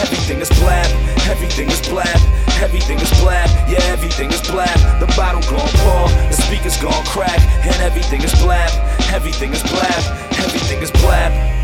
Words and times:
everything 0.00 0.40
is 0.40 0.50
blap, 0.50 0.88
everything 1.28 1.68
is 1.68 1.80
blap, 1.82 2.20
everything 2.62 2.98
is 2.98 3.10
blap, 3.20 3.48
yeah, 3.70 3.78
everything 3.92 4.30
is 4.30 4.40
blap. 4.42 4.78
The 5.00 5.06
bottle 5.16 5.42
gon' 5.42 5.68
pour, 5.82 6.08
the 6.28 6.32
speakers 6.32 6.76
gon' 6.80 7.04
crack, 7.06 7.40
and 7.64 7.76
everything 7.82 8.22
is 8.22 8.32
blap, 8.34 8.70
everything 9.12 9.52
is 9.52 9.62
blap, 9.62 10.38
everything 10.44 10.82
is 10.82 10.90
blap. 10.92 11.58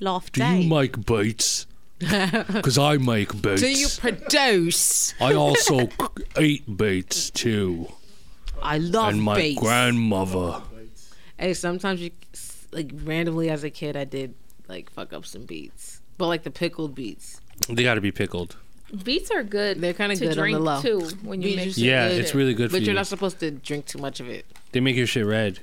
Loft 0.00 0.34
Do 0.34 0.44
you 0.44 0.68
make 0.68 1.04
beats? 1.06 1.66
Because 1.98 2.78
I 2.78 2.98
make 2.98 3.42
beats. 3.42 3.60
Do 3.60 3.68
you 3.68 3.88
produce? 3.98 5.14
I 5.20 5.34
also 5.34 5.88
eat 6.40 6.76
beats 6.76 7.30
too. 7.30 7.88
I 8.62 8.78
love 8.78 9.06
baits. 9.06 9.14
and 9.14 9.22
my 9.22 9.34
beats. 9.36 9.60
grandmother. 9.60 10.62
Hey, 11.36 11.54
sometimes 11.54 12.00
you 12.00 12.10
like 12.72 12.90
randomly 13.04 13.50
as 13.50 13.64
a 13.64 13.70
kid, 13.70 13.96
I 13.96 14.04
did 14.04 14.34
like 14.68 14.90
fuck 14.90 15.12
up 15.12 15.24
some 15.26 15.44
beets, 15.44 16.00
but 16.18 16.26
like 16.26 16.42
the 16.42 16.50
pickled 16.50 16.94
beets. 16.94 17.40
They 17.68 17.82
got 17.82 17.94
to 17.94 18.00
be 18.00 18.12
pickled. 18.12 18.56
Beets 19.04 19.30
are 19.30 19.42
good. 19.42 19.80
They're 19.80 19.92
kinda 19.92 20.16
to 20.16 20.20
good 20.20 20.28
on 20.30 20.36
the 20.36 20.42
drink 20.42 20.58
low. 20.60 20.80
too 20.80 21.00
when 21.22 21.42
you 21.42 21.48
Beets 21.50 21.56
mix 21.66 21.78
it. 21.78 21.82
Yeah, 21.82 22.08
good, 22.08 22.20
it's 22.20 22.34
really 22.34 22.54
good 22.54 22.70
But 22.70 22.78
for 22.78 22.82
you're 22.82 22.88
you. 22.90 22.94
not 22.94 23.06
supposed 23.06 23.38
to 23.40 23.50
drink 23.50 23.86
too 23.86 23.98
much 23.98 24.20
of 24.20 24.28
it. 24.28 24.46
They 24.72 24.80
make 24.80 24.96
your 24.96 25.06
shit 25.06 25.26
red. 25.26 25.58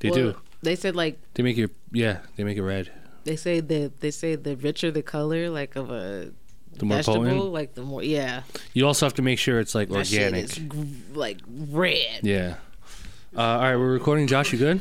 They 0.00 0.10
Well, 0.10 0.18
do. 0.32 0.36
They 0.62 0.76
said 0.76 0.94
like 0.96 1.18
They 1.34 1.42
make 1.42 1.56
your 1.56 1.70
yeah. 1.92 2.18
They 2.36 2.44
make 2.44 2.56
it 2.58 2.62
red. 2.62 2.90
they 3.24 3.36
say 3.36 3.60
the 3.60 3.90
they 4.00 4.10
say 4.10 4.34
the 4.34 4.56
richer 4.56 4.90
the 4.90 5.02
color 5.02 5.48
like 5.50 5.76
of 5.76 5.90
a 5.90 6.30
The 6.76 6.84
more 6.84 6.96
vegetable, 6.98 7.24
potent. 7.24 7.52
like 7.52 7.74
the 7.74 7.82
more 7.82 8.02
yeah. 8.02 8.42
You 8.74 8.86
also 8.86 9.06
have 9.06 9.14
to 9.14 9.22
make 9.22 9.38
sure 9.38 9.58
it's 9.60 9.74
like 9.74 9.88
That 9.88 10.06
shit 10.06 10.34
is 10.34 10.60
like 11.14 11.38
red. 11.70 12.20
Yeah. 12.22 12.56
Uh, 13.36 13.40
all 13.40 13.58
right, 13.60 13.76
we're 13.76 13.92
recording. 13.92 14.26
Josh, 14.26 14.52
you 14.52 14.58
good? 14.58 14.80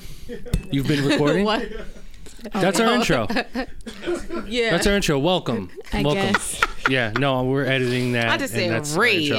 You've 0.71 0.87
been 0.87 1.05
recording. 1.07 1.45
what? 1.45 1.67
That's 2.53 2.79
our 2.79 2.93
intro. 2.93 3.27
Yeah. 4.47 4.71
That's 4.71 4.87
our 4.87 4.93
intro. 4.95 5.19
Welcome. 5.19 5.69
I 5.93 6.01
Welcome. 6.01 6.33
guess. 6.33 6.61
Yeah. 6.89 7.11
No, 7.19 7.43
we're 7.43 7.65
editing 7.65 8.13
that. 8.13 8.29
I 8.29 8.37
just 8.37 8.55
and 8.55 8.71
that's 8.71 8.95
our 8.95 9.01
red. 9.03 9.15
intro. 9.15 9.37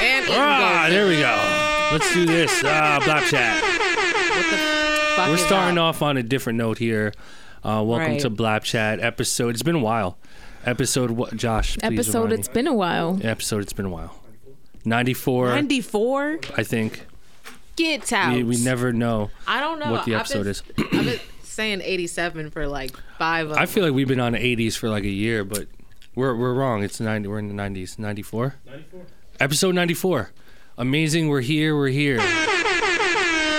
And 0.00 0.26
Ah, 0.30 0.86
there 0.90 1.06
we 1.06 1.16
go. 1.18 1.88
Let's 1.92 2.12
do 2.12 2.26
this. 2.26 2.50
Ah, 2.64 3.24
Chat. 3.30 3.62
We're 5.30 5.36
starting 5.36 5.78
off 5.78 6.02
on 6.02 6.16
a 6.16 6.22
different 6.24 6.56
note 6.58 6.78
here. 6.78 7.12
Uh, 7.62 7.82
welcome 7.86 8.12
Right. 8.12 8.20
to 8.22 8.30
Blap 8.30 8.62
Chat 8.64 8.98
episode. 8.98 9.50
It's 9.50 9.62
been 9.62 9.76
a 9.76 9.80
while. 9.80 10.18
Episode 10.66 11.12
what? 11.12 11.36
Josh, 11.36 11.76
please 11.78 11.92
Episode. 11.98 12.22
remind 12.24 12.38
It's 12.40 12.48
me. 12.48 12.54
been 12.54 12.66
a 12.66 12.74
while. 12.74 13.20
episode. 13.22 13.62
It's 13.62 13.72
been 13.72 13.86
a 13.86 13.90
while. 13.90 14.20
Ninety-four, 14.84 15.48
94? 15.50 16.40
I 16.56 16.64
think. 16.64 17.06
Get 17.76 18.12
out. 18.12 18.34
We, 18.34 18.44
we 18.44 18.56
never 18.58 18.92
know 18.92 19.30
I 19.46 19.60
don't 19.60 19.78
know 19.78 19.90
what 19.90 20.04
the 20.04 20.14
I've 20.14 20.20
episode 20.22 20.42
been, 20.44 20.48
is. 20.48 20.62
I've 20.78 21.04
been 21.04 21.20
saying 21.42 21.80
87 21.82 22.50
for 22.50 22.66
like 22.66 22.96
five 23.18 23.50
of 23.50 23.56
I 23.56 23.66
feel 23.66 23.84
like 23.84 23.92
we've 23.94 24.08
been 24.08 24.20
on 24.20 24.32
the 24.32 24.38
80s 24.38 24.76
for 24.76 24.88
like 24.88 25.04
a 25.04 25.08
year, 25.08 25.44
but 25.44 25.66
we're 26.14 26.34
we're 26.36 26.54
wrong. 26.54 26.82
It's 26.82 27.00
90. 27.00 27.28
We're 27.28 27.38
in 27.38 27.48
the 27.48 27.54
90s. 27.62 27.98
94. 27.98 28.54
94. 28.66 29.00
Episode 29.40 29.74
94. 29.74 30.30
Amazing. 30.78 31.28
We're 31.28 31.40
here. 31.40 31.76
We're 31.76 31.88
here. 31.88 32.18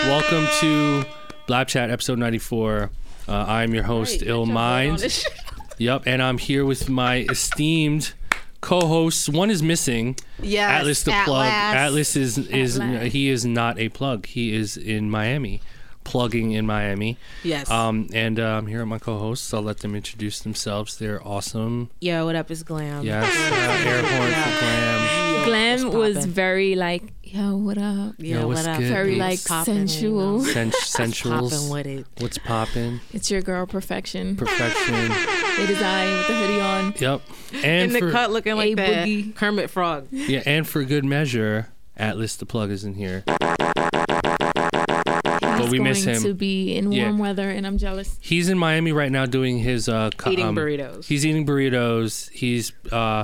Welcome 0.08 0.48
to 0.60 1.06
Blap 1.48 1.68
Chat 1.68 1.90
episode 1.90 2.20
94. 2.20 2.92
Uh, 3.28 3.32
I'm 3.32 3.74
your 3.74 3.84
host, 3.84 4.22
Illmind. 4.22 5.26
Yep, 5.78 6.04
and 6.06 6.22
I'm 6.22 6.38
here 6.38 6.64
with 6.64 6.90
my 6.90 7.26
esteemed 7.30 8.14
co-hosts. 8.66 9.30
One 9.30 9.50
is 9.50 9.62
missing. 9.62 10.18
Yes, 10.42 10.82
Atlas 10.82 11.04
the 11.04 11.12
plug. 11.24 11.48
Atlas 11.48 12.16
is 12.16 12.38
is 12.38 12.76
he 13.14 13.30
is 13.30 13.46
not 13.46 13.80
a 13.80 13.90
plug. 13.90 14.26
He 14.26 14.54
is 14.56 14.76
in 14.76 15.10
Miami, 15.10 15.62
plugging 16.04 16.52
in 16.52 16.66
Miami. 16.66 17.18
Yes. 17.44 17.70
Um, 17.70 18.10
and 18.14 18.40
I'm 18.40 18.68
here 18.68 18.80
with 18.80 18.90
my 18.90 19.00
co-hosts. 19.00 19.54
I'll 19.54 19.62
let 19.62 19.80
them 19.80 19.96
introduce 19.96 20.40
themselves. 20.40 20.98
They're 20.98 21.26
awesome. 21.26 21.92
Yo, 22.02 22.26
what 22.26 22.36
up? 22.36 22.50
It's 22.52 22.64
Glam. 22.64 23.04
Yes, 23.04 23.26
uh, 23.26 23.90
air 23.90 24.02
horn 24.02 24.32
for 24.34 24.60
Glam. 24.60 25.25
Yo, 25.46 25.52
Glam 25.52 25.84
what's 25.94 26.16
was 26.16 26.26
very 26.26 26.76
like, 26.76 27.04
yo, 27.24 27.56
what 27.58 27.78
up? 27.78 28.16
Yo, 28.18 28.40
Yo, 28.42 28.48
what's 28.48 28.62
what 28.64 28.70
up? 28.70 28.80
good? 28.80 28.88
Very 28.92 29.18
What's 29.20 29.20
like 29.20 29.46
poppin', 29.46 29.74
you 29.82 29.88
sensual. 29.88 30.40
know? 30.40 30.44
Sen- 30.46 30.72
Poppin' 31.12 31.70
with 31.70 31.86
it. 31.88 32.06
What's 32.20 32.38
popping? 32.40 33.00
It's 33.14 33.30
your 33.30 33.42
girl, 33.42 33.66
Perfection. 33.68 34.36
Perfection. 34.36 34.96
It 34.96 35.70
is 35.70 35.82
I 35.82 36.06
with 36.14 36.28
the 36.28 36.34
hoodie 36.36 36.60
on. 36.62 36.94
Yep. 36.98 37.22
In 37.64 37.66
And 37.66 37.92
the 37.96 38.12
cut 38.12 38.32
looking 38.32 38.56
like 38.56 38.72
A 38.72 38.76
that 38.76 39.08
boogie. 39.08 39.36
Kermit 39.36 39.70
Frog. 39.70 40.08
yeah, 40.12 40.42
and 40.46 40.68
for 40.68 40.84
good 40.84 41.06
measure, 41.06 41.70
Atlas 41.96 42.36
the 42.36 42.46
plug 42.46 42.72
is 42.72 42.84
in 42.84 42.96
here. 42.96 43.24
But 45.42 45.70
we 45.70 45.78
going 45.78 45.84
miss 45.90 46.04
him. 46.04 46.22
to 46.24 46.34
be 46.34 46.76
in 46.76 46.92
Yeah. 46.92 47.04
warm 47.06 47.18
weather, 47.18 47.50
and 47.50 47.66
I'm 47.66 47.78
jealous. 47.78 48.18
He's 48.22 48.50
in 48.50 48.58
Miami 48.58 48.92
right 48.92 49.12
now 49.12 49.26
doing 49.26 49.60
his 49.60 49.88
uh, 49.88 50.10
co- 50.18 50.32
Eating 50.32 50.48
um, 50.48 50.56
burritos. 50.56 51.06
He's 51.06 51.26
eating 51.26 51.46
burritos. 51.46 52.30
He's 52.32 52.74
uh, 52.92 53.24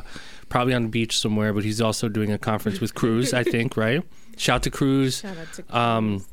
probably 0.52 0.74
on 0.74 0.84
the 0.84 0.90
beach 0.90 1.18
somewhere, 1.18 1.54
but 1.54 1.64
he's 1.64 1.82
also 1.82 2.10
doing 2.10 2.32
a 2.32 2.38
conference 2.38 2.82
with 2.82 2.94
Cruz, 2.94 3.34
I 3.34 3.44
think, 3.44 3.78
right? 3.78 4.04
Shout 4.38 4.64
to 4.64 4.70
Cruz. 4.70 5.22
Shout 5.22 5.38
out 5.38 5.54
to 5.54 5.78
Um, 5.78 6.26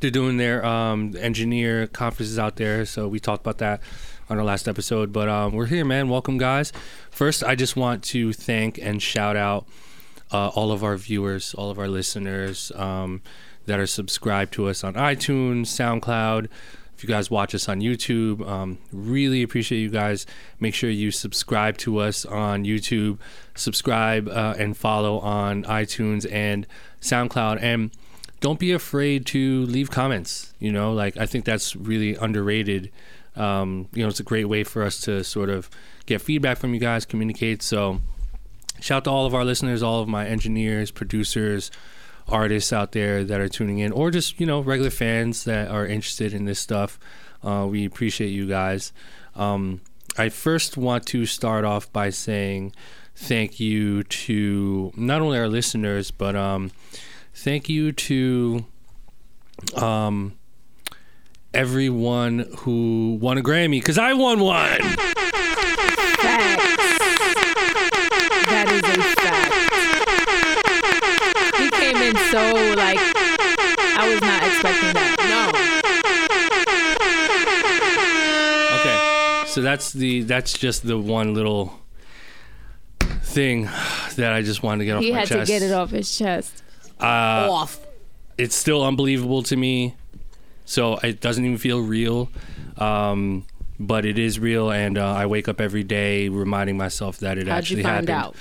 they're 0.00 0.10
doing 0.10 0.36
their 0.36 0.64
um, 0.64 1.14
engineer 1.18 1.86
conferences 1.86 2.38
out 2.38 2.56
there, 2.56 2.84
so 2.84 3.08
we 3.08 3.18
talked 3.18 3.40
about 3.40 3.58
that 3.58 3.80
on 4.28 4.38
our 4.38 4.44
last 4.44 4.68
episode. 4.68 5.12
But 5.12 5.28
um, 5.28 5.54
we're 5.54 5.66
here, 5.66 5.84
man. 5.84 6.08
Welcome, 6.10 6.36
guys. 6.36 6.72
First, 7.10 7.42
I 7.42 7.54
just 7.54 7.74
want 7.74 8.04
to 8.04 8.32
thank 8.34 8.78
and 8.78 9.02
shout 9.02 9.36
out 9.36 9.66
uh, 10.30 10.48
all 10.48 10.70
of 10.70 10.84
our 10.84 10.96
viewers, 10.96 11.54
all 11.54 11.70
of 11.70 11.78
our 11.78 11.88
listeners 11.88 12.70
um, 12.74 13.22
that 13.64 13.80
are 13.80 13.86
subscribed 13.86 14.52
to 14.54 14.68
us 14.68 14.84
on 14.84 14.94
iTunes, 14.94 15.66
SoundCloud. 15.66 16.48
If 16.96 17.02
you 17.02 17.08
guys 17.08 17.30
watch 17.30 17.54
us 17.54 17.68
on 17.68 17.80
YouTube, 17.80 18.46
um, 18.46 18.78
really 18.92 19.42
appreciate 19.42 19.80
you 19.80 19.90
guys. 19.90 20.26
Make 20.60 20.74
sure 20.74 20.90
you 20.90 21.10
subscribe 21.10 21.76
to 21.78 21.98
us 21.98 22.24
on 22.24 22.64
YouTube, 22.64 23.18
subscribe 23.54 24.28
uh, 24.28 24.54
and 24.58 24.76
follow 24.76 25.18
on 25.18 25.64
iTunes 25.64 26.30
and 26.30 26.66
SoundCloud, 27.00 27.60
and 27.60 27.90
don't 28.40 28.60
be 28.60 28.72
afraid 28.72 29.26
to 29.26 29.64
leave 29.66 29.90
comments. 29.90 30.52
You 30.60 30.70
know, 30.70 30.92
like 30.92 31.16
I 31.16 31.26
think 31.26 31.44
that's 31.44 31.74
really 31.74 32.14
underrated. 32.14 32.90
Um, 33.36 33.88
you 33.92 34.02
know, 34.02 34.08
it's 34.08 34.20
a 34.20 34.24
great 34.24 34.44
way 34.44 34.62
for 34.62 34.82
us 34.82 35.00
to 35.02 35.24
sort 35.24 35.50
of 35.50 35.68
get 36.06 36.22
feedback 36.22 36.58
from 36.58 36.74
you 36.74 36.80
guys, 36.80 37.04
communicate. 37.04 37.62
So, 37.62 38.00
shout 38.80 38.98
out 38.98 39.04
to 39.04 39.10
all 39.10 39.26
of 39.26 39.34
our 39.34 39.44
listeners, 39.44 39.82
all 39.82 40.00
of 40.00 40.08
my 40.08 40.26
engineers, 40.26 40.90
producers, 40.90 41.70
artists 42.28 42.72
out 42.72 42.92
there 42.92 43.24
that 43.24 43.40
are 43.40 43.48
tuning 43.48 43.78
in, 43.78 43.92
or 43.92 44.10
just 44.10 44.40
you 44.40 44.46
know 44.46 44.60
regular 44.60 44.90
fans 44.90 45.44
that 45.44 45.68
are 45.68 45.86
interested 45.86 46.32
in 46.32 46.44
this 46.44 46.58
stuff. 46.58 46.98
Uh, 47.42 47.66
we 47.68 47.84
appreciate 47.84 48.28
you 48.28 48.46
guys. 48.46 48.92
Um, 49.34 49.80
I 50.16 50.28
first 50.28 50.76
want 50.76 51.06
to 51.06 51.26
start 51.26 51.64
off 51.64 51.92
by 51.92 52.10
saying 52.10 52.72
thank 53.14 53.60
you 53.60 54.02
to 54.04 54.92
not 54.96 55.20
only 55.20 55.38
our 55.38 55.48
listeners, 55.48 56.10
but 56.10 56.36
um, 56.36 56.70
thank 57.34 57.68
you 57.68 57.92
to 57.92 58.64
um, 59.76 60.36
everyone 61.52 62.46
who 62.58 63.18
won 63.20 63.38
a 63.38 63.42
Grammy 63.42 63.80
because 63.80 63.98
I 63.98 64.12
won 64.14 64.40
one. 64.40 64.80
That's 79.74 79.92
the 79.92 80.22
that's 80.22 80.52
just 80.52 80.86
the 80.86 80.96
one 80.96 81.34
little 81.34 81.80
thing 83.22 83.64
that 84.14 84.32
I 84.32 84.40
just 84.42 84.62
wanted 84.62 84.78
to 84.80 84.84
get 84.84 84.96
off 84.96 85.02
He 85.02 85.10
my 85.10 85.18
had 85.18 85.28
to 85.28 85.44
get 85.44 85.62
it 85.62 85.72
off 85.72 85.90
his 85.90 86.16
chest. 86.16 86.62
Uh, 87.00 87.50
Off. 87.50 87.80
it's 88.38 88.54
still 88.54 88.84
unbelievable 88.84 89.42
to 89.42 89.56
me. 89.56 89.96
So 90.64 90.98
it 90.98 91.20
doesn't 91.20 91.44
even 91.44 91.58
feel 91.58 91.80
real. 91.80 92.30
Um, 92.78 93.46
but 93.80 94.06
it 94.06 94.16
is 94.16 94.38
real, 94.38 94.70
and 94.70 94.96
uh, 94.96 95.12
I 95.12 95.26
wake 95.26 95.48
up 95.48 95.60
every 95.60 95.82
day 95.82 96.28
reminding 96.28 96.76
myself 96.76 97.18
that 97.18 97.36
it 97.36 97.48
How'd 97.48 97.58
actually 97.58 97.78
you 97.78 97.82
find 97.82 98.08
happened. 98.08 98.36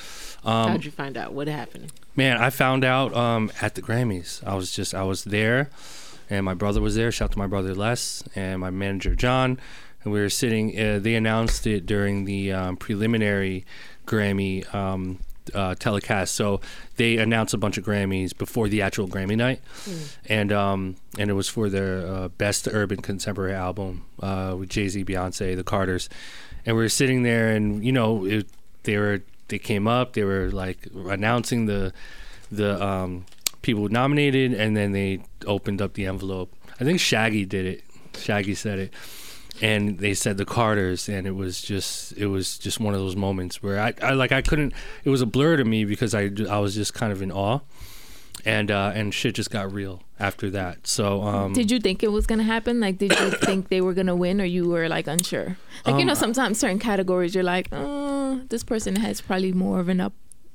out? 0.45 0.47
Um, 0.47 0.69
How'd 0.69 0.85
you 0.85 0.91
find 0.91 1.17
out? 1.17 1.33
What 1.33 1.47
happened? 1.47 1.91
Man, 2.15 2.37
I 2.37 2.51
found 2.51 2.85
out 2.85 3.15
um, 3.15 3.51
at 3.59 3.73
the 3.73 3.81
Grammys. 3.81 4.45
I 4.45 4.53
was 4.53 4.71
just 4.71 4.93
I 4.93 5.03
was 5.03 5.23
there, 5.23 5.71
and 6.29 6.45
my 6.45 6.53
brother 6.53 6.79
was 6.79 6.93
there. 6.95 7.11
Shout 7.11 7.29
out 7.29 7.31
to 7.31 7.39
my 7.39 7.47
brother 7.47 7.73
Les 7.73 8.23
and 8.35 8.61
my 8.61 8.69
manager 8.69 9.15
John, 9.15 9.59
and 10.03 10.13
we 10.13 10.19
were 10.19 10.29
sitting. 10.29 10.79
Uh, 10.79 10.99
they 10.99 11.15
announced 11.15 11.65
it 11.67 11.85
during 11.85 12.25
the 12.25 12.51
um, 12.51 12.77
preliminary 12.77 13.65
Grammy 14.05 14.73
um, 14.73 15.19
uh, 15.53 15.75
telecast. 15.75 16.33
So 16.35 16.61
they 16.97 17.17
announced 17.17 17.53
a 17.53 17.57
bunch 17.57 17.77
of 17.77 17.83
Grammys 17.83 18.37
before 18.37 18.67
the 18.67 18.81
actual 18.81 19.07
Grammy 19.07 19.35
night, 19.37 19.61
and 20.27 20.51
um, 20.51 20.95
and 21.17 21.29
it 21.29 21.33
was 21.33 21.49
for 21.49 21.69
their 21.69 22.05
uh, 22.05 22.27
best 22.29 22.67
urban 22.67 23.01
contemporary 23.01 23.53
album 23.53 24.05
uh, 24.21 24.55
with 24.57 24.69
Jay 24.69 24.87
Z, 24.87 25.03
Beyonce, 25.05 25.55
the 25.55 25.63
Carters, 25.63 26.09
and 26.65 26.75
we 26.75 26.83
were 26.83 26.89
sitting 26.89 27.23
there, 27.23 27.49
and 27.49 27.83
you 27.83 27.91
know 27.91 28.25
it, 28.25 28.47
they 28.83 28.97
were 28.97 29.21
they 29.47 29.59
came 29.59 29.87
up, 29.87 30.13
they 30.13 30.23
were 30.23 30.49
like 30.51 30.87
announcing 30.93 31.65
the 31.65 31.93
the 32.51 32.81
um, 32.83 33.25
people 33.61 33.89
nominated, 33.89 34.53
and 34.53 34.75
then 34.77 34.91
they 34.91 35.19
opened 35.45 35.81
up 35.81 35.93
the 35.93 36.05
envelope. 36.05 36.53
I 36.79 36.83
think 36.83 36.99
Shaggy 36.99 37.45
did 37.45 37.65
it. 37.65 37.83
Shaggy 38.17 38.55
said 38.55 38.79
it, 38.79 38.93
and 39.61 39.99
they 39.99 40.13
said 40.13 40.37
the 40.37 40.45
Carters, 40.45 41.07
and 41.09 41.27
it 41.27 41.35
was 41.35 41.61
just 41.61 42.13
it 42.17 42.27
was 42.27 42.57
just 42.57 42.79
one 42.79 42.93
of 42.93 42.99
those 42.99 43.15
moments 43.15 43.61
where 43.63 43.79
I, 43.79 43.93
I 44.01 44.11
like 44.13 44.31
I 44.31 44.41
couldn't. 44.41 44.73
It 45.03 45.09
was 45.09 45.21
a 45.21 45.25
blur 45.25 45.57
to 45.57 45.63
me 45.65 45.85
because 45.85 46.13
I 46.15 46.29
I 46.49 46.59
was 46.59 46.75
just 46.75 46.93
kind 46.93 47.11
of 47.13 47.21
in 47.21 47.31
awe, 47.31 47.59
and 48.45 48.71
uh, 48.71 48.91
and 48.95 49.13
shit 49.13 49.35
just 49.35 49.51
got 49.51 49.71
real 49.71 50.01
after 50.19 50.49
that. 50.51 50.87
So 50.87 51.21
um, 51.23 51.53
Did 51.53 51.69
you 51.71 51.79
think 51.79 52.01
it 52.03 52.11
was 52.11 52.25
gonna 52.25 52.43
happen? 52.43 52.79
Like, 52.79 52.97
did 52.97 53.11
you 53.19 53.31
think 53.31 53.69
they 53.69 53.81
were 53.81 53.93
gonna 53.93 54.15
win, 54.15 54.41
or 54.41 54.45
you 54.45 54.67
were 54.67 54.87
like 54.89 55.07
unsure? 55.07 55.57
Like, 55.85 55.95
you 55.95 56.01
Um, 56.01 56.07
know, 56.07 56.13
sometimes 56.13 56.59
certain 56.59 56.79
categories 56.79 57.35
you're 57.35 57.43
like, 57.43 57.67
oh, 57.71 58.41
this 58.49 58.63
person 58.63 58.95
has 58.97 59.21
probably 59.21 59.53
more 59.53 59.79
of 59.79 59.89
an 59.89 60.01
up 60.01 60.13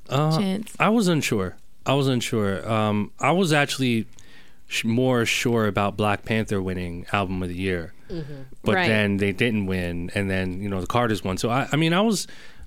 uh, 0.09 0.37
chance. 0.37 0.73
I 0.79 0.89
was 0.89 1.07
unsure. 1.07 1.55
I 1.85 1.93
was 1.93 2.07
unsure. 2.07 2.69
Um, 2.69 3.11
I 3.19 3.31
was 3.31 3.53
actually 3.53 4.05
sh- 4.69 4.85
more 4.85 5.25
sure 5.25 5.67
about 5.67 5.97
Black 5.97 6.23
Panther 6.23 6.61
winning 6.61 7.05
album 7.11 7.43
of 7.43 7.49
the 7.49 7.55
year, 7.55 7.93
but 8.63 8.75
Right. 8.75 8.87
then 8.87 9.17
they 9.17 9.33
didn't 9.33 9.65
win, 9.65 10.09
and 10.15 10.29
then 10.31 10.61
you 10.61 10.69
know 10.69 10.79
the 10.79 10.87
Carters 10.87 11.21
won. 11.23 11.37
So 11.37 11.49
I, 11.49 11.67
I 11.71 11.75
mean, 11.75 11.91
I 11.93 11.99
was, 12.01 12.25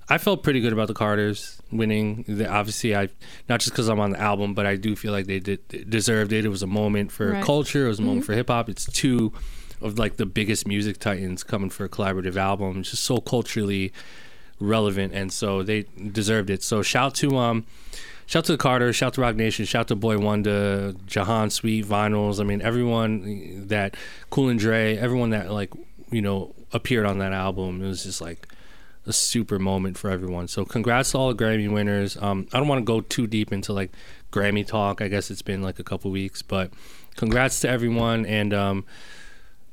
I 0.09 0.17
felt 0.19 0.43
pretty 0.43 0.59
good 0.61 0.73
about 0.73 0.87
the 0.89 0.93
Carters 0.93 1.59
winning. 1.71 2.23
The, 2.27 2.47
obviously, 2.47 2.95
I 2.95 3.09
not 3.49 3.59
just 3.61 3.71
because 3.71 3.87
I'm 3.89 3.99
on 3.99 4.11
the 4.11 4.19
album, 4.21 4.53
but 4.53 4.65
I 4.67 4.75
do 4.75 4.95
feel 4.95 5.11
like 5.11 5.25
they 5.25 5.39
did 5.39 5.89
deserved 5.89 6.31
it. 6.31 6.45
It 6.45 6.49
was 6.49 6.61
a 6.61 6.67
moment 6.67 7.11
for 7.11 7.31
Right. 7.31 7.43
culture. 7.43 7.85
It 7.85 7.89
was 7.89 7.99
a 7.99 8.03
moment 8.03 8.25
for 8.25 8.33
hip 8.33 8.49
hop. 8.49 8.69
It's 8.69 8.85
two 8.85 9.33
of 9.81 9.97
like 9.97 10.15
the 10.17 10.25
biggest 10.25 10.67
music 10.67 10.97
titans 10.99 11.43
coming 11.43 11.69
for 11.69 11.83
a 11.85 11.89
collaborative 11.89 12.35
album. 12.37 12.79
It's 12.81 12.91
just 12.91 13.03
so 13.03 13.17
culturally 13.17 13.91
relevant, 14.59 15.13
and 15.13 15.31
so 15.33 15.63
they 15.63 15.83
deserved 16.11 16.49
it. 16.49 16.63
So 16.63 16.81
shout 16.81 17.15
to 17.15 17.35
um, 17.37 17.65
shout 18.25 18.45
to 18.45 18.57
Carter, 18.57 18.93
shout 18.93 19.13
to 19.15 19.21
Roc 19.21 19.35
Nation, 19.35 19.65
shout 19.65 19.87
to 19.89 19.95
Boy 19.95 20.17
Wonder, 20.17 20.93
Jahaan 21.07 21.51
Sweet, 21.51 21.85
Vinylz. 21.85 22.39
I 22.39 22.43
mean, 22.43 22.61
everyone 22.61 23.67
that 23.67 23.95
Cool 24.29 24.49
and 24.49 24.59
Dre, 24.59 24.97
everyone 24.97 25.31
that 25.31 25.51
like 25.51 25.71
you 26.11 26.21
know 26.21 26.53
appeared 26.71 27.05
on 27.05 27.19
that 27.19 27.33
album. 27.33 27.83
It 27.83 27.87
was 27.87 28.03
just 28.03 28.21
like 28.21 28.47
a 29.05 29.13
super 29.13 29.59
moment 29.59 29.97
for 29.97 30.09
everyone. 30.09 30.47
So 30.47 30.65
congrats 30.65 31.11
to 31.11 31.17
all 31.17 31.33
the 31.33 31.43
Grammy 31.43 31.71
winners. 31.71 32.17
Um, 32.17 32.47
I 32.53 32.57
don't 32.57 32.67
want 32.67 32.79
to 32.79 32.85
go 32.85 33.01
too 33.01 33.27
deep 33.27 33.51
into 33.51 33.73
like 33.73 33.91
Grammy 34.31 34.65
talk. 34.65 35.01
I 35.01 35.07
guess 35.07 35.29
it's 35.29 35.41
been 35.41 35.61
like 35.61 35.79
a 35.79 35.83
couple 35.83 36.09
weeks, 36.11 36.41
but 36.41 36.71
congrats 37.15 37.59
to 37.61 37.69
everyone 37.69 38.25
and 38.25 38.53
um. 38.53 38.85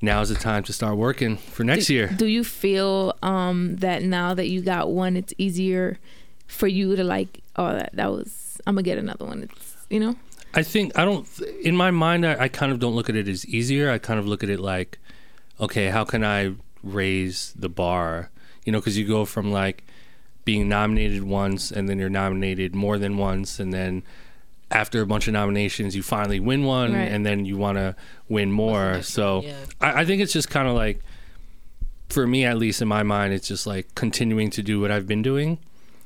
Now's 0.02 0.30
the 0.30 0.34
time 0.34 0.62
to 0.62 0.72
start 0.72 0.96
working 0.96 1.36
for 1.36 1.62
next 1.62 1.88
do, 1.88 1.92
year. 1.92 2.06
Do 2.08 2.24
you 2.24 2.42
feel 2.42 3.14
um 3.22 3.76
that 3.76 4.02
now 4.02 4.32
that 4.32 4.48
you 4.48 4.62
got 4.62 4.90
one, 4.90 5.14
it's 5.14 5.34
easier 5.36 5.98
for 6.46 6.66
you 6.66 6.96
to 6.96 7.04
like, 7.04 7.42
oh, 7.60 7.72
that, 7.74 7.90
that 7.94 8.10
was 8.10 8.60
I'm 8.66 8.74
gonna 8.74 8.82
get 8.82 8.98
another 8.98 9.24
one. 9.24 9.42
It's 9.44 9.76
you 9.88 10.00
know, 10.00 10.16
I 10.54 10.62
think 10.62 10.98
I 10.98 11.04
don't. 11.04 11.26
In 11.62 11.76
my 11.76 11.90
mind, 11.90 12.26
I, 12.26 12.44
I 12.44 12.48
kind 12.48 12.72
of 12.72 12.78
don't 12.78 12.94
look 12.94 13.08
at 13.08 13.16
it 13.16 13.28
as 13.28 13.46
easier. 13.46 13.90
I 13.90 13.98
kind 13.98 14.18
of 14.18 14.26
look 14.26 14.42
at 14.42 14.50
it 14.50 14.60
like, 14.60 14.98
okay, 15.60 15.86
how 15.90 16.04
can 16.04 16.24
I 16.24 16.54
raise 16.82 17.52
the 17.56 17.68
bar? 17.68 18.30
You 18.64 18.72
know, 18.72 18.78
because 18.80 18.96
you 18.98 19.06
go 19.06 19.24
from 19.24 19.50
like 19.52 19.84
being 20.44 20.68
nominated 20.68 21.22
once, 21.22 21.70
and 21.70 21.88
then 21.88 21.98
you're 21.98 22.08
nominated 22.10 22.74
more 22.74 22.98
than 22.98 23.16
once, 23.16 23.60
and 23.60 23.72
then 23.72 24.02
after 24.70 25.00
a 25.02 25.06
bunch 25.06 25.26
of 25.26 25.32
nominations, 25.32 25.96
you 25.96 26.02
finally 26.02 26.38
win 26.40 26.62
one, 26.64 26.92
Right. 26.92 27.10
and 27.10 27.26
then 27.26 27.44
you 27.44 27.56
want 27.56 27.76
to 27.76 27.96
win 28.28 28.52
more. 28.52 29.02
So? 29.02 29.42
Yeah. 29.42 29.56
I, 29.80 30.02
I 30.02 30.04
think 30.04 30.22
it's 30.22 30.32
just 30.32 30.48
kind 30.48 30.68
of 30.68 30.74
like, 30.74 31.00
for 32.08 32.24
me 32.26 32.44
at 32.44 32.56
least 32.56 32.80
in 32.80 32.86
my 32.88 33.02
mind, 33.02 33.32
it's 33.34 33.48
just 33.48 33.66
like 33.66 33.92
continuing 33.96 34.48
to 34.50 34.62
do 34.62 34.80
what 34.80 34.90
I've 34.92 35.08
been 35.08 35.22
doing, 35.22 35.58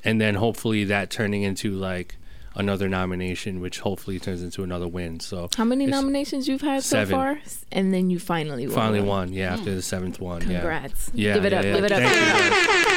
and 0.05 0.21
then 0.21 0.35
hopefully 0.37 0.85
that 0.85 1.11
turning 1.11 1.43
into 1.43 1.71
like 1.73 2.17
another 2.57 2.89
nomination, 2.89 3.61
which 3.61 3.81
hopefully 3.81 4.21
turns 4.21 4.43
into 4.43 4.63
another 4.63 4.87
win. 4.87 5.19
So 5.21 5.49
how 5.57 5.65
many 5.65 5.87
nominations 5.87 6.47
you've 6.47 6.61
had 6.61 6.83
seven. 6.85 7.07
so 7.09 7.17
far, 7.17 7.41
and 7.73 7.93
then 7.93 8.11
you 8.11 8.19
finally 8.19 8.67
won 8.67 8.75
finally 8.77 9.01
won, 9.01 9.33
yeah, 9.33 9.55
after 9.55 9.75
the 9.75 9.83
seventh 9.83 10.21
one. 10.21 10.41
Congrats! 10.43 11.11
Yeah, 11.15 11.29
yeah, 11.29 11.35
give 11.35 11.45
it 11.47 11.53
yeah, 11.53 11.59
up, 11.59 11.65
yeah. 11.65 11.75
give 11.75 11.85
it 11.85 11.93
up. 11.93 11.99
Thank 12.01 12.15
you. 12.15 12.21
guys. 12.37 12.55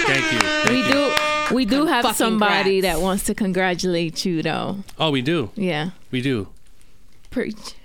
Thank 0.08 0.32
you. 0.32 0.40
We 0.72 0.78
you. 0.84 0.92
do, 0.92 1.56
we 1.56 1.66
do 1.66 1.86
have 1.86 2.16
somebody 2.16 2.80
grats. 2.80 2.84
that 2.84 3.02
wants 3.02 3.24
to 3.26 3.34
congratulate 3.36 4.24
you, 4.26 4.42
though. 4.44 4.78
Oh, 5.00 5.12
we 5.12 5.22
do. 5.22 5.52
Yeah, 5.56 5.90
We 6.12 6.22
do. 6.22 6.48
preach. 7.30 7.76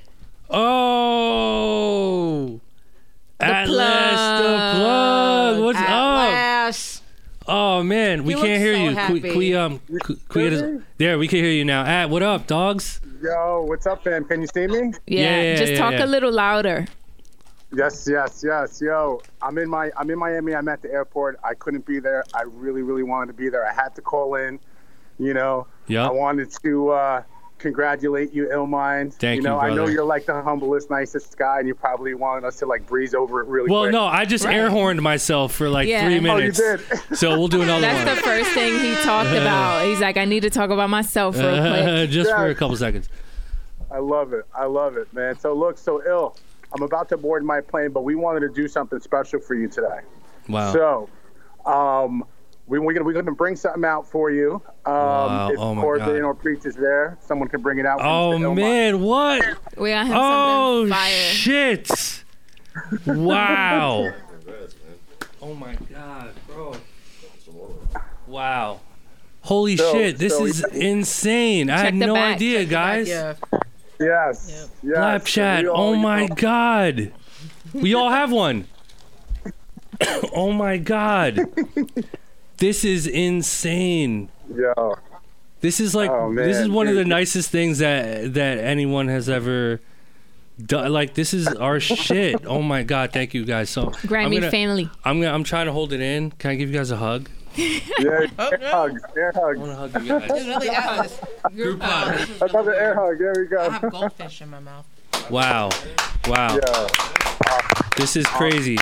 Oh. 1.34 2.60
Atlas, 3.40 3.70
the 4.40 4.76
plug. 4.76 5.60
What's 5.64 5.78
At 5.78 5.88
up? 5.90 6.28
Last. 7.52 7.81
Oh 7.81 7.82
man, 7.82 8.25
we 8.25 8.34
He 8.34 8.40
can't 8.40 8.60
hear 8.60 8.75
so 8.75 8.81
you. 8.81 8.88
We- 8.88 8.94
happy. 8.94 9.20
can 9.20 9.38
we, 9.38 9.54
um, 9.54 9.81
can- 10.02 10.16
can 10.28 10.43
we 10.76 10.81
there, 10.99 11.19
we 11.19 11.28
can 11.28 11.38
hear 11.38 11.50
you 11.52 11.64
now. 11.64 11.84
At 11.84 12.10
what 12.10 12.22
up, 12.22 12.46
dogs? 12.46 13.00
Yo, 13.22 13.64
what's 13.66 13.87
up, 13.87 14.02
fam? 14.04 14.25
Can 14.25 14.40
you 14.40 14.49
see 14.52 14.66
me? 14.66 14.93
Yeah, 15.06 15.20
Yeah, 15.20 15.43
yeah, 15.43 15.56
just 15.56 15.72
yeah, 15.72 15.78
talk 15.78 15.93
yeah. 15.93 16.04
a 16.04 16.06
little 16.06 16.32
louder. 16.32 16.87
Yes, 17.75 18.06
yes, 18.10 18.44
yes. 18.46 18.81
Yo, 18.82 19.20
I'm 19.40 19.56
in 19.58 19.69
my 19.70 19.90
I'm 19.96 20.10
in 20.10 20.19
Miami. 20.19 20.54
I'm 20.54 20.69
at 20.69 20.82
the 20.82 20.90
airport. 20.93 21.38
I 21.43 21.54
couldn't 21.54 21.87
be 21.87 22.00
there. 22.00 22.25
I 22.34 22.43
really, 22.43 22.82
really 22.82 23.02
wanted 23.02 23.28
to 23.28 23.32
be 23.34 23.49
there. 23.49 23.66
I 23.66 23.72
had 23.72 23.94
to 23.94 24.02
call 24.02 24.34
in. 24.34 24.58
You 25.19 25.34
know, 25.34 25.66
Yep. 25.87 26.08
I 26.08 26.10
wanted 26.10 26.50
to 26.62 26.90
uh, 26.90 27.22
congratulate 27.62 28.35
you, 28.35 28.47
Illmind. 28.49 29.14
Thank 29.14 29.37
you 29.37 29.43
know, 29.43 29.55
you, 29.55 29.61
I 29.69 29.75
know 29.75 29.87
you're 29.87 30.05
like 30.05 30.26
the 30.26 30.43
humblest, 30.43 30.91
nicest 30.91 31.37
guy, 31.38 31.59
and 31.61 31.69
you 31.69 31.75
probably 31.75 32.14
wanted 32.14 32.44
us 32.47 32.59
to 32.59 32.67
like 32.67 32.87
breeze 32.87 33.14
over 33.14 33.41
it 33.41 33.47
really 33.47 33.70
Well, 33.70 33.82
quick. 33.85 33.93
no, 33.93 34.05
I 34.05 34.25
just 34.25 34.44
air 34.44 34.69
horned 34.69 35.00
myself 35.00 35.53
for 35.55 35.69
like 35.69 35.88
Yeah. 35.88 36.05
three 36.05 36.14
Oh, 36.14 36.37
you 36.37 36.53
minutes. 36.53 36.59
did? 36.59 36.81
so 37.17 37.38
we'll 37.38 37.49
do 37.49 37.62
another 37.62 37.81
That's 37.81 37.97
one. 37.99 38.05
That's 38.06 38.20
the 38.20 38.26
first 38.26 38.50
thing 38.50 38.79
he 38.81 38.94
talked 39.03 39.31
about. 39.31 39.87
He's 39.87 40.00
like, 40.00 40.17
I 40.17 40.25
need 40.25 40.41
to 40.41 40.50
talk 40.50 40.70
about 40.70 40.91
myself 40.91 41.36
real 41.39 41.56
quick. 41.60 42.10
just 42.10 42.31
for 42.31 42.46
a 42.48 42.55
couple 42.55 42.77
seconds. 42.77 43.08
I 43.91 43.98
love 43.98 44.32
it. 44.32 44.44
I 44.55 44.65
love 44.67 44.96
it, 44.96 45.13
man. 45.15 45.39
So 45.39 45.55
look, 45.55 45.79
so 45.79 46.03
ill. 46.06 46.36
I'm 46.75 46.82
about 46.82 47.08
to 47.10 47.17
board 47.19 47.44
my 47.44 47.60
plane, 47.60 47.91
but 47.91 48.03
we 48.03 48.15
wanted 48.15 48.41
to 48.41 48.48
do 48.48 48.67
something 48.67 48.98
special 49.01 49.39
for 49.41 49.55
you 49.55 49.69
today. 49.69 50.01
Wow. 50.48 50.72
So, 50.72 51.08
um, 51.70 52.25
we, 52.66 52.78
we're 52.78 52.92
gonna 52.92 53.04
we're 53.04 53.12
gonna 53.12 53.32
bring 53.32 53.56
something 53.56 53.84
out 53.84 54.08
for 54.08 54.31
you. 54.31 54.62
Um, 54.86 54.92
Wow. 54.94 55.50
if 55.52 55.58
Oh, 55.58 55.74
my 55.74 55.82
Corbin 55.82 56.06
God. 56.06 56.22
or 56.22 56.34
Preach 56.34 56.64
is 56.64 56.74
there, 56.74 57.19
someone 57.20 57.48
can 57.48 57.60
bring 57.60 57.78
it 57.78 57.86
out. 57.86 58.00
oh 58.02 58.38
man, 58.54 59.00
what? 59.00 59.44
We 59.76 59.90
got 59.90 60.06
him 60.06 60.12
Oh 60.16 60.82
something 60.88 60.94
fire. 60.94 61.10
shit! 61.10 62.24
Wow. 63.06 64.12
oh 65.42 65.54
my 65.54 65.74
god, 65.92 66.31
bro. 66.46 66.74
Wow. 68.26 68.81
Holy 69.42 69.76
So- 69.76 69.92
shit, 69.92 70.19
this 70.19 70.36
so- 70.38 70.44
is 70.46 70.64
insane. 70.72 71.69
I 71.69 71.78
had 71.78 71.94
no 71.94 72.14
back, 72.14 72.36
idea, 72.36 72.60
check 72.60 72.69
the 72.69 72.72
guys. 72.74 73.08
Yeah. 73.08 73.34
Yes. 74.00 74.69
Yes. 74.82 74.96
Lap 74.96 75.20
So 75.22 75.26
chat. 75.26 75.62
we 75.64 75.69
all- 75.69 75.90
Oh 75.90 75.94
my 75.96 76.26
know, 76.26 76.34
god. 76.34 77.12
We 77.74 77.94
all 77.94 78.10
have 78.10 78.32
one. 78.32 78.66
oh 80.34 80.52
my 80.52 80.76
god. 80.78 81.38
This 82.62 82.84
is 82.84 83.08
insane. 83.08 84.28
Yo. 84.54 84.94
This 85.60 85.81
is 85.81 85.96
like 85.96 86.12
Oh, 86.12 86.32
this 86.32 86.58
is 86.58 86.69
man, 86.69 86.72
one 86.72 86.86
of 86.86 86.94
the 86.94 87.04
nicest 87.04 87.50
things 87.50 87.78
that 87.78 88.34
that 88.34 88.58
anyone 88.58 89.08
has 89.08 89.28
ever 89.28 89.81
done. 90.64 90.92
Like 90.92 91.14
this 91.14 91.34
is 91.34 91.48
our 91.48 91.81
shit. 91.81 92.36
Oh 92.46 92.62
my 92.62 92.84
god, 92.84 93.12
thank 93.12 93.34
you 93.34 93.44
guys. 93.44 93.69
So 93.69 93.86
I'm 93.86 93.92
Grammy 93.94 94.34
gonna, 94.38 94.52
family. 94.52 94.88
I'm 95.04 95.20
gonna 95.20 95.34
I'm 95.34 95.42
trying 95.42 95.66
to 95.66 95.72
hold 95.72 95.92
it 95.92 96.00
in. 96.00 96.31
Can 96.31 96.52
I 96.52 96.54
give 96.54 96.70
you 96.70 96.76
guys 96.76 96.92
a 96.92 96.98
hug? 96.98 97.28
Yeah. 97.56 97.81
Air 97.98 98.28
hugs. 98.38 99.02
Air 99.16 99.32
hug. 99.34 99.56
I 99.56 99.58
want 99.58 99.92
to 99.92 99.98
hug 99.98 100.04
you 100.04 100.20
guys. 100.20 100.31
Really, 100.31 100.69
Atlas. 100.69 101.20
Group 101.56 101.82
hug. 101.82 102.28
Another 102.48 102.74
air 102.74 102.94
hug. 102.94 103.19
There 103.19 103.34
we 103.36 103.46
go. 103.46 103.58
I 103.58 103.70
have 103.70 103.90
goldfish 103.90 104.40
in 104.40 104.50
my 104.50 104.60
mouth. 104.60 104.86
Wow, 105.31 105.70
wow. 106.28 106.54
Yo. 106.54 106.86
This 107.96 108.14
is 108.14 108.24
crazy. 108.28 108.78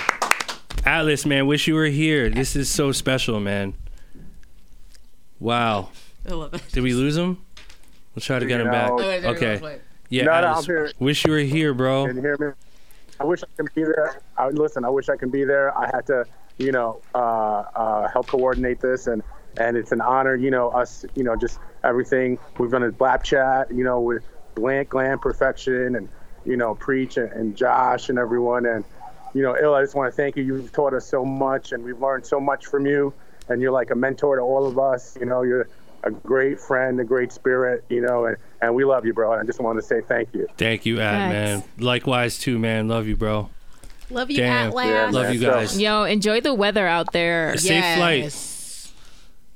Atlas, 0.85 1.25
man, 1.25 1.47
wish 1.47 1.67
you 1.67 1.75
were 1.75 1.85
here. 1.85 2.29
This 2.29 2.55
is 2.55 2.69
so 2.69 2.91
special, 2.91 3.39
man. 3.39 3.73
Wow. 5.39 5.89
I 6.27 6.33
love 6.33 6.53
it. 6.53 6.61
Did 6.71 6.83
we 6.83 6.93
lose 6.93 7.17
him? 7.17 7.37
We'll 8.15 8.21
try 8.21 8.39
to 8.39 8.45
get 8.45 8.59
him 8.61 8.67
No. 8.67 8.71
back. 8.71 8.91
Okay. 8.91 9.03
there 9.03 9.15
you 9.15 9.21
go. 9.21 9.29
Okay. 9.29 9.59
Wait. 9.63 9.81
Yeah, 10.09 10.23
No, 10.25 10.31
no, 10.31 10.37
Atlas, 10.47 10.57
I'm 10.59 10.65
here. 10.65 10.91
wish 10.99 11.25
you 11.25 11.31
were 11.31 11.37
here, 11.39 11.73
bro. 11.73 12.07
Can 12.07 12.15
you 12.17 12.21
hear 12.21 12.37
me? 12.37 12.47
I 13.19 13.23
wish 13.23 13.43
I 13.43 13.47
could 13.55 13.73
be 13.73 13.83
there. 13.83 14.19
I, 14.37 14.49
listen, 14.49 14.83
I 14.83 14.89
wish 14.89 15.07
I 15.09 15.15
could 15.15 15.31
be 15.31 15.43
there. 15.43 15.77
I 15.77 15.85
had 15.93 16.05
to. 16.07 16.25
you 16.57 16.71
know, 16.71 17.01
uh, 17.15 17.17
uh, 17.75 18.07
help 18.09 18.27
coordinate 18.27 18.79
this, 18.81 19.07
and 19.07 19.23
and 19.57 19.75
it's 19.75 19.91
an 19.91 20.01
honor, 20.01 20.35
you 20.35 20.51
know, 20.51 20.69
us, 20.69 21.05
you 21.15 21.23
know, 21.23 21.35
just 21.35 21.59
everything 21.83 22.37
we've 22.59 22.69
done 22.69 22.83
a 22.83 22.91
Blap 22.91 23.23
Chat, 23.23 23.73
you 23.73 23.83
know, 23.83 23.99
with 23.99 24.23
Glam, 24.55 24.85
Glam 24.87 25.17
Perfection, 25.17 25.95
and 25.95 26.07
you 26.45 26.57
know, 26.57 26.75
Preach 26.75 27.17
and, 27.17 27.31
and 27.31 27.55
Josh 27.57 28.09
and 28.09 28.19
everyone, 28.19 28.65
and 28.67 28.83
you 29.33 29.41
know, 29.41 29.57
Ill, 29.61 29.73
I 29.73 29.81
just 29.81 29.95
want 29.95 30.11
to 30.11 30.15
thank 30.15 30.35
you. 30.35 30.43
You've 30.43 30.71
taught 30.71 30.93
us 30.93 31.05
so 31.05 31.23
much, 31.25 31.71
and 31.71 31.83
we've 31.83 31.99
learned 32.01 32.25
so 32.25 32.39
much 32.39 32.65
from 32.67 32.85
you, 32.85 33.13
and 33.49 33.61
you're 33.61 33.71
like 33.71 33.91
a 33.91 33.95
mentor 33.95 34.35
to 34.37 34.41
all 34.41 34.65
of 34.67 34.77
us. 34.77 35.17
You 35.19 35.25
know, 35.25 35.43
you're 35.43 35.67
a 36.03 36.11
great 36.11 36.59
friend, 36.59 36.99
a 36.99 37.03
great 37.03 37.31
spirit, 37.31 37.83
you 37.89 38.01
know, 38.01 38.25
and, 38.25 38.35
and 38.61 38.73
we 38.75 38.83
love 38.83 39.05
you, 39.05 39.13
bro. 39.13 39.33
And 39.33 39.41
I 39.41 39.45
just 39.45 39.59
want 39.59 39.77
to 39.79 39.83
say 39.83 40.01
thank 40.01 40.33
you. 40.33 40.47
Thank 40.57 40.85
you, 40.85 40.99
Ad, 40.99 41.29
man. 41.31 41.63
Likewise, 41.77 42.37
too, 42.39 42.57
man. 42.59 42.87
Love 42.87 43.07
you, 43.07 43.15
bro. 43.15 43.49
Love 44.09 44.29
you, 44.31 44.37
Damn. 44.37 44.69
Atlas. 44.69 44.87
Yeah, 44.87 45.03
Love 45.11 45.23
man. 45.25 45.33
you 45.33 45.39
So- 45.39 45.51
guys. 45.51 45.79
Yo, 45.79 46.03
enjoy 46.03 46.41
the 46.41 46.53
weather 46.53 46.85
out 46.87 47.13
there. 47.13 47.55
Safe 47.57 47.95
flight. 47.97 48.23
Yes. 48.23 48.91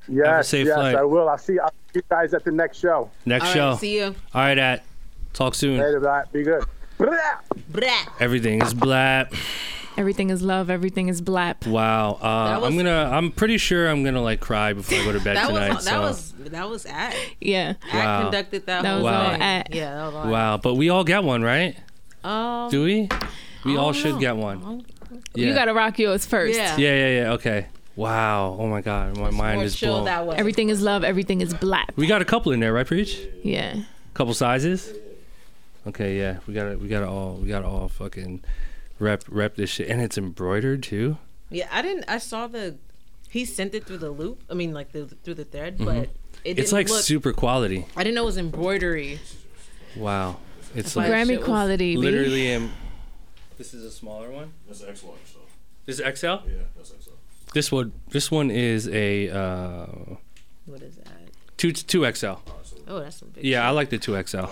Yes, 0.07 0.47
safe 0.49 0.67
yes, 0.67 0.75
flight. 0.75 0.95
I 0.95 1.03
will. 1.03 1.27
I'll 1.27 1.37
see, 1.37 1.57
I'll 1.57 1.69
see 1.91 1.95
you 1.95 2.03
guys 2.09 2.33
at 2.35 2.43
the 2.45 2.51
next 2.51 2.77
show. 2.77 3.09
Next 3.25 3.45
All 3.47 3.53
show. 3.53 3.69
right, 3.71 3.79
see 3.79 3.97
you. 3.97 4.15
All 4.33 4.41
right, 4.41 4.57
Ad. 4.57 4.83
Talk 5.33 5.55
soon. 5.55 5.79
Later, 5.79 5.99
bye. 5.99 6.23
Be 6.31 6.43
good. 6.43 6.63
Blah. 6.97 7.09
Brat. 7.69 8.09
Everything 8.19 8.61
is 8.61 8.73
black. 8.73 9.33
Everything 9.97 10.29
is 10.29 10.41
love. 10.41 10.69
Everything 10.69 11.07
is 11.07 11.21
blap. 11.21 11.65
Wow. 11.67 12.13
Uh, 12.21 12.59
was- 12.59 12.69
I'm 12.69 12.77
gonna. 12.77 13.09
I'm 13.11 13.31
pretty 13.31 13.57
sure 13.57 13.87
I'm 13.89 14.03
gonna 14.03 14.21
like 14.21 14.39
cry 14.41 14.73
before 14.73 14.97
I 14.97 15.03
go 15.05 15.11
to 15.13 15.19
bed 15.19 15.37
That 15.37 15.47
tonight. 15.47 15.73
was 15.75 15.85
that 15.85 15.91
so. 15.91 16.01
was 16.01 16.31
that 16.51 16.69
was 16.69 16.85
at 16.85 17.15
Yeah. 17.39 17.73
Wow. 17.93 17.99
at 18.17 18.21
conducted 18.23 18.65
that, 18.65 18.83
That 18.83 18.87
whole 18.89 19.03
was 19.03 19.11
Wow. 19.11 19.23
all 19.23 19.31
thing. 19.31 19.41
at. 19.41 19.73
Yeah, 19.75 19.95
that 19.95 20.05
was 20.07 20.15
all 20.15 20.27
Wow. 20.31 20.57
But 20.57 20.73
we 20.75 20.89
all 20.89 21.03
get 21.05 21.23
one, 21.23 21.43
right? 21.43 21.77
at. 22.23 22.29
Um, 22.29 22.69
Do 22.71 22.83
we? 22.83 23.09
We 23.63 23.77
all 23.77 23.93
don't 23.93 24.01
should 24.01 24.19
get 24.19 24.35
one. 24.35 24.85
Yeah. 25.33 25.47
You 25.47 25.53
gotta 25.53 25.73
rock 25.73 25.97
yours 25.99 26.25
first. 26.25 26.57
Yeah. 26.57 26.75
Yeah, 26.77 26.95
yeah, 26.95 27.21
yeah. 27.23 27.31
Okay. 27.33 27.67
Wow. 27.95 28.57
Oh 28.59 28.67
my 28.67 28.81
God. 28.81 29.17
My 29.17 29.29
mind 29.31 29.61
is 29.61 29.75
chill 29.75 29.93
blown. 29.93 30.05
that 30.05 30.27
way. 30.27 30.35
Everything 30.35 30.67
is 30.69 30.81
love. 30.81 31.03
Everything 31.05 31.39
is 31.39 31.53
blap. 31.53 31.85
We 31.95 32.07
got 32.07 32.21
a 32.21 32.25
couple 32.25 32.51
in 32.51 32.59
there, 32.59 32.73
right, 32.73 32.85
Preach? 32.85 33.17
Yeah. 33.43 33.75
Couple 34.13 34.33
sizes. 34.33 34.91
Okay. 35.87 36.17
Yeah. 36.17 36.39
We 36.47 36.53
got 36.53 36.69
to 36.69 36.75
We 36.77 36.87
got 36.87 37.01
to 37.01 37.07
all. 37.07 37.35
We 37.35 37.47
got 37.47 37.61
to 37.61 37.67
all 37.67 37.89
fucking 37.89 38.43
rep 38.99 39.23
rep 39.27 39.55
this 39.55 39.69
shit, 39.69 39.87
and 39.89 40.01
it's 40.01 40.17
embroidered 40.17 40.83
too. 40.83 41.17
Yeah, 41.49 41.67
I 41.71 41.81
didn't. 41.81 42.05
I 42.07 42.17
saw 42.17 42.47
the. 42.47 42.77
He 43.29 43.45
sent 43.45 43.75
it 43.75 43.85
through 43.85 43.97
the 43.97 44.09
loop. 44.11 44.41
I 44.49 44.53
mean, 44.53 44.73
like 44.73 44.91
the 44.91 45.05
through 45.05 45.35
the 45.35 45.45
thread, 45.45 45.77
but 45.77 45.85
Mm-hmm. 45.85 46.11
It's 46.43 46.55
didn't 46.69 46.73
like 46.73 46.89
look, 46.89 47.01
super 47.03 47.33
quality. 47.33 47.87
I 47.97 48.03
didn't 48.03 48.15
know 48.15 48.21
it 48.21 48.25
was 48.25 48.37
embroidery. 48.37 49.19
Wow. 49.95 50.37
It's 50.75 50.95
Like, 50.95 51.09
like 51.09 51.17
Grammy 51.27 51.37
shit 51.37 51.43
quality. 51.43 51.97
Literally. 51.97 52.49
Am- 52.49 52.71
this 53.57 53.73
is 53.73 53.83
a 53.83 53.89
smaller 53.89 54.29
one. 54.29 54.53
That's 54.67 54.83
X 54.83 55.03
large, 55.03 55.17
so 55.25 55.39
This 55.85 55.99
is 55.99 56.19
XL. 56.19 56.25
yeah, 56.27 56.41
that's 56.75 56.89
XL. 56.89 57.11
This 57.53 57.71
one. 57.71 57.93
This 58.09 58.29
one 58.29 58.51
is 58.51 58.87
a 58.89 59.29
uh, 59.29 59.85
What 60.67 60.83
is 60.83 60.97
that? 60.97 61.07
two 61.57 61.71
two 61.71 62.11
XL. 62.13 62.27
Oh, 62.87 62.99
that's 62.99 63.17
some 63.17 63.29
big. 63.29 63.43
Yeah, 63.43 63.67
I 63.67 63.71
like 63.71 63.89
the 63.89 63.97
two 63.97 64.21
XL. 64.21 64.45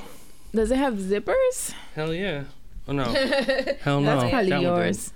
Does 0.53 0.71
it 0.71 0.77
have 0.77 0.95
zippers? 0.95 1.73
Hell 1.95 2.13
yeah. 2.13 2.43
Oh 2.87 2.91
no. 2.93 3.03
Hell 3.81 4.01
no. 4.01 4.05
That's 4.19 4.29
probably 4.29 4.49
That 4.49 4.61
yours. 4.61 5.13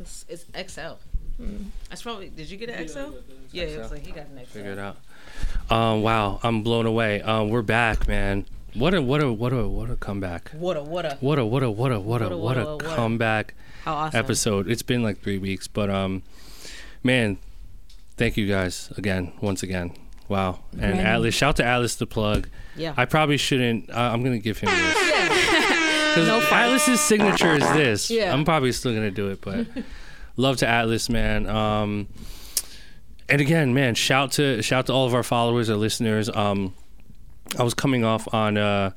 It's, 0.00 0.24
it's 0.28 0.44
XL. 0.72 0.94
That's 1.88 2.02
probably. 2.02 2.28
Did 2.30 2.50
you 2.50 2.56
get 2.56 2.70
an 2.70 2.86
XL? 2.88 2.98
Yeah, 3.52 3.64
it 3.64 3.78
looks 3.78 3.90
like 3.90 4.04
he 4.06 4.12
got 4.12 4.26
an 4.26 4.38
XL. 4.44 4.50
Figure 4.52 4.72
it 4.72 4.78
out. 4.78 4.96
Um, 5.70 6.02
wow, 6.02 6.38
I'm 6.42 6.62
blown 6.62 6.86
away. 6.86 7.20
Um, 7.22 7.48
we're 7.50 7.62
back, 7.62 8.06
man. 8.08 8.46
What 8.74 8.94
a 8.94 9.02
what 9.02 9.22
a 9.22 9.32
what 9.32 9.52
a 9.52 9.66
what 9.68 9.90
a 9.90 9.96
comeback. 9.96 10.50
What 10.52 10.76
a 10.76 10.82
what 10.82 11.04
a 11.04 11.16
What 11.20 11.38
a 11.38 11.44
what 11.44 11.62
a 11.62 11.70
what 11.70 11.92
a 11.92 11.98
what 12.00 12.22
a 12.22 12.28
What 12.28 12.32
a- 12.32 12.36
what 12.36 12.56
a 12.56 12.64
what 12.64 12.82
a- 12.82 12.84
what 12.84 12.92
a- 12.92 12.94
comeback 12.96 13.54
how 13.84 13.94
awesome 13.94 14.18
episode. 14.18 14.68
It's 14.70 14.82
been 14.82 15.02
like 15.02 15.20
three 15.22 15.38
weeks, 15.38 15.66
but 15.66 15.90
um, 15.90 16.22
man, 17.02 17.38
thank 18.16 18.36
you 18.36 18.46
guys 18.46 18.90
again, 18.96 19.32
once 19.40 19.62
again. 19.62 19.92
Wow, 20.30 20.60
and 20.78 20.94
Grammy. 20.94 21.04
Atlas, 21.04 21.34
shout 21.34 21.56
to 21.56 21.64
Atlas 21.64 21.96
the 21.96 22.06
plug. 22.06 22.48
Yeah. 22.76 22.94
I 22.96 23.04
probably 23.04 23.36
shouldn't. 23.36 23.90
Uh, 23.90 24.10
I'm 24.12 24.22
gonna 24.22 24.38
give 24.38 24.58
him 24.58 24.70
this. 24.70 24.94
Because 26.14 26.28
Atlas's 26.52 27.00
signature 27.00 27.56
is 27.56 27.68
this. 27.72 28.10
Yeah. 28.12 28.32
I'm 28.32 28.44
probably 28.44 28.70
still 28.70 28.94
gonna 28.94 29.10
do 29.10 29.28
it, 29.30 29.40
but 29.40 29.66
love 30.36 30.56
to 30.58 30.68
Atlas, 30.68 31.08
man. 31.08 31.48
Um, 31.48 32.06
and 33.28 33.40
again, 33.40 33.74
man, 33.74 33.96
shout 33.96 34.30
to 34.32 34.62
shout 34.62 34.86
to 34.86 34.92
all 34.92 35.04
of 35.04 35.14
our 35.14 35.24
followers, 35.24 35.68
our 35.68 35.76
listeners. 35.76 36.30
Um, 36.30 36.74
I 37.58 37.64
was 37.64 37.74
coming 37.74 38.04
off 38.04 38.32
on 38.32 38.56
uh, 38.56 38.92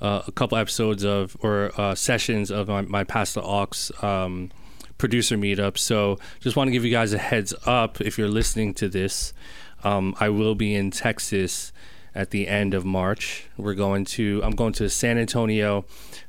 uh, 0.00 0.22
a 0.28 0.30
couple 0.30 0.58
episodes 0.58 1.04
of 1.04 1.36
or 1.40 1.72
uh, 1.76 1.96
sessions 1.96 2.52
of 2.52 2.68
my, 2.68 2.82
my 2.82 3.02
Pass 3.02 3.32
the 3.32 3.42
Aux 3.42 3.66
um, 4.06 4.52
producer 4.96 5.36
meetup. 5.36 5.76
So 5.76 6.20
just 6.38 6.54
want 6.54 6.68
to 6.68 6.72
give 6.72 6.84
you 6.84 6.92
guys 6.92 7.12
a 7.12 7.18
heads 7.18 7.52
up 7.66 8.00
if 8.00 8.16
you're 8.16 8.28
listening 8.28 8.74
to 8.74 8.88
this. 8.88 9.32
Um, 9.84 10.14
I 10.18 10.28
will 10.28 10.54
be 10.54 10.74
in 10.74 10.90
Texas 10.90 11.72
at 12.14 12.30
the 12.30 12.48
end 12.48 12.74
of 12.74 12.84
March. 12.84 13.48
We're 13.56 13.74
going 13.74 14.04
to 14.06 14.40
I'm 14.42 14.56
going 14.56 14.72
to 14.74 14.88
San 14.88 15.18
Antonio, 15.18 15.84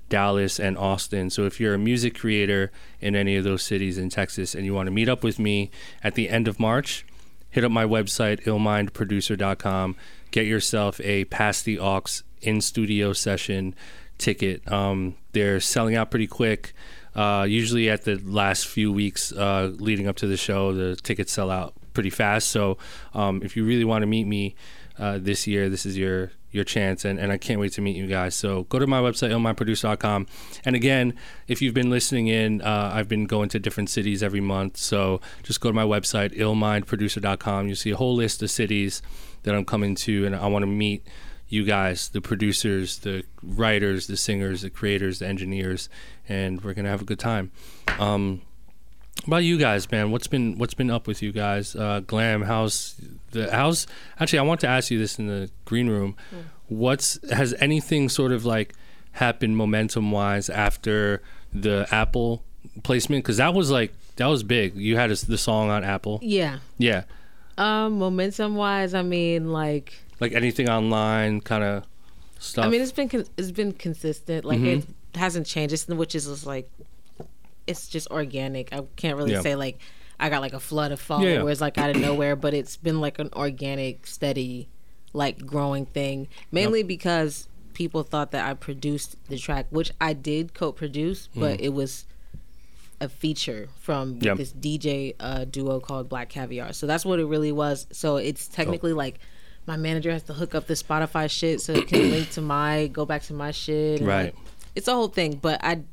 Dallas, 0.07 0.59
and 0.59 0.77
Austin. 0.77 1.29
So 1.29 1.45
if 1.45 1.59
you're 1.59 1.73
a 1.73 1.79
music 1.79 2.15
creator 2.15 2.71
in 3.01 3.15
any 3.15 3.35
of 3.35 3.43
those 3.43 3.63
cities 3.63 3.97
in 3.97 4.09
Texas 4.09 4.53
and 4.53 4.65
you 4.65 4.73
want 4.73 4.87
to 4.87 4.91
meet 4.91 5.09
up 5.09 5.23
with 5.23 5.39
me 5.39 5.71
at 6.03 6.15
the 6.15 6.29
end 6.29 6.47
of 6.47 6.59
March, 6.59 7.05
hit 7.49 7.63
up 7.63 7.71
my 7.71 7.85
website 7.85 8.43
illmindproducer.com. 8.43 9.95
Get 10.31 10.45
yourself 10.45 11.01
a 11.01 11.25
Pass 11.25 11.61
the 11.63 11.79
Aux 11.79 12.03
in 12.41 12.61
studio 12.61 13.13
session 13.13 13.73
ticket. 14.17 14.69
Um, 14.71 15.15
they're 15.31 15.59
selling 15.59 15.95
out 15.95 16.11
pretty 16.11 16.27
quick. 16.27 16.73
Uh, 17.15 17.45
usually 17.49 17.89
at 17.89 18.03
the 18.03 18.17
last 18.17 18.67
few 18.67 18.93
weeks 18.93 19.31
uh, 19.31 19.71
leading 19.79 20.07
up 20.07 20.15
to 20.17 20.27
the 20.27 20.37
show, 20.37 20.71
the 20.73 20.95
tickets 20.95 21.31
sell 21.31 21.49
out 21.49 21.73
pretty 21.93 22.09
fast. 22.09 22.49
So 22.49 22.77
um, 23.13 23.41
if 23.43 23.55
you 23.55 23.65
really 23.65 23.85
want 23.85 24.03
to 24.03 24.07
meet 24.07 24.25
me 24.25 24.55
uh, 24.97 25.17
this 25.19 25.47
year, 25.47 25.69
this 25.69 25.85
is 25.85 25.97
your 25.97 26.31
your 26.51 26.63
chance, 26.63 27.05
and, 27.05 27.19
and 27.19 27.31
I 27.31 27.37
can't 27.37 27.59
wait 27.59 27.73
to 27.73 27.81
meet 27.81 27.95
you 27.95 28.07
guys. 28.07 28.33
So 28.33 28.63
go 28.63 28.79
to 28.79 28.87
my 28.87 28.99
website, 28.99 29.29
illmindproducer.com. 29.29 30.25
And 30.65 30.75
again, 30.75 31.13
if 31.47 31.61
you've 31.61 31.75
been 31.75 31.91
listening 31.91 32.27
in, 32.27 32.61
uh, 32.61 32.91
I've 32.91 33.07
been 33.07 33.25
going 33.25 33.49
to 33.49 33.59
different 33.59 33.91
cities 33.91 34.23
every 34.23 34.41
month. 34.41 34.77
So 34.77 35.21
just 35.43 35.61
go 35.61 35.69
to 35.69 35.75
my 35.75 35.83
website, 35.83 36.35
illmindproducer.com. 36.35 37.67
You'll 37.67 37.75
see 37.75 37.91
a 37.91 37.97
whole 37.97 38.15
list 38.15 38.41
of 38.41 38.49
cities 38.49 39.03
that 39.43 39.53
I'm 39.53 39.63
coming 39.63 39.93
to, 39.95 40.25
and 40.25 40.35
I 40.35 40.47
want 40.47 40.63
to 40.63 40.67
meet 40.67 41.05
you 41.49 41.65
guys, 41.65 42.09
the 42.09 42.21
producers, 42.21 42.99
the 42.99 43.23
writers, 43.41 44.07
the 44.07 44.17
singers, 44.17 44.61
the 44.61 44.69
creators, 44.69 45.19
the 45.19 45.27
engineers, 45.27 45.89
and 46.27 46.63
we're 46.63 46.73
gonna 46.75 46.89
have 46.89 47.01
a 47.01 47.05
good 47.05 47.19
time. 47.19 47.51
Um, 47.97 48.41
about 49.27 49.43
you 49.43 49.57
guys, 49.57 49.89
man, 49.91 50.11
what's 50.11 50.27
been 50.27 50.57
what's 50.57 50.73
been 50.73 50.89
up 50.89 51.07
with 51.07 51.21
you 51.21 51.31
guys? 51.31 51.75
Uh, 51.75 52.01
Glam, 52.05 52.43
how's 52.43 52.95
the 53.31 53.51
how's 53.51 53.87
actually? 54.19 54.39
I 54.39 54.43
want 54.43 54.61
to 54.61 54.67
ask 54.67 54.91
you 54.91 54.97
this 54.99 55.19
in 55.19 55.27
the 55.27 55.49
green 55.65 55.87
room. 55.89 56.15
What's 56.67 57.19
has 57.31 57.53
anything 57.59 58.09
sort 58.09 58.31
of 58.31 58.45
like 58.45 58.73
happened 59.13 59.57
momentum 59.57 60.11
wise 60.11 60.49
after 60.49 61.21
the 61.53 61.87
Apple 61.91 62.43
placement? 62.83 63.23
Because 63.23 63.37
that 63.37 63.53
was 63.53 63.69
like 63.71 63.93
that 64.17 64.27
was 64.27 64.43
big. 64.43 64.75
You 64.75 64.97
had 64.97 65.11
a, 65.11 65.15
the 65.15 65.37
song 65.37 65.69
on 65.69 65.83
Apple, 65.83 66.19
Yeah. 66.21 66.59
yeah. 66.77 67.03
Um, 67.57 67.99
momentum 67.99 68.55
wise, 68.55 68.93
I 68.93 69.01
mean, 69.01 69.51
like, 69.51 69.93
Like 70.19 70.33
anything 70.33 70.69
online, 70.69 71.41
kind 71.41 71.63
of 71.63 71.83
stuff. 72.37 72.65
I 72.65 72.69
mean, 72.69 72.81
it's 72.81 72.91
been 72.91 73.09
con- 73.09 73.25
it's 73.37 73.51
been 73.51 73.71
consistent. 73.73 74.45
Like, 74.45 74.59
Mhm. 74.59 74.79
it 74.79 74.85
hasn't 75.17 75.45
changed. 75.47 75.73
It's 75.73 75.87
which 75.87 76.15
is 76.15 76.25
just 76.27 76.45
like, 76.45 76.69
it's 77.69 77.87
just 77.87 78.07
organic. 78.09 78.73
I 78.73 78.81
can't 78.95 79.17
really 79.17 79.31
Yeah. 79.33 79.41
say 79.41 79.55
like 79.55 79.79
I 80.19 80.29
got 80.29 80.41
like 80.41 80.53
a 80.53 80.59
flood 80.59 80.91
of 80.91 80.99
Yeah, 81.09 81.17
yeah. 81.19 81.35
followers 81.37 81.61
like 81.61 81.77
out 81.77 81.89
of 81.91 82.01
nowhere, 82.01 82.35
but 82.35 82.53
it's 82.53 82.75
been 82.75 82.99
like 82.99 83.19
an 83.19 83.29
organic, 83.33 84.05
steady, 84.05 84.67
like 85.13 85.45
growing 85.45 85.85
thing. 85.85 86.27
Mainly 86.51 86.83
because 86.83 87.47
people 87.73 88.03
thought 88.03 88.31
that 88.31 88.45
I 88.49 88.53
produced 88.53 89.15
the 89.29 89.37
track, 89.37 89.67
which 89.69 89.91
I 90.01 90.11
did 90.11 90.53
co-produce, 90.53 91.29
but 91.33 91.61
it 91.61 91.69
was 91.73 92.05
a 92.99 93.07
feature 93.07 93.69
from 93.79 94.15
Mm-hmm. 94.19 94.35
This 94.35 94.51
DJ 94.51 95.15
uh, 95.21 95.45
duo 95.45 95.79
called 95.79 96.09
Black 96.09 96.27
Caviar. 96.27 96.73
So 96.73 96.85
that's 96.85 97.05
what 97.05 97.19
it 97.21 97.25
really 97.25 97.53
was. 97.53 97.87
So 97.93 98.17
it's 98.17 98.49
technically 98.49 98.91
like 98.91 99.19
my 99.65 99.77
manager 99.77 100.11
has 100.11 100.23
to 100.23 100.33
hook 100.33 100.53
up 100.53 100.67
the 100.67 100.73
Spotify 100.73 101.29
shit 101.31 101.61
so 101.61 101.71
it 101.73 101.87
can 101.87 102.11
link 102.11 102.29
to 102.31 102.41
my 102.41 102.87
go 102.87 103.05
back 103.05 103.21
to 103.23 103.33
my 103.33 103.51
shit. 103.51 104.01
Right. 104.01 104.33
like, 104.33 104.35
it's 104.75 104.89
a 104.89 104.93
whole 104.93 105.07
thing, 105.07 105.35
but 105.41 105.63
I 105.63 105.83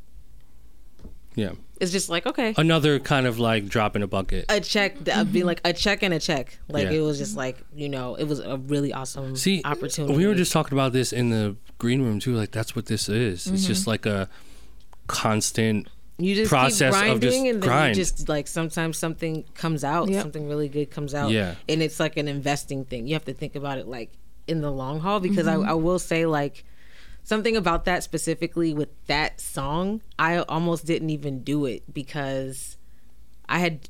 yeah. 1.37 1.53
It's 1.81 1.93
just 1.93 2.09
like 2.09 2.27
okay. 2.27 2.55
Another 2.57 2.99
kind 2.99 3.27
of 3.27 3.39
like 3.39 3.67
drop 3.67 3.97
in 3.97 4.03
a 4.03 4.07
bucket. 4.07 4.47
A 4.49 4.61
check, 4.61 4.97
I'd 5.03 5.09
uh, 5.11 5.25
be 5.25 5.43
like 5.43 5.61
a 5.65 5.73
check 5.73 6.03
and 6.03 6.15
a 6.15 6.19
check. 6.19 6.59
Like 6.69 6.85
Yeah. 6.85 6.99
it 6.99 7.01
was 7.01 7.19
just 7.19 7.37
like 7.37 7.59
you 7.75 7.89
know, 7.89 8.15
it 8.15 8.25
was 8.25 8.41
a 8.41 8.57
really 8.57 8.93
awesome 8.93 9.37
See, 9.37 9.63
opportunity. 9.65 10.17
We 10.17 10.27
were 10.27 10.35
just 10.35 10.53
talking 10.53 10.77
about 10.77 10.93
this 10.93 11.13
in 11.13 11.31
the 11.31 11.57
green 11.79 12.03
room 12.03 12.21
too. 12.21 12.35
Like 12.35 12.51
that's 12.51 12.75
what 12.75 12.87
this 12.87 13.09
is. 13.09 13.47
It's 13.47 13.63
mm-hmm. 13.63 13.67
just 13.67 13.87
like 13.87 14.07
a 14.07 14.29
constant. 15.07 15.89
you 16.19 16.35
just 16.35 16.49
process 16.49 16.95
keep 16.95 17.13
of 17.13 17.21
grinding 17.21 17.21
just 17.21 17.37
and 17.37 17.63
then 17.63 17.69
grind. 17.69 17.97
you 17.97 18.03
just 18.03 18.29
like 18.29 18.49
sometimes 18.49 18.97
something 18.99 19.45
comes 19.55 19.85
out 19.85 20.09
Yep. 20.09 20.23
something 20.23 20.49
really 20.49 20.69
good 20.69 20.91
comes 20.91 21.15
out 21.15 21.31
Yeah. 21.31 21.55
and 21.69 21.83
it's 21.83 22.01
like 22.01 22.17
an 22.17 22.27
investing 22.27 22.85
thing 22.87 23.07
you 23.07 23.15
have 23.15 23.27
to 23.27 23.35
think 23.35 23.55
about 23.55 23.79
it 23.79 23.87
like 23.87 24.11
in 24.47 24.63
the 24.63 24.71
long 24.71 25.01
haul 25.01 25.21
because 25.21 25.47
I, 25.47 25.57
mm-hmm. 25.57 25.69
I 25.69 25.75
will 25.75 25.99
say 25.99 26.25
like 26.25 26.65
something 27.27 27.57
about 27.57 27.85
that 27.85 28.03
specifically 28.03 28.73
with 28.73 28.89
that 29.09 29.41
song 29.41 30.01
i 30.19 30.39
almost 30.39 30.87
didn't 30.87 31.11
even 31.11 31.43
do 31.43 31.65
it 31.67 31.83
because 31.93 32.77
i 33.49 33.59
had 33.59 33.89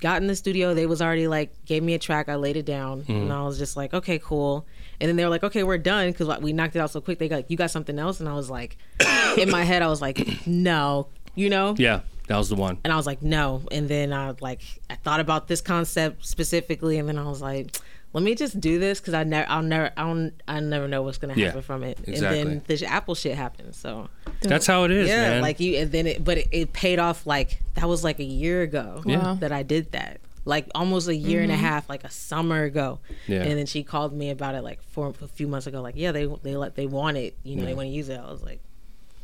got 0.00 0.20
in 0.20 0.26
the 0.26 0.34
studio. 0.34 0.74
They 0.74 0.84
was 0.86 1.00
already 1.00 1.28
like 1.28 1.54
gave 1.64 1.80
me 1.80 1.94
a 1.94 1.98
track. 1.98 2.28
I 2.28 2.34
laid 2.34 2.56
it 2.56 2.66
down, 2.66 3.02
Mm-hmm. 3.02 3.12
and 3.12 3.32
I 3.32 3.44
was 3.44 3.56
just 3.56 3.76
like, 3.76 3.94
okay, 3.94 4.18
cool. 4.18 4.66
And 5.00 5.08
then 5.08 5.14
they 5.14 5.22
were 5.22 5.30
like, 5.30 5.44
okay, 5.44 5.62
we're 5.62 5.78
done 5.78 6.10
because 6.10 6.26
like, 6.26 6.40
we 6.42 6.52
knocked 6.52 6.74
it 6.74 6.80
out 6.80 6.90
so 6.90 7.00
quick. 7.00 7.20
They 7.20 7.28
got 7.28 7.48
you 7.48 7.56
got 7.56 7.70
something 7.70 7.96
else, 8.00 8.18
and 8.18 8.28
I 8.28 8.34
was 8.34 8.50
like, 8.50 8.76
in 9.38 9.48
my 9.48 9.62
head, 9.62 9.80
I 9.80 9.86
was 9.86 10.00
like, 10.02 10.18
no, 10.44 11.06
you 11.36 11.48
know. 11.50 11.76
Yeah, 11.78 12.00
that 12.26 12.36
was 12.36 12.48
the 12.48 12.56
one. 12.56 12.78
And 12.82 12.92
I 12.92 12.96
was 12.96 13.06
like, 13.06 13.22
no. 13.22 13.62
And 13.70 13.88
then 13.88 14.12
I 14.12 14.34
like 14.40 14.62
I 14.90 14.96
thought 14.96 15.20
about 15.20 15.46
this 15.46 15.60
concept 15.60 16.26
specifically, 16.26 16.98
and 16.98 17.08
then 17.08 17.16
I 17.16 17.28
was 17.28 17.40
like, 17.40 17.76
let 18.12 18.22
me 18.22 18.34
just 18.34 18.60
do 18.60 18.78
this 18.78 19.00
because 19.00 19.14
I 19.14 19.24
never, 19.24 19.48
I'll 19.50 19.62
never, 19.62 19.90
I 19.96 20.02
don't, 20.02 20.32
I 20.46 20.60
never 20.60 20.86
know 20.86 21.02
what's 21.02 21.18
gonna 21.18 21.34
Yeah, 21.34 21.46
happen 21.46 21.62
from 21.62 21.82
it. 21.82 21.98
exactly. 22.06 22.40
And 22.40 22.62
then 22.62 22.78
the 22.78 22.86
Apple 22.86 23.14
shit 23.14 23.36
happened. 23.36 23.74
So 23.74 24.08
That's 24.42 24.66
how 24.66 24.84
it 24.84 24.90
is, 24.90 25.08
yeah, 25.08 25.30
man. 25.30 25.42
like 25.42 25.60
you, 25.60 25.76
and 25.78 25.90
then 25.90 26.06
it, 26.06 26.24
but 26.24 26.38
it, 26.38 26.48
it 26.52 26.72
paid 26.72 26.98
off. 26.98 27.26
Like 27.26 27.60
that 27.74 27.88
was 27.88 28.04
like 28.04 28.18
a 28.18 28.24
year 28.24 28.62
ago 28.62 29.02
Yeah. 29.06 29.36
that 29.40 29.52
I 29.52 29.62
did 29.62 29.92
that. 29.92 30.20
Like 30.44 30.66
almost 30.74 31.06
a 31.08 31.14
year 31.14 31.40
and 31.40 31.52
a 31.52 31.54
mm-hmm. 31.54 31.64
half, 31.64 31.88
like 31.88 32.04
a 32.04 32.10
summer 32.10 32.64
ago. 32.64 32.98
Yeah. 33.28 33.42
And 33.42 33.58
then 33.58 33.66
she 33.66 33.82
called 33.84 34.12
me 34.12 34.28
about 34.30 34.56
it 34.56 34.62
like 34.62 34.82
for 34.82 35.14
a 35.22 35.28
few 35.28 35.46
months 35.46 35.66
ago. 35.66 35.80
Like, 35.80 35.94
yeah, 35.96 36.10
they 36.12 36.26
they 36.42 36.56
let 36.56 36.74
they 36.74 36.86
want 36.86 37.16
it. 37.16 37.36
You 37.44 37.56
know, 37.56 37.62
Yeah. 37.62 37.68
they 37.68 37.74
want 37.74 37.86
to 37.86 37.92
use 37.92 38.08
it. 38.08 38.18
I 38.18 38.30
was 38.30 38.42
like, 38.42 38.60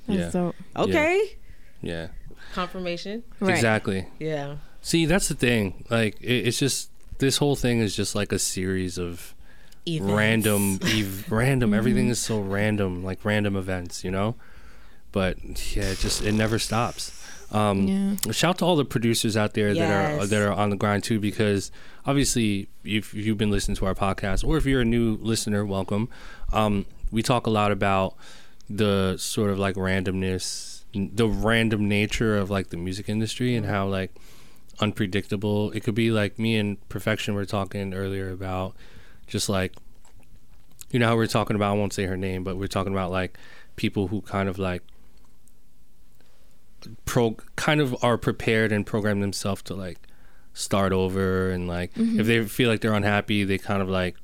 Yeah. 0.07 0.31
dope. 0.31 0.55
okay, 0.77 1.37
yeah, 1.83 2.09
confirmation. 2.55 3.25
Right. 3.41 3.51
exactly. 3.51 4.07
Yeah. 4.21 4.57
See, 4.81 5.07
that's 5.07 5.27
the 5.29 5.35
thing. 5.35 5.85
Like, 5.91 6.21
it, 6.21 6.47
it's 6.47 6.59
just 6.59 6.91
this 7.19 7.39
whole 7.39 7.57
thing 7.57 7.81
is 7.81 7.95
just 7.97 8.15
like 8.15 8.33
a 8.33 8.39
series 8.39 8.99
of 8.99 9.35
Events. 9.87 10.13
random, 10.13 10.79
ev- 10.85 11.31
random. 11.33 11.73
Everything 11.81 12.09
is 12.09 12.19
so 12.19 12.41
random, 12.41 13.03
like 13.05 13.25
random 13.25 13.57
events, 13.57 14.05
you 14.05 14.11
know. 14.11 14.35
But 15.13 15.39
yeah, 15.77 15.85
it 15.91 15.99
just 15.99 16.23
it 16.23 16.33
never 16.33 16.59
stops. 16.59 17.15
Um, 17.51 17.89
Yeah. 17.89 18.33
Shout 18.33 18.51
out 18.51 18.59
to 18.59 18.65
all 18.67 18.77
the 18.77 18.85
producers 18.85 19.37
out 19.37 19.55
there 19.55 19.73
that 19.73 20.21
are 20.21 20.27
that 20.27 20.43
are 20.43 20.53
on 20.53 20.69
the 20.71 20.77
grind 20.77 21.05
too, 21.05 21.19
because 21.19 21.71
obviously, 22.05 22.69
if 22.85 23.15
you've 23.15 23.39
been 23.39 23.51
listening 23.51 23.77
to 23.77 23.87
our 23.87 23.95
podcast, 23.95 24.47
or 24.47 24.59
if 24.59 24.67
you're 24.67 24.83
a 24.83 24.85
new 24.85 25.17
listener, 25.21 25.65
welcome. 25.65 26.11
Um, 26.53 26.85
we 27.11 27.23
talk 27.23 27.47
a 27.47 27.51
lot 27.51 27.73
about 27.73 28.15
the 28.69 29.17
sort 29.17 29.49
of 29.49 29.59
like 29.59 29.77
randomness, 29.77 30.83
the 30.93 31.27
random 31.27 31.89
nature 31.89 32.37
of 32.37 32.51
like 32.51 32.69
the 32.69 32.77
music 32.77 33.09
industry, 33.09 33.57
and 33.57 33.65
how 33.65 33.87
like 33.89 34.15
unpredictable 34.81 35.71
it 35.73 35.81
could 35.85 35.95
be. 35.95 36.11
Like 36.11 36.39
me 36.39 36.57
and 36.57 36.89
Perfection 36.89 37.35
were 37.35 37.45
talking 37.45 37.95
earlier 37.95 38.31
about 38.31 38.75
just 39.27 39.49
like 39.49 39.75
you 40.91 40.99
know 40.99 41.07
how 41.07 41.17
we're 41.17 41.27
talking 41.27 41.57
about. 41.57 41.73
I 41.73 41.77
won't 41.77 41.93
say 41.93 42.05
her 42.05 42.17
name, 42.17 42.45
but 42.45 42.57
we're 42.57 42.67
talking 42.67 42.93
about 42.93 43.11
like 43.11 43.39
people 43.77 44.09
who 44.09 44.21
kind 44.23 44.49
of 44.49 44.59
like 44.59 44.83
pro 47.05 47.37
kind 47.57 47.81
of 47.81 47.97
are 48.03 48.17
prepared 48.19 48.73
and 48.73 48.87
program 48.87 49.21
themselves 49.21 49.63
to 49.63 49.75
like 49.75 49.99
start 50.55 50.93
over 50.93 51.51
and 51.51 51.69
like 51.69 51.93
mm-hmm. 51.95 52.21
if 52.21 52.27
they 52.27 52.45
feel 52.45 52.69
like 52.69 52.81
they're 52.81 52.95
unhappy 52.95 53.45
they 53.45 53.59
kind 53.59 53.83
of 53.83 53.89
like 53.89 54.17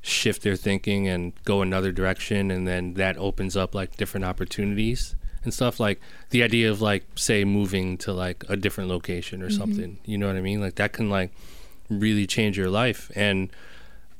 shift 0.00 0.42
their 0.42 0.56
thinking 0.56 1.08
and 1.08 1.32
go 1.44 1.62
another 1.62 1.92
direction 1.92 2.50
and 2.50 2.66
then 2.66 2.94
that 2.94 3.16
opens 3.18 3.56
up 3.56 3.74
like 3.74 3.96
different 3.96 4.24
opportunities 4.24 5.14
and 5.44 5.52
stuff 5.52 5.80
like 5.80 6.00
the 6.30 6.42
idea 6.42 6.70
of 6.70 6.80
like 6.80 7.04
say 7.16 7.44
moving 7.44 7.96
to 7.98 8.12
like 8.12 8.44
a 8.48 8.56
different 8.56 8.88
location 8.88 9.42
or 9.42 9.48
mm-hmm. 9.48 9.58
something 9.58 9.98
you 10.04 10.16
know 10.16 10.26
what 10.26 10.36
i 10.36 10.40
mean? 10.40 10.60
Like 10.60 10.76
that 10.76 10.92
can 10.92 11.10
like 11.10 11.30
really 11.90 12.26
change 12.26 12.56
your 12.56 12.70
life 12.70 13.10
and 13.14 13.50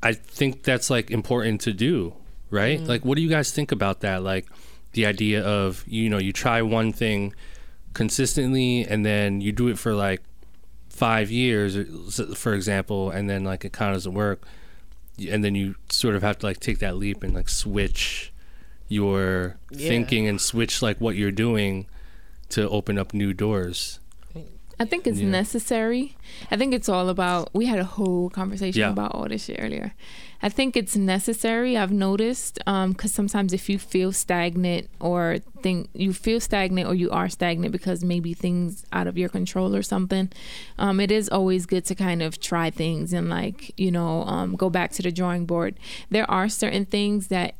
i 0.02 0.12
think 0.12 0.62
that's 0.62 0.90
like 0.90 1.10
important 1.10 1.60
to 1.62 1.72
do 1.72 2.14
right? 2.52 2.78
Mm-hmm. 2.78 2.88
Like 2.88 3.04
what 3.04 3.16
do 3.16 3.22
you 3.22 3.28
guys 3.28 3.50
think 3.50 3.72
about 3.72 4.00
that? 4.02 4.22
Like 4.22 4.46
the 4.92 5.06
idea 5.06 5.42
of 5.42 5.82
you 5.88 6.08
know 6.08 6.18
you 6.18 6.32
try 6.32 6.62
one 6.62 6.92
thing 6.92 7.34
consistently 7.94 8.86
and 8.86 9.04
then 9.04 9.40
you 9.40 9.50
do 9.50 9.68
it 9.68 9.78
for 9.78 9.94
like 9.94 10.22
five 10.88 11.30
years 11.30 11.76
for 12.36 12.54
example 12.54 13.10
and 13.10 13.28
then 13.28 13.42
like 13.42 13.64
it 13.64 13.72
kind 13.72 13.90
of 13.90 13.96
doesn't 13.96 14.14
work 14.14 14.42
and 15.28 15.42
then 15.42 15.54
you 15.54 15.74
sort 15.90 16.14
of 16.14 16.22
have 16.22 16.38
to 16.38 16.46
like 16.46 16.60
take 16.60 16.78
that 16.78 16.96
leap 16.96 17.22
and 17.22 17.34
like 17.34 17.48
switch 17.48 18.31
your 18.92 19.56
Yeah. 19.70 19.88
thinking 19.88 20.28
and 20.28 20.40
switch 20.40 20.82
like 20.82 21.00
what 21.00 21.16
you're 21.16 21.32
doing 21.46 21.86
to 22.50 22.68
open 22.68 22.98
up 22.98 23.12
new 23.14 23.32
doors 23.32 23.98
I 24.80 24.84
think 24.84 25.06
it's 25.06 25.20
Yeah. 25.20 25.28
necessary. 25.28 26.16
I 26.50 26.56
think 26.56 26.74
it's 26.74 26.88
all 26.88 27.08
about. 27.08 27.50
We 27.54 27.66
had 27.66 27.78
a 27.78 27.84
whole 27.84 28.30
conversation 28.30 28.80
Yeah. 28.80 28.90
about 28.90 29.12
all 29.14 29.28
this 29.28 29.44
shit 29.44 29.58
earlier. 29.60 29.94
I 30.42 30.48
think 30.48 30.76
it's 30.76 30.96
necessary. 30.96 31.76
I've 31.76 31.92
noticed 31.92 32.58
because 32.66 33.12
sometimes 33.12 33.52
if 33.52 33.68
you 33.70 33.78
feel 33.78 34.10
stagnant 34.10 34.88
or 34.98 35.38
think 35.62 35.88
you 35.94 36.12
feel 36.12 36.40
stagnant 36.40 36.88
or 36.88 36.96
you 36.96 37.10
are 37.12 37.28
stagnant 37.28 37.70
because 37.70 38.02
maybe 38.02 38.34
things 38.34 38.84
out 38.92 39.06
of 39.06 39.16
your 39.16 39.28
control 39.28 39.76
or 39.76 39.82
something, 39.82 40.30
um, 40.78 40.98
it 40.98 41.12
is 41.12 41.28
always 41.28 41.64
good 41.66 41.84
to 41.84 41.94
kind 41.94 42.20
of 42.20 42.40
try 42.40 42.68
things 42.70 43.12
and 43.12 43.28
like 43.28 43.72
you 43.76 43.92
know 43.92 44.24
um, 44.24 44.56
go 44.56 44.68
back 44.68 44.90
to 44.92 45.02
the 45.02 45.12
drawing 45.12 45.44
board. 45.46 45.72
There 46.10 46.28
are 46.28 46.48
certain 46.48 46.86
things 46.86 47.28
that 47.28 47.54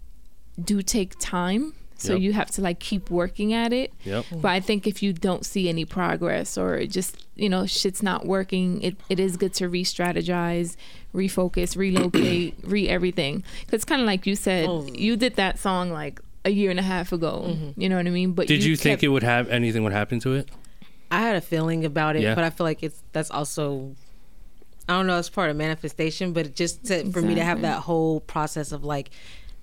do 0.63 0.83
take 0.83 1.19
time. 1.19 1.75
So 1.97 2.15
Yep. 2.15 2.23
you 2.23 2.33
have 2.33 2.51
to 2.53 2.63
like 2.63 2.81
keep 2.81 3.11
working 3.11 3.53
at 3.53 3.73
it. 3.73 3.93
yep 4.05 4.25
mm. 4.25 4.43
But 4.43 4.49
I 4.51 4.59
think 4.61 4.89
if 4.89 5.05
you 5.05 5.13
don't 5.13 5.47
see 5.47 5.69
any 5.69 5.85
progress 5.85 6.59
or 6.59 6.85
just, 6.87 7.17
you 7.37 7.49
know, 7.49 7.65
shit's 7.65 8.03
not 8.03 8.27
working, 8.27 8.83
it, 8.83 8.97
it 9.09 9.21
is 9.21 9.37
good 9.37 9.55
to 9.55 9.69
re 9.69 9.85
strategize, 9.85 10.75
refocus, 11.15 11.77
relocate, 11.85 12.57
re 12.65 12.89
everything. 12.89 13.45
Because 13.61 13.75
it's 13.79 13.85
kind 13.85 14.01
of 14.03 14.07
like 14.07 14.27
you 14.27 14.35
said, 14.35 14.67
Oh. 14.69 14.85
you 14.93 15.17
did 15.17 15.37
that 15.37 15.61
song 15.61 15.91
like 15.91 16.21
a 16.45 16.51
year 16.51 16.71
and 16.73 16.81
a 16.81 16.83
half 16.83 17.13
ago. 17.13 17.45
Mm-hmm. 17.47 17.81
You 17.81 17.89
know 17.89 17.97
what 17.97 18.07
I 18.09 18.11
mean? 18.11 18.33
But 18.33 18.49
did 18.49 18.65
you, 18.65 18.75
think 18.75 18.95
kept- 18.99 19.05
it 19.05 19.09
would 19.09 19.23
have 19.23 19.49
anything 19.49 19.85
would 19.85 19.93
happen 19.93 20.19
to 20.21 20.35
it 20.35 20.49
I 21.13 21.21
had 21.21 21.37
a 21.37 21.41
feeling 21.43 21.85
about 21.85 22.17
it, 22.17 22.23
Yeah. 22.23 22.35
but 22.35 22.43
I 22.43 22.51
feel 22.51 22.65
like 22.65 22.83
it's 22.83 23.01
that's 23.13 23.31
also 23.31 23.95
I 24.89 24.95
don't 24.95 25.07
know, 25.07 25.19
it's 25.21 25.29
part 25.31 25.51
of 25.51 25.57
manifestation, 25.57 26.33
but 26.33 26.47
it 26.47 26.57
just 26.57 26.87
to, 26.87 27.09
for 27.13 27.23
me 27.23 27.37
to 27.37 27.45
have 27.45 27.61
that 27.63 27.79
whole 27.83 28.19
process 28.21 28.73
of 28.73 28.83
like 28.83 29.11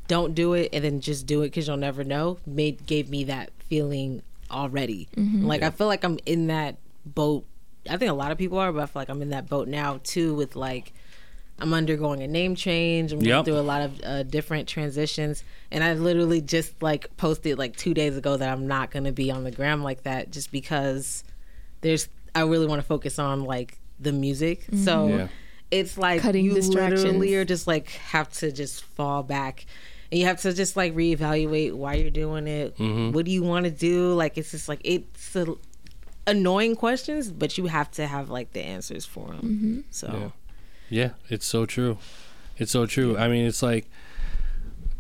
don't 0.09 0.35
do 0.35 0.53
it 0.53 0.69
and 0.73 0.83
then 0.83 0.99
just 0.99 1.25
do 1.25 1.41
it 1.43 1.49
cuz 1.53 1.67
you'll 1.67 1.77
never 1.77 2.03
know 2.03 2.37
made 2.45 2.85
gave 2.85 3.09
me 3.09 3.23
that 3.25 3.51
feeling 3.69 4.21
already. 4.51 5.07
Mm-hmm. 5.15 5.45
Like 5.45 5.63
I 5.63 5.69
feel 5.69 5.87
like 5.87 6.03
I'm 6.03 6.19
in 6.25 6.47
that 6.47 6.75
boat. 7.05 7.45
I 7.89 7.95
think 7.97 8.11
a 8.11 8.13
lot 8.13 8.31
of 8.33 8.37
people 8.37 8.57
are, 8.57 8.71
but 8.73 8.81
I 8.83 8.85
feel 8.87 9.01
like 9.01 9.09
I'm 9.09 9.21
in 9.21 9.29
that 9.29 9.47
boat 9.47 9.67
now 9.69 10.01
too 10.03 10.33
with 10.33 10.55
like 10.57 10.91
I'm 11.61 11.73
undergoing 11.73 12.21
a 12.23 12.27
name 12.27 12.55
change. 12.55 13.11
I'm 13.11 13.19
Yep. 13.21 13.27
going 13.29 13.45
through 13.45 13.59
a 13.59 13.61
lot 13.73 13.81
of 13.81 14.01
uh, 14.03 14.23
different 14.23 14.67
transitions, 14.67 15.43
and 15.71 15.83
I 15.83 15.93
literally 15.93 16.39
just 16.41 16.81
like 16.81 17.15
posted 17.17 17.57
like 17.57 17.75
two 17.75 17.93
days 17.93 18.15
ago 18.15 18.37
that 18.37 18.49
I'm 18.49 18.65
not 18.67 18.91
going 18.91 19.03
to 19.03 19.11
be 19.11 19.29
on 19.29 19.43
the 19.43 19.51
gram 19.51 19.83
like 19.83 20.03
that, 20.03 20.31
just 20.31 20.51
because 20.53 21.23
there's 21.81 22.07
I 22.33 22.41
really 22.43 22.65
want 22.65 22.81
to 22.81 22.87
focus 22.87 23.19
on 23.19 23.43
like 23.43 23.77
the 23.99 24.13
music. 24.13 24.65
So 24.85 25.07
Yeah. 25.09 25.27
it's 25.69 25.97
like 25.97 26.21
Cutting 26.21 26.45
you 26.45 26.53
distractions. 26.53 27.03
literally 27.03 27.35
are 27.35 27.43
just 27.45 27.67
like 27.67 27.89
have 27.89 28.31
to 28.39 28.51
just 28.53 28.83
fall 28.83 29.21
back. 29.23 29.65
And 30.11 30.19
you 30.19 30.25
have 30.25 30.41
to 30.41 30.53
just 30.53 30.75
like 30.75 30.95
reevaluate 30.95 31.73
why 31.73 31.95
you're 31.95 32.09
doing 32.09 32.47
it. 32.47 32.77
Mm-hmm. 32.77 33.11
What 33.11 33.25
do 33.25 33.31
you 33.31 33.43
want 33.43 33.65
to 33.65 33.71
do? 33.71 34.13
Like 34.13 34.37
it's 34.37 34.51
just 34.51 34.67
like 34.67 34.81
it's 34.83 35.35
a, 35.35 35.55
annoying 36.25 36.75
questions, 36.75 37.29
but 37.31 37.57
you 37.57 37.67
have 37.67 37.91
to 37.91 38.07
have 38.07 38.29
like 38.29 38.53
the 38.53 38.61
answers 38.61 39.05
for 39.05 39.27
them. 39.27 39.41
Mm-hmm. 39.41 39.79
So 39.91 40.07
Yeah. 40.11 40.29
Yeah, 40.89 41.09
it's 41.29 41.45
so 41.45 41.65
true. 41.65 41.97
It's 42.57 42.71
so 42.71 42.85
true. 42.85 43.17
I 43.17 43.27
mean, 43.27 43.45
it's 43.45 43.61
like 43.61 43.85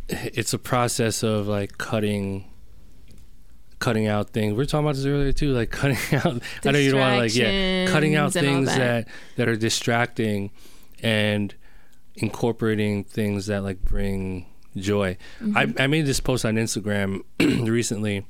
it's 0.07 0.53
a 0.53 0.59
process 0.59 1.23
of 1.23 1.47
like 1.47 1.77
cutting 1.77 2.45
cutting 3.79 4.07
out 4.07 4.29
things. 4.29 4.51
We 4.51 4.57
were 4.57 4.65
talking 4.65 4.85
about 4.85 4.95
this 4.95 5.05
earlier 5.05 5.31
too, 5.31 5.53
like 5.53 5.71
cutting 5.71 5.97
out 6.13 6.41
I 6.65 6.71
know 6.71 6.79
you 6.79 6.91
don't 6.91 6.99
want 6.99 7.15
to 7.15 7.19
like 7.19 7.35
yeah, 7.35 7.87
cutting 7.87 8.15
out 8.15 8.33
Distractions 8.33 8.35
and 8.35 8.47
all 8.47 8.53
things 8.53 8.67
that. 8.77 9.05
that 9.05 9.07
that 9.37 9.49
are 9.49 9.55
distracting 9.55 10.51
and 11.01 11.55
incorporating 12.15 13.03
things 13.03 13.47
that 13.47 13.63
like 13.63 13.81
bring 13.81 14.45
joy. 14.79 15.17
I 15.41 15.43
mm-hmm. 15.43 15.81
I 15.81 15.87
made 15.87 16.05
this 16.05 16.19
post 16.19 16.45
on 16.45 16.55
Instagram 16.55 17.23
recently 17.39 18.25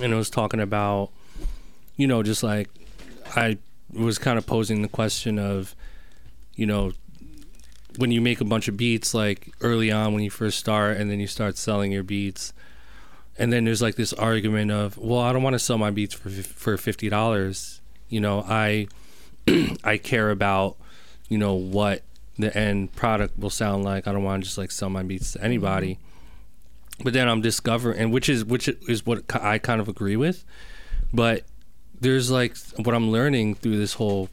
and 0.00 0.12
it 0.12 0.16
was 0.16 0.30
talking 0.30 0.60
about 0.60 1.10
you 1.96 2.06
know, 2.06 2.22
just 2.22 2.42
like 2.42 2.68
I 3.36 3.58
was 3.92 4.18
kind 4.18 4.38
of 4.38 4.46
posing 4.46 4.82
the 4.82 4.88
question 4.88 5.38
of 5.38 5.74
you 6.54 6.66
know, 6.66 6.92
when 7.98 8.10
you 8.10 8.20
make 8.20 8.40
a 8.40 8.44
bunch 8.44 8.68
of 8.68 8.76
beats, 8.76 9.14
like 9.14 9.52
early 9.60 9.90
on 9.90 10.14
when 10.14 10.22
you 10.22 10.30
first 10.30 10.58
start, 10.58 10.96
and 10.96 11.10
then 11.10 11.20
you 11.20 11.26
start 11.26 11.56
selling 11.56 11.92
your 11.92 12.02
beats, 12.02 12.52
and 13.38 13.52
then 13.52 13.64
there's 13.64 13.82
like 13.82 13.96
this 13.96 14.12
argument 14.12 14.70
of, 14.70 14.98
well, 14.98 15.20
I 15.20 15.32
don't 15.32 15.42
want 15.42 15.54
to 15.54 15.58
sell 15.58 15.78
my 15.78 15.90
beats 15.90 16.14
for 16.14 16.30
for 16.30 16.76
fifty 16.76 17.08
dollars. 17.08 17.80
You 18.08 18.20
know, 18.20 18.44
I 18.46 18.88
I 19.84 19.98
care 19.98 20.30
about 20.30 20.76
you 21.28 21.38
know 21.38 21.54
what 21.54 22.02
the 22.38 22.56
end 22.56 22.92
product 22.94 23.38
will 23.38 23.50
sound 23.50 23.84
like. 23.84 24.06
I 24.06 24.12
don't 24.12 24.24
want 24.24 24.42
to 24.42 24.46
just 24.46 24.58
like 24.58 24.70
sell 24.70 24.90
my 24.90 25.02
beats 25.02 25.32
to 25.32 25.42
anybody. 25.42 25.94
Mm-hmm. 25.94 27.04
But 27.04 27.12
then 27.14 27.28
I'm 27.28 27.40
discovering, 27.40 27.98
and 27.98 28.12
which 28.12 28.28
is 28.28 28.44
which 28.44 28.68
is 28.68 29.04
what 29.04 29.24
I 29.34 29.58
kind 29.58 29.80
of 29.80 29.88
agree 29.88 30.16
with, 30.16 30.44
but 31.12 31.44
there's 32.00 32.30
like 32.30 32.56
what 32.76 32.94
I'm 32.94 33.10
learning 33.10 33.56
through 33.56 33.78
this 33.78 33.94
whole 33.94 34.28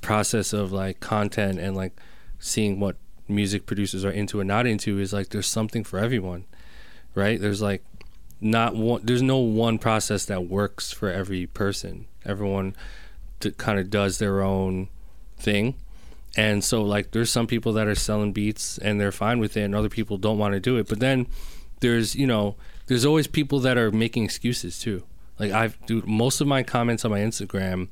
process 0.00 0.52
of 0.52 0.72
like 0.72 1.00
content 1.00 1.58
and 1.58 1.76
like 1.76 1.92
seeing 2.38 2.78
what 2.78 2.96
music 3.26 3.64
producers 3.64 4.04
are 4.04 4.10
into 4.10 4.40
and 4.40 4.48
not 4.48 4.66
into 4.66 4.98
is 4.98 5.12
like 5.12 5.30
there's 5.30 5.46
something 5.46 5.82
for 5.82 5.98
everyone 5.98 6.44
right 7.14 7.40
there's 7.40 7.62
like 7.62 7.82
not 8.38 8.76
one 8.76 9.00
there's 9.02 9.22
no 9.22 9.38
one 9.38 9.78
process 9.78 10.26
that 10.26 10.46
works 10.46 10.92
for 10.92 11.10
every 11.10 11.46
person 11.46 12.04
everyone 12.26 12.76
t- 13.40 13.50
kind 13.52 13.78
of 13.78 13.90
does 13.90 14.18
their 14.18 14.42
own 14.42 14.88
thing. 15.38 15.74
And 16.36 16.64
so 16.64 16.82
like 16.82 17.12
there's 17.12 17.30
some 17.30 17.46
people 17.46 17.72
that 17.74 17.86
are 17.86 17.94
selling 17.94 18.32
beats 18.32 18.78
and 18.78 19.00
they're 19.00 19.12
fine 19.12 19.38
with 19.38 19.56
it 19.56 19.62
and 19.62 19.74
other 19.74 19.88
people 19.88 20.18
don't 20.18 20.38
want 20.38 20.54
to 20.54 20.60
do 20.60 20.76
it. 20.76 20.88
But 20.88 21.00
then 21.00 21.26
there's, 21.80 22.16
you 22.16 22.26
know, 22.26 22.56
there's 22.86 23.04
always 23.04 23.26
people 23.26 23.60
that 23.60 23.78
are 23.78 23.90
making 23.90 24.24
excuses 24.24 24.78
too. 24.78 25.04
Like 25.38 25.52
I've 25.52 25.84
dude, 25.86 26.06
most 26.06 26.40
of 26.40 26.46
my 26.46 26.62
comments 26.62 27.04
on 27.04 27.10
my 27.10 27.20
Instagram 27.20 27.88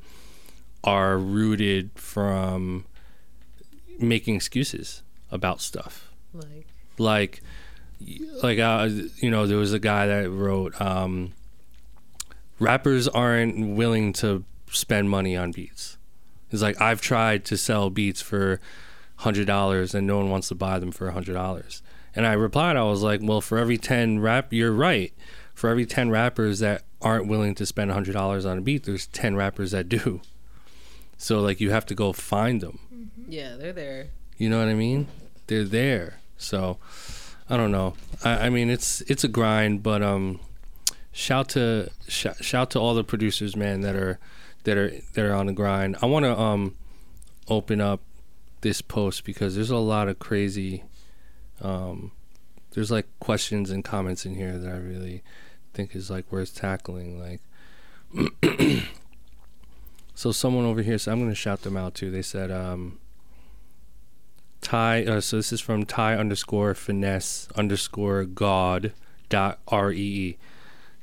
are 0.85 1.19
rooted 1.19 1.91
from 1.95 2.85
making 3.99 4.35
excuses 4.35 5.03
about 5.31 5.61
stuff 5.61 6.11
Like, 6.35 6.67
like 6.99 7.43
like 8.43 8.59
uh, 8.59 8.89
you 9.19 9.31
know 9.31 9.47
there 9.47 9.57
was 9.57 9.73
a 9.73 9.79
guy 9.79 10.07
that 10.07 10.31
wrote 10.31 10.79
um, 10.81 11.33
rappers 12.59 13.09
aren't 13.09 13.77
willing 13.77 14.13
to 14.15 14.45
spend 14.71 15.11
money 15.11 15.37
on 15.37 15.53
beats 15.53 15.99
it's 16.53 16.63
like 16.63 16.81
i've 16.81 17.01
tried 17.01 17.45
to 17.45 17.57
sell 17.57 17.91
beats 17.91 18.21
for 18.21 18.61
$100 19.21 19.95
and 19.95 20.07
no 20.07 20.17
one 20.17 20.31
wants 20.31 20.49
to 20.49 20.55
buy 20.55 20.79
them 20.79 20.91
for 20.91 21.11
$100 21.11 21.83
and 22.15 22.27
i 22.27 22.33
replied 22.33 22.77
i 22.77 22.83
was 22.83 23.03
like 23.03 23.21
well 23.23 23.41
for 23.41 23.59
every 23.59 23.79
10 23.79 24.21
rap 24.21 24.53
you're 24.53 24.73
right 24.73 25.13
for 25.55 25.71
every 25.71 25.87
10 25.87 26.11
rappers 26.11 26.59
that 26.59 26.83
aren't 27.01 27.27
willing 27.27 27.55
to 27.55 27.67
spend 27.67 27.91
$100 27.91 28.51
on 28.51 28.59
a 28.59 28.61
beat 28.61 28.85
there's 28.85 29.07
10 29.09 29.37
rappers 29.37 29.71
that 29.71 29.89
do 29.89 30.21
so 31.17 31.41
like 31.41 31.61
you 31.61 31.71
have 31.71 31.87
to 31.87 31.95
go 31.95 32.13
find 32.13 32.61
them 32.61 32.79
yeah, 33.29 33.57
they're 33.57 33.73
there. 33.73 34.09
you 34.37 34.51
know 34.51 34.59
what 34.59 34.69
I 34.69 34.75
mean? 34.75 35.09
They're 35.47 35.65
there. 35.65 36.21
So 36.37 36.79
I 37.49 37.57
don't 37.57 37.73
know. 37.73 37.95
I, 38.25 38.47
I 38.47 38.51
mean, 38.51 38.69
it's 38.69 39.01
it's 39.03 39.25
a 39.25 39.29
grind, 39.29 39.83
but 39.83 40.03
um, 40.03 40.41
shout 41.13 41.49
to 41.51 41.91
sh- 42.09 42.27
shout 42.41 42.71
to 42.73 42.79
all 42.79 42.95
the 42.95 43.05
producers, 43.05 43.57
man, 43.57 43.81
that 43.83 43.95
are 43.95 44.19
that 44.65 44.77
are 44.77 44.91
that 45.15 45.25
are 45.25 45.35
on 45.35 45.47
the 45.47 45.53
grind. 45.53 45.97
I 46.03 46.07
want 46.07 46.25
to 46.25 46.39
um 46.39 46.75
open 47.49 47.81
up 47.81 48.01
this 48.61 48.81
post 48.81 49.25
because 49.25 49.55
there's 49.55 49.71
a 49.71 49.77
lot 49.77 50.09
of 50.09 50.19
crazy 50.19 50.85
um 51.61 52.13
there's 52.73 52.91
like 52.91 53.07
questions 53.21 53.71
and 53.71 53.85
comments 53.85 54.25
in 54.25 54.35
here 54.35 54.57
that 54.57 54.73
I 54.73 54.77
really 54.77 55.23
think 55.75 55.97
is 55.97 56.11
like 56.11 56.31
worth 56.31 56.55
tackling 56.55 57.19
like 57.19 57.41
so 60.15 60.33
someone 60.33 60.65
over 60.65 60.83
here 60.83 60.99
so 60.99 61.13
I'm 61.13 61.19
going 61.19 61.31
to 61.31 61.35
shout 61.35 61.63
them 61.63 61.77
out 61.77 61.95
too. 61.95 62.11
They 62.11 62.23
said 62.23 62.51
um 62.51 62.99
Ty. 64.63 65.05
Uh, 65.05 65.21
so 65.21 65.37
this 65.37 65.53
is 65.53 65.61
from 65.61 65.85
Ty 65.85 66.17
underscore 66.17 66.75
finesse 66.75 67.49
underscore 67.57 68.25
god 68.25 68.93
dot 69.29 69.59
r 69.69 69.93
e 69.93 69.97
e. 69.97 70.39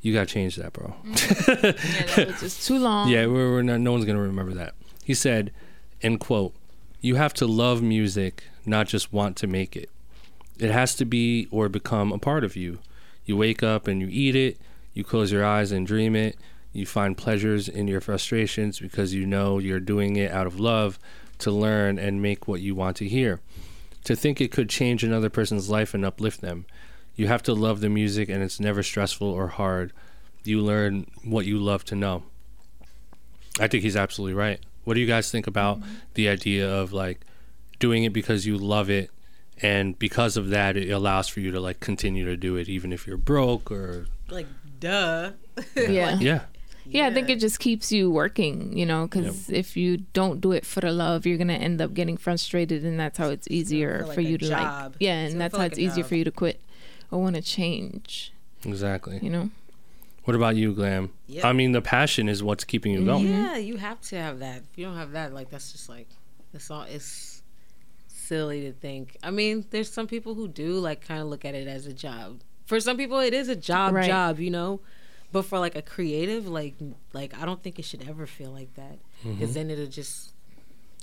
You 0.02 0.14
gotta 0.14 0.26
change 0.26 0.56
that, 0.56 0.74
bro. 0.74 0.96
Mm. 1.06 1.62
Yeah, 1.62 2.16
that 2.16 2.28
was 2.28 2.40
just 2.40 2.68
too 2.68 2.80
long. 2.80 3.10
Yeah, 3.10 3.26
we're, 3.26 3.52
we're 3.52 3.62
not, 3.62 3.82
no 3.82 3.92
one's 3.92 4.06
gonna 4.06 4.22
remember 4.22 4.54
that. 4.54 4.74
He 5.04 5.14
said, 5.14 5.52
"End 6.02 6.20
quote. 6.20 6.54
You 7.02 7.16
have 7.16 7.34
to 7.36 7.46
love 7.48 7.82
music, 7.82 8.44
not 8.66 8.88
just 8.88 9.12
want 9.12 9.36
to 9.38 9.48
make 9.48 9.76
it. 9.76 9.90
It 10.58 10.72
has 10.72 10.96
to 10.96 11.06
be 11.06 11.48
or 11.52 11.70
become 11.70 12.12
a 12.12 12.18
part 12.18 12.44
of 12.44 12.56
you. 12.56 12.80
You 13.26 13.38
wake 13.38 13.64
up 13.64 13.88
and 13.88 14.02
you 14.02 14.08
eat 14.12 14.36
it. 14.36 14.58
You 14.94 15.04
close 15.04 15.32
your 15.32 15.46
eyes 15.46 15.72
and 15.72 15.88
dream 15.88 16.16
it. 16.16 16.38
You 16.74 16.86
find 16.86 17.18
pleasures 17.18 17.68
in 17.70 17.88
your 17.88 18.02
frustrations 18.02 18.80
because 18.80 19.14
you 19.14 19.26
know 19.26 19.60
you're 19.60 19.80
doing 19.80 20.18
it 20.18 20.32
out 20.32 20.48
of 20.48 20.60
love 20.60 21.00
to 21.40 21.52
learn 21.52 21.98
and 21.98 22.22
make 22.22 22.48
what 22.48 22.62
you 22.62 22.76
want 22.76 22.98
to 22.98 23.08
hear. 23.08 23.40
To 24.04 24.16
think 24.16 24.40
it 24.42 24.52
could 24.52 24.70
change 24.70 25.04
another 25.04 25.30
person's 25.30 25.70
life 25.70 25.94
and 25.94 26.06
uplift 26.06 26.42
them. 26.42 26.66
You 27.20 27.28
have 27.28 27.44
to 27.44 27.54
love 27.54 27.82
the 27.82 27.90
music 27.90 28.30
and 28.30 28.42
it's 28.42 28.62
never 28.62 28.82
stressful 28.82 29.28
or 29.28 29.50
hard. 29.50 29.92
You 30.46 30.62
learn 30.62 31.06
what 31.26 31.46
you 31.46 31.60
love 31.60 31.84
to 31.86 31.96
know. 31.96 32.24
I 33.60 33.68
think 33.68 33.84
he's 33.84 33.98
absolutely 33.98 34.36
right. 34.36 34.62
What 34.86 34.94
do 34.94 35.02
you 35.02 35.06
guys 35.06 35.30
think 35.30 35.46
about 35.46 35.82
mm-hmm. 35.82 35.96
the 36.14 36.30
idea 36.30 36.74
of 36.74 36.94
like 36.94 37.20
doing 37.78 38.06
it 38.06 38.14
because 38.14 38.46
you 38.46 38.58
love 38.58 38.90
it 38.90 39.12
and 39.62 40.00
because 40.00 40.38
of 40.38 40.52
that 40.52 40.78
it 40.78 40.90
allows 40.92 41.28
for 41.28 41.42
you 41.42 41.52
to 41.52 41.60
like 41.60 41.82
continue 41.82 42.24
to 42.24 42.38
do 42.38 42.56
it 42.56 42.70
even 42.70 42.94
if 42.94 43.06
you're 43.06 43.18
broke 43.18 43.70
or 43.70 44.06
Like, 44.30 44.48
duh. 44.80 45.32
Yeah. 45.76 46.18
yeah. 46.22 46.44
Yeah, 46.86 47.08
I 47.08 47.14
think 47.14 47.30
it 47.30 47.40
just 47.40 47.60
keeps 47.60 47.92
you 47.92 48.10
working, 48.10 48.76
you 48.76 48.86
know, 48.86 49.06
because 49.08 49.50
if 49.50 49.76
you 49.76 49.98
don't 50.14 50.40
do 50.40 50.54
it 50.54 50.66
for 50.66 50.80
the 50.80 50.92
love, 50.92 51.26
you're 51.26 51.38
gonna 51.38 51.54
end 51.54 51.82
up 51.82 51.94
getting 51.94 52.18
frustrated, 52.18 52.84
and 52.84 53.00
that's 53.00 53.16
how 53.16 53.30
it's 53.30 53.48
easier 53.52 54.00
feel 54.00 54.08
like 54.08 54.16
for 54.16 54.22
a 54.22 54.24
you 54.24 54.38
to 54.40 54.50
like, 54.50 54.94
yeah, 55.00 55.20
and 55.20 55.34
gonna 55.34 55.40
that's 55.40 55.52
how 55.56 55.60
like 55.60 55.74
it's 55.74 55.80
easier 55.80 56.02
job. 56.02 56.10
for 56.10 56.16
you 56.16 56.24
to 56.24 56.32
quit 56.32 56.60
or 57.12 57.22
want 57.22 57.36
to 57.36 57.42
change, 57.42 58.34
Exactly. 58.66 59.20
you 59.22 59.30
know. 59.30 59.50
What 60.26 60.36
about 60.36 60.56
you, 60.56 60.74
Glam? 60.74 61.12
Yeah. 61.28 61.48
I 61.48 61.54
mean, 61.54 61.72
the 61.72 61.82
passion 61.82 62.30
is 62.30 62.44
what's 62.44 62.64
keeping 62.64 62.92
you 62.92 63.04
going. 63.04 63.28
Yeah, 63.28 63.58
you 63.58 63.78
have 63.78 64.00
to 64.02 64.16
have 64.18 64.40
that. 64.40 64.58
If 64.72 64.78
you 64.78 64.86
don't 64.86 64.98
have 64.98 65.14
that, 65.14 65.34
like 65.34 65.50
that's 65.50 65.72
just 65.72 65.90
like 65.90 66.08
it's 66.54 66.70
all 66.70 66.84
it's 66.84 67.42
silly 68.08 68.62
to 68.62 68.74
think. 68.74 69.18
I 69.24 69.32
mean, 69.32 69.66
there's 69.72 69.92
some 69.92 70.06
people 70.08 70.36
who 70.36 70.48
do 70.48 70.74
like 70.80 71.06
kind 71.08 71.20
of 71.22 71.28
look 71.28 71.46
at 71.46 71.56
it 71.56 71.68
as 71.68 71.88
a 71.88 71.94
job. 71.94 72.42
For 72.66 72.80
some 72.80 72.98
people, 72.98 73.20
it 73.20 73.34
is 73.34 73.50
a 73.50 73.56
job, 73.56 73.96
Right. 73.96 74.06
job, 74.06 74.40
you 74.40 74.52
know. 74.52 74.82
But 75.32 75.46
for 75.46 75.58
like 75.58 75.76
a 75.76 75.82
creative, 75.82 76.48
like 76.48 76.76
like 77.14 77.34
I 77.40 77.46
don't 77.46 77.64
think 77.64 77.80
it 77.80 77.86
should 77.86 78.08
ever 78.08 78.28
feel 78.28 78.52
like 78.52 78.74
that, 78.76 79.00
mm-hmm. 79.24 79.34
because 79.34 79.54
then 79.56 79.70
it'll 79.72 79.88
just. 79.88 80.34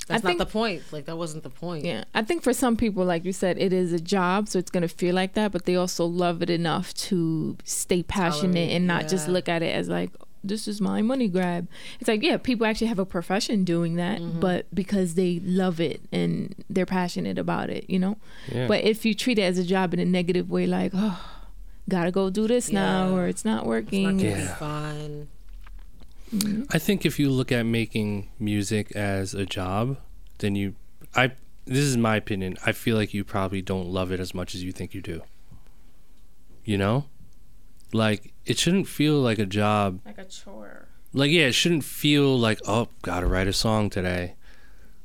That's 0.07 0.23
think- 0.23 0.39
not 0.39 0.47
the 0.47 0.53
point. 0.53 0.83
Like 0.93 1.07
that 1.07 1.17
wasn't 1.17 1.43
the 1.43 1.51
point. 1.51 1.85
Yeah, 1.85 2.05
I 2.15 2.23
think 2.23 2.43
for 2.43 2.53
some 2.53 2.77
people, 2.77 3.05
like 3.05 3.25
you 3.25 3.33
said, 3.33 3.59
it 3.59 3.73
is 3.73 3.93
a 3.93 3.99
job, 4.01 4.49
so 4.49 4.59
it's 4.59 4.71
gonna 4.71 4.89
feel 4.89 5.15
like 5.15 5.35
that. 5.35 5.53
But 5.53 5.65
they 5.65 5.77
also 5.77 6.05
love 6.07 6.43
it 6.43 6.51
enough 6.51 6.95
to 6.95 7.57
stay 7.65 8.03
passionate 8.03 8.53
Tolerate, 8.55 8.73
and 8.77 8.87
not 8.87 9.09
just 9.09 9.29
look 9.29 9.49
at 9.49 9.63
it 9.63 9.75
as 9.75 9.89
like 9.89 10.11
this 10.45 10.69
is 10.69 10.81
my 10.81 11.03
money 11.03 11.27
grab. 11.27 11.67
It's 11.99 12.07
like 12.07 12.23
yeah, 12.23 12.37
people 12.37 12.67
actually 12.67 12.87
have 12.87 13.01
a 13.01 13.05
profession 13.07 13.65
doing 13.65 13.97
that, 13.97 14.21
Mm-hmm. 14.21 14.39
but 14.39 14.67
because 14.73 15.15
they 15.15 15.41
love 15.41 15.81
it 15.81 16.01
and 16.13 16.55
they're 16.71 16.87
passionate 16.87 17.37
about 17.37 17.69
it, 17.69 17.91
you 17.91 17.99
know. 17.99 18.17
Yeah. 18.53 18.69
But 18.69 18.85
if 18.85 19.05
you 19.05 19.13
treat 19.13 19.41
it 19.41 19.43
as 19.43 19.59
a 19.59 19.65
job 19.65 19.93
in 19.93 19.99
a 19.99 20.05
negative 20.05 20.49
way, 20.49 20.67
like 20.69 20.93
oh, 20.95 21.19
gotta 21.89 22.13
go 22.13 22.31
do 22.31 22.47
this 22.47 22.71
now, 22.71 23.09
or 23.13 23.27
it's 23.27 23.45
not 23.45 23.59
It's 23.59 23.65
not 23.65 23.67
working. 23.67 24.19
gonna 24.19 24.23
Yeah. 24.23 24.37
be 24.41 24.47
fun. 24.47 25.29
I 26.71 26.79
think 26.79 27.07
if 27.07 27.19
you 27.19 27.31
look 27.31 27.53
at 27.53 27.65
making 27.65 28.31
music 28.39 28.95
as 28.97 29.33
a 29.35 29.47
job, 29.47 29.99
then 30.39 30.57
you, 30.57 30.75
I, 31.15 31.33
this 31.65 31.85
is 31.85 31.97
my 31.97 32.17
opinion. 32.17 32.57
I 32.67 32.73
feel 32.73 32.97
like 32.97 33.15
you 33.15 33.25
probably 33.25 33.63
don't 33.63 33.89
love 33.89 34.11
it 34.11 34.21
as 34.21 34.35
much 34.35 34.55
as 34.55 34.65
you 34.65 34.73
think 34.73 34.93
you 34.93 35.01
do. 35.01 35.23
You 36.65 36.79
know, 36.79 37.05
like 37.93 38.33
it 38.45 38.59
shouldn't 38.59 38.89
feel 38.89 39.21
like 39.21 39.39
a 39.39 39.47
job. 39.47 40.01
Like 40.05 40.19
a 40.19 40.25
chore. 40.25 40.89
Like 41.13 41.31
yeah, 41.31 41.47
it 41.47 41.53
shouldn't 41.53 41.85
feel 41.85 42.37
like 42.37 42.61
oh, 42.67 42.89
gotta 43.03 43.27
write 43.27 43.47
a 43.47 43.53
song 43.53 43.91
today. 43.91 44.35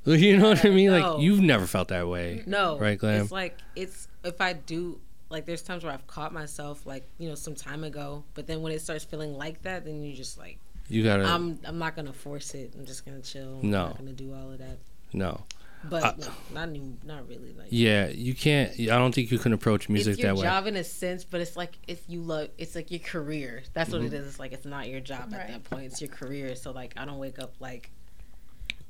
You 0.04 0.36
know 0.36 0.50
what 0.50 0.66
I 0.66 0.72
mean? 0.72 0.90
no. 0.90 1.00
Like 1.00 1.22
you've 1.22 1.42
never 1.42 1.68
felt 1.68 1.90
that 1.90 2.08
way. 2.08 2.42
No, 2.48 2.80
Right, 2.80 2.98
Glam? 2.98 3.22
It's 3.22 3.32
like 3.32 3.56
it's 3.76 4.08
if 4.24 4.42
I 4.42 4.54
do 4.54 5.00
like 5.30 5.46
there's 5.46 5.62
times 5.62 5.84
where 5.84 5.94
I've 5.94 6.08
caught 6.08 6.34
myself 6.34 6.88
like 6.88 7.08
you 7.20 7.30
know 7.30 7.36
some 7.36 7.54
time 7.54 7.84
ago, 7.84 8.24
but 8.34 8.48
then 8.48 8.64
when 8.64 8.74
it 8.74 8.82
starts 8.82 9.04
feeling 9.04 9.38
like 9.38 9.62
that, 9.62 9.86
then 9.86 10.02
you 10.02 10.16
just 10.16 10.40
like 10.40 10.58
You 10.92 11.04
gotta 11.04 11.24
I'm 11.26 11.60
I'm 11.66 11.78
not 11.80 11.96
gonna 11.96 12.14
force 12.14 12.54
it. 12.54 12.74
I'm 12.78 12.86
just 12.86 13.06
gonna 13.06 13.22
chill. 13.22 13.60
I'm 13.64 13.70
No. 13.72 13.88
not 13.88 13.98
gonna 13.98 14.14
do 14.14 14.34
all 14.34 14.52
of 14.52 14.58
that. 14.60 14.78
no. 15.14 15.44
But 15.84 16.04
Uh, 16.04 16.14
no, 16.20 16.28
not 16.54 16.70
even, 16.76 17.00
not 17.04 17.28
really 17.28 17.54
like. 17.54 17.70
Yeah, 17.72 18.08
you 18.10 18.36
can't. 18.36 18.72
I 18.80 18.86
don't 19.00 19.16
think 19.16 19.32
you 19.32 19.40
can 19.40 19.52
approach 19.52 19.90
music 19.90 20.18
that 20.18 20.18
way. 20.18 20.18
it's 20.18 20.24
your 20.24 20.36
that 20.36 20.40
way. 20.42 20.46
job 20.46 20.68
in 20.68 20.76
a 20.76 20.84
sense, 20.84 21.24
but 21.24 21.42
it's 21.42 21.58
like 21.58 21.76
if 21.88 22.04
you 22.08 22.22
love, 22.22 22.50
it's 22.60 22.76
like 22.76 22.92
your 22.92 23.00
career. 23.00 23.64
That's 23.74 23.90
what 23.92 24.02
Mm-hmm. 24.04 24.14
it 24.14 24.18
is. 24.20 24.28
It's 24.28 24.38
like 24.40 24.52
it's 24.52 24.66
not 24.66 24.90
your 24.90 25.00
job 25.00 25.34
at 25.34 25.48
that 25.48 25.64
point. 25.64 25.86
It's 25.86 26.00
your 26.00 26.12
career. 26.12 26.56
So 26.56 26.70
like 26.72 26.94
I 26.98 27.06
don't 27.06 27.18
wake 27.18 27.40
up 27.40 27.56
like 27.60 27.90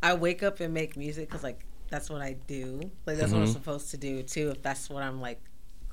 I 0.04 0.16
wake 0.16 0.44
up 0.44 0.60
and 0.60 0.74
make 0.74 0.98
music 0.98 1.30
because 1.30 1.44
like 1.44 1.62
that's 1.90 2.10
what 2.10 2.22
I 2.22 2.34
do. 2.48 2.92
Like 3.06 3.18
that's 3.18 3.32
what 3.32 3.42
I'm 3.42 3.48
Mhm. 3.48 3.54
supposed 3.54 3.92
to 3.92 3.98
do 3.98 4.22
too. 4.24 4.50
If 4.50 4.62
that's 4.62 4.90
what 4.90 5.02
I'm 5.02 5.22
like 5.22 5.40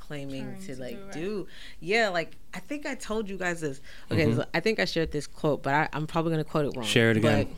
claiming 0.09 0.57
to 0.67 0.75
to 0.75 0.81
like 0.81 0.97
do, 0.97 1.05
right. 1.05 1.13
do. 1.13 1.47
Yeah, 1.81 2.09
like 2.09 2.37
I 2.55 2.59
think 2.61 2.87
I 2.87 2.95
told 2.95 3.29
you 3.29 3.37
guys 3.37 3.61
this. 3.61 3.81
Okay, 4.11 4.27
Mhm. 4.27 4.37
so 4.37 4.45
I 4.55 4.61
think 4.61 4.81
I 4.81 4.85
shared 4.87 5.13
this 5.13 5.27
quote, 5.27 5.63
but 5.63 5.75
I, 5.75 5.89
I'm 5.93 6.07
probably 6.07 6.33
gonna 6.33 6.45
quote 6.45 6.67
it 6.67 6.77
wrong. 6.77 6.87
Share 6.87 7.11
it 7.13 7.19
again. 7.19 7.45
But 7.45 7.57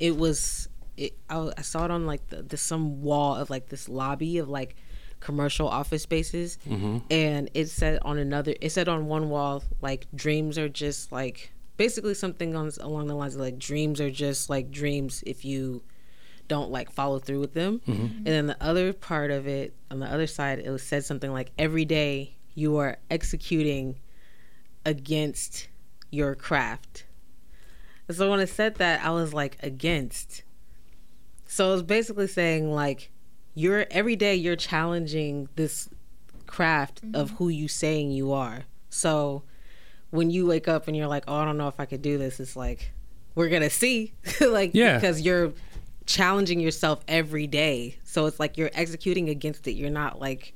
it 0.00 0.16
was 0.16 0.68
it. 0.96 1.14
I, 1.30 1.50
I 1.56 1.62
saw 1.62 1.84
it 1.84 1.90
on 1.90 2.04
like 2.06 2.28
the, 2.28 2.42
the 2.42 2.56
some 2.56 3.00
wall 3.02 3.36
of 3.36 3.48
like 3.48 3.68
this 3.68 3.88
lobby 3.88 4.38
of 4.38 4.48
like 4.48 4.76
commercial 5.20 5.68
office 5.68 6.02
spaces, 6.02 6.58
hmm 6.66 6.98
and 7.10 7.48
it 7.54 7.66
said 7.68 7.98
on 8.02 8.18
another. 8.18 8.54
It 8.60 8.70
said 8.70 8.88
on 8.88 9.06
one 9.06 9.30
wall 9.30 9.62
like 9.80 10.06
dreams 10.14 10.58
are 10.58 10.68
just 10.68 11.12
like 11.12 11.52
basically 11.76 12.14
something 12.14 12.54
on 12.54 12.70
along 12.80 13.06
the 13.06 13.14
lines 13.14 13.34
of 13.36 13.40
like 13.40 13.58
dreams 13.58 14.00
are 14.00 14.10
just 14.10 14.50
like 14.50 14.70
dreams 14.70 15.22
if 15.26 15.44
you 15.44 15.82
don't 16.48 16.70
like 16.70 16.90
follow 16.90 17.18
through 17.18 17.40
with 17.40 17.54
them. 17.54 17.80
Mm-hmm. 17.86 18.16
And 18.16 18.26
then 18.26 18.46
the 18.46 18.62
other 18.62 18.92
part 18.92 19.30
of 19.30 19.46
it 19.46 19.74
on 19.90 20.00
the 20.00 20.06
other 20.06 20.26
side, 20.26 20.58
it 20.58 20.70
was 20.70 20.82
said 20.82 21.04
something 21.04 21.32
like 21.32 21.50
every 21.58 21.84
day 21.84 22.36
you 22.54 22.76
are 22.76 22.98
executing 23.10 23.96
against 24.84 25.68
your 26.10 26.34
craft. 26.34 27.04
And 28.08 28.16
so 28.16 28.30
when 28.30 28.40
it 28.40 28.48
said 28.48 28.76
that, 28.76 29.04
I 29.04 29.10
was 29.10 29.32
like 29.32 29.56
against. 29.62 30.42
So 31.46 31.68
it 31.68 31.72
was 31.72 31.82
basically 31.82 32.26
saying 32.26 32.70
like 32.72 33.10
you're 33.54 33.86
every 33.90 34.16
day 34.16 34.34
you're 34.34 34.56
challenging 34.56 35.48
this 35.56 35.88
craft 36.46 37.02
mm-hmm. 37.02 37.14
of 37.14 37.30
who 37.32 37.48
you 37.48 37.68
saying 37.68 38.10
you 38.10 38.32
are. 38.32 38.64
So 38.90 39.42
when 40.10 40.30
you 40.30 40.46
wake 40.46 40.68
up 40.68 40.86
and 40.86 40.96
you're 40.96 41.08
like, 41.08 41.24
"Oh, 41.26 41.34
I 41.34 41.44
don't 41.44 41.56
know 41.56 41.68
if 41.68 41.80
I 41.80 41.86
could 41.86 42.02
do 42.02 42.18
this," 42.18 42.38
it's 42.40 42.56
like 42.56 42.92
we're 43.34 43.48
gonna 43.48 43.70
see, 43.70 44.12
like, 44.40 44.70
Yeah. 44.74 44.96
because 44.96 45.20
you're 45.20 45.52
challenging 46.06 46.60
yourself 46.60 47.00
every 47.08 47.46
day. 47.46 47.96
So 48.04 48.26
it's 48.26 48.38
like 48.40 48.56
you're 48.58 48.70
executing 48.74 49.28
against 49.28 49.66
it. 49.66 49.72
You're 49.72 49.90
not 49.90 50.20
like 50.20 50.54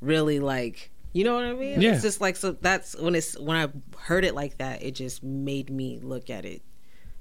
really 0.00 0.40
like 0.40 0.90
you 1.12 1.22
know 1.22 1.36
what 1.36 1.44
I 1.44 1.52
mean? 1.52 1.80
Yeah. 1.80 1.92
It's 1.92 2.02
just 2.02 2.20
like 2.20 2.34
so 2.36 2.52
that's 2.52 2.96
when 2.98 3.14
it's 3.14 3.38
when 3.38 3.56
I 3.56 3.68
heard 4.00 4.24
it 4.24 4.34
like 4.34 4.58
that, 4.58 4.82
it 4.82 4.92
just 4.96 5.22
made 5.22 5.70
me 5.70 6.00
look 6.02 6.28
at 6.28 6.44
it 6.44 6.60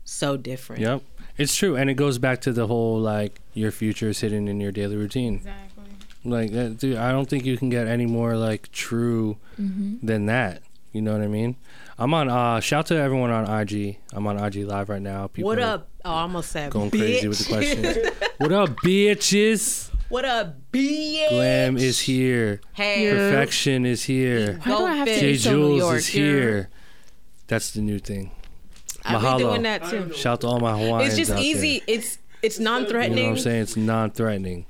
so 0.03 0.35
different. 0.35 0.81
Yep. 0.81 1.03
It's 1.37 1.55
true. 1.55 1.75
And 1.75 1.89
it 1.89 1.93
goes 1.93 2.17
back 2.17 2.41
to 2.41 2.51
the 2.51 2.65
whole 2.67 2.99
like 2.99 3.39
your 3.53 3.71
future 3.71 4.09
is 4.09 4.19
hidden 4.19 4.47
in 4.47 4.59
your 4.59 4.71
daily 4.71 4.95
routine. 4.95 5.35
Exactly. 5.35 5.83
Like 6.25 6.51
that, 6.53 6.77
dude, 6.79 6.97
I 6.97 7.11
don't 7.11 7.29
think 7.29 7.45
you 7.45 7.57
can 7.57 7.69
get 7.69 7.85
any 7.87 8.05
more 8.05 8.35
like 8.35 8.71
true 8.71 9.37
Mm-hmm. 9.61 10.05
than 10.05 10.25
that. 10.25 10.63
You 10.93 11.01
know 11.03 11.11
what 11.13 11.21
I 11.21 11.27
mean? 11.27 11.55
I'm 11.99 12.13
on 12.15 12.27
uh 12.29 12.59
shout 12.59 12.87
to 12.87 12.95
everyone 12.95 13.29
on 13.29 13.45
IG. 13.61 13.97
I'm 14.11 14.25
on 14.25 14.43
IG 14.43 14.65
live 14.65 14.89
right 14.89 15.01
now. 15.01 15.27
People 15.27 15.49
What 15.49 15.59
up? 15.59 15.87
Oh, 16.05 16.11
I 16.11 16.21
almost 16.23 16.51
said 16.51 16.71
Going 16.71 16.91
crazy 16.91 17.27
with 17.27 17.39
the 17.39 17.45
questions. 17.53 17.97
what 18.37 18.51
up, 18.51 18.69
bitches? 18.83 19.89
what 20.09 20.25
up, 20.25 20.55
bitch? 20.71 21.29
Glam 21.29 21.77
is 21.77 22.01
here. 22.01 22.59
Hey, 22.73 23.09
Perfection 23.09 23.85
is 23.85 24.03
here. 24.03 24.59
Why 24.63 24.77
do 24.77 24.85
I 24.85 24.95
have 24.95 25.07
to 25.07 25.19
J 25.19 25.37
so 25.37 25.51
Jules 25.51 25.79
York? 25.79 25.97
is 25.97 26.07
here. 26.07 26.69
That's 27.47 27.71
the 27.71 27.81
new 27.81 27.99
thing. 27.99 28.31
I've 29.05 29.21
Mahalo. 29.21 29.37
been 29.37 29.47
doing 29.47 29.61
that 29.63 29.85
too. 29.85 30.13
Shout 30.13 30.41
to 30.41 30.47
all 30.47 30.59
my 30.59 30.77
Hawaiians. 30.77 31.07
It's 31.13 31.17
just 31.17 31.31
out 31.31 31.35
there. 31.35 31.43
easy. 31.45 31.81
It's 31.87 32.17
it's 32.41 32.59
You 32.59 32.65
know 32.65 32.71
what. 32.71 32.89
I'm 32.89 33.37
saying? 33.37 33.61
It's 33.61 33.77
non-threatening. 33.77 34.65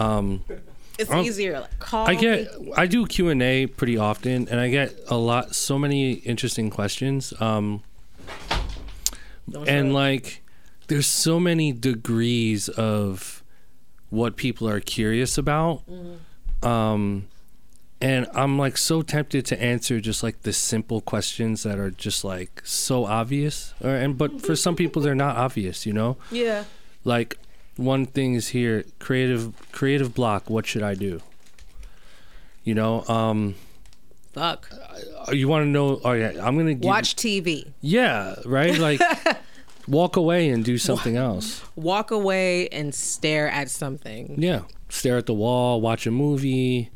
Um, 0.00 0.44
It's 0.98 1.10
Um, 1.10 1.24
easier. 1.24 1.60
Like, 1.60 1.78
call 1.78 2.08
I 2.08 2.14
get 2.16 2.60
me. 2.60 2.72
I 2.76 2.86
do 2.86 3.06
Q 3.06 3.28
and 3.28 3.40
A 3.42 3.66
pretty 3.66 3.96
often, 3.96 4.48
and 4.48 4.58
I 4.58 4.68
get 4.68 4.92
a 5.06 5.16
lot, 5.16 5.54
so 5.54 5.78
many 5.78 6.14
interesting 6.14 6.70
questions. 6.70 7.32
Um, 7.40 7.82
Don't 9.48 9.68
and 9.68 9.94
like, 9.94 10.42
there's 10.88 11.06
so 11.06 11.38
many 11.38 11.72
degrees 11.72 12.68
of 12.68 13.42
what 14.10 14.36
people 14.36 14.68
are 14.68 14.80
curious 14.80 15.38
about. 15.38 15.82
Um, 16.62 17.28
and 18.00 18.26
I'm 18.34 18.58
like 18.58 18.76
so 18.76 19.02
tempted 19.02 19.44
to 19.46 19.62
answer 19.62 20.00
just 20.00 20.22
like 20.22 20.42
the 20.42 20.52
simple 20.52 21.00
questions 21.00 21.62
that 21.62 21.78
are 21.78 21.90
just 21.90 22.24
like 22.24 22.62
so 22.64 23.04
obvious, 23.04 23.74
or, 23.80 23.90
and 23.90 24.16
but 24.16 24.40
for 24.42 24.56
some 24.56 24.76
people 24.76 25.02
they're 25.02 25.14
not 25.14 25.36
obvious, 25.36 25.84
you 25.84 25.92
know 25.92 26.16
yeah. 26.30 26.64
like 27.04 27.38
one 27.78 28.04
thing 28.04 28.34
is 28.34 28.48
here 28.48 28.84
creative 28.98 29.52
creative 29.70 30.12
block 30.12 30.50
what 30.50 30.66
should 30.66 30.82
i 30.82 30.94
do 30.94 31.20
you 32.64 32.74
know 32.74 33.04
um 33.06 33.54
Fuck. 34.32 34.68
you 35.32 35.46
want 35.46 35.62
to 35.62 35.68
know 35.68 36.00
oh 36.04 36.12
yeah 36.12 36.32
i'm 36.44 36.58
gonna 36.58 36.74
give, 36.74 36.84
Watch 36.84 37.14
TV. 37.14 37.72
yeah 37.80 38.34
right 38.44 38.76
like 38.78 39.00
walk 39.88 40.16
away 40.16 40.48
and 40.50 40.64
do 40.64 40.78
something 40.78 41.16
else 41.16 41.62
Walk 41.76 42.10
away 42.10 42.68
and 42.68 42.94
stare 42.94 43.48
at 43.50 43.70
something. 43.70 44.34
yeah 44.38 44.62
stare 44.88 45.16
at 45.18 45.26
the 45.26 45.34
wall 45.34 45.80
watch 45.80 46.06
a 46.06 46.10
movie 46.10 46.90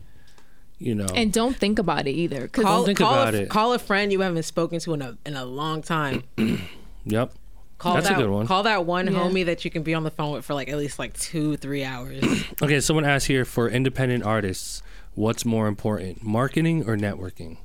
you 0.79 0.95
know 0.95 1.07
And 1.15 1.33
don't 1.33 1.57
think 1.57 1.79
about 1.79 2.07
it 2.07 2.13
either. 2.13 2.49
Cause 2.49 2.65
Call, 2.65 2.85
think 2.85 2.99
call 2.99 3.15
about 3.15 3.35
a, 3.35 3.43
it. 3.43 3.49
Call 3.51 3.73
a 3.73 3.79
friend 3.79 4.11
you 4.13 4.21
haven't 4.21 4.43
spoken 4.43 4.81
to 4.81 4.95
in 4.95 5.03
a 5.03 5.17
in 5.25 5.37
a 5.37 5.45
long 5.45 5.81
time. 5.83 6.25
yep 7.05 7.33
Call 7.79 7.95
That's 7.95 8.07
a 8.07 8.11
that, 8.11 8.19
good 8.19 8.31
one. 8.31 8.47
Call 8.47 8.63
that 8.65 8.85
one 8.87 9.07
Yeah. 9.07 9.13
homie 9.19 9.45
that 9.47 9.65
you 9.65 9.71
can 9.71 9.83
be 9.83 9.93
on 9.95 10.05
the 10.05 10.11
phone 10.11 10.33
with 10.33 10.45
for 10.45 10.55
like 10.55 10.69
at 10.69 10.77
least 10.79 10.99
like 11.01 11.15
two, 11.19 11.57
three 11.57 11.83
hours. 11.85 12.23
okay 12.63 12.81
someone 12.81 13.05
asked 13.05 13.27
here 13.29 13.45
for 13.45 13.69
independent 13.69 14.25
artists 14.25 14.83
what's 15.15 15.45
more 15.45 15.67
important 15.69 16.23
marketing 16.23 16.85
or 16.89 16.97
networking 16.97 17.59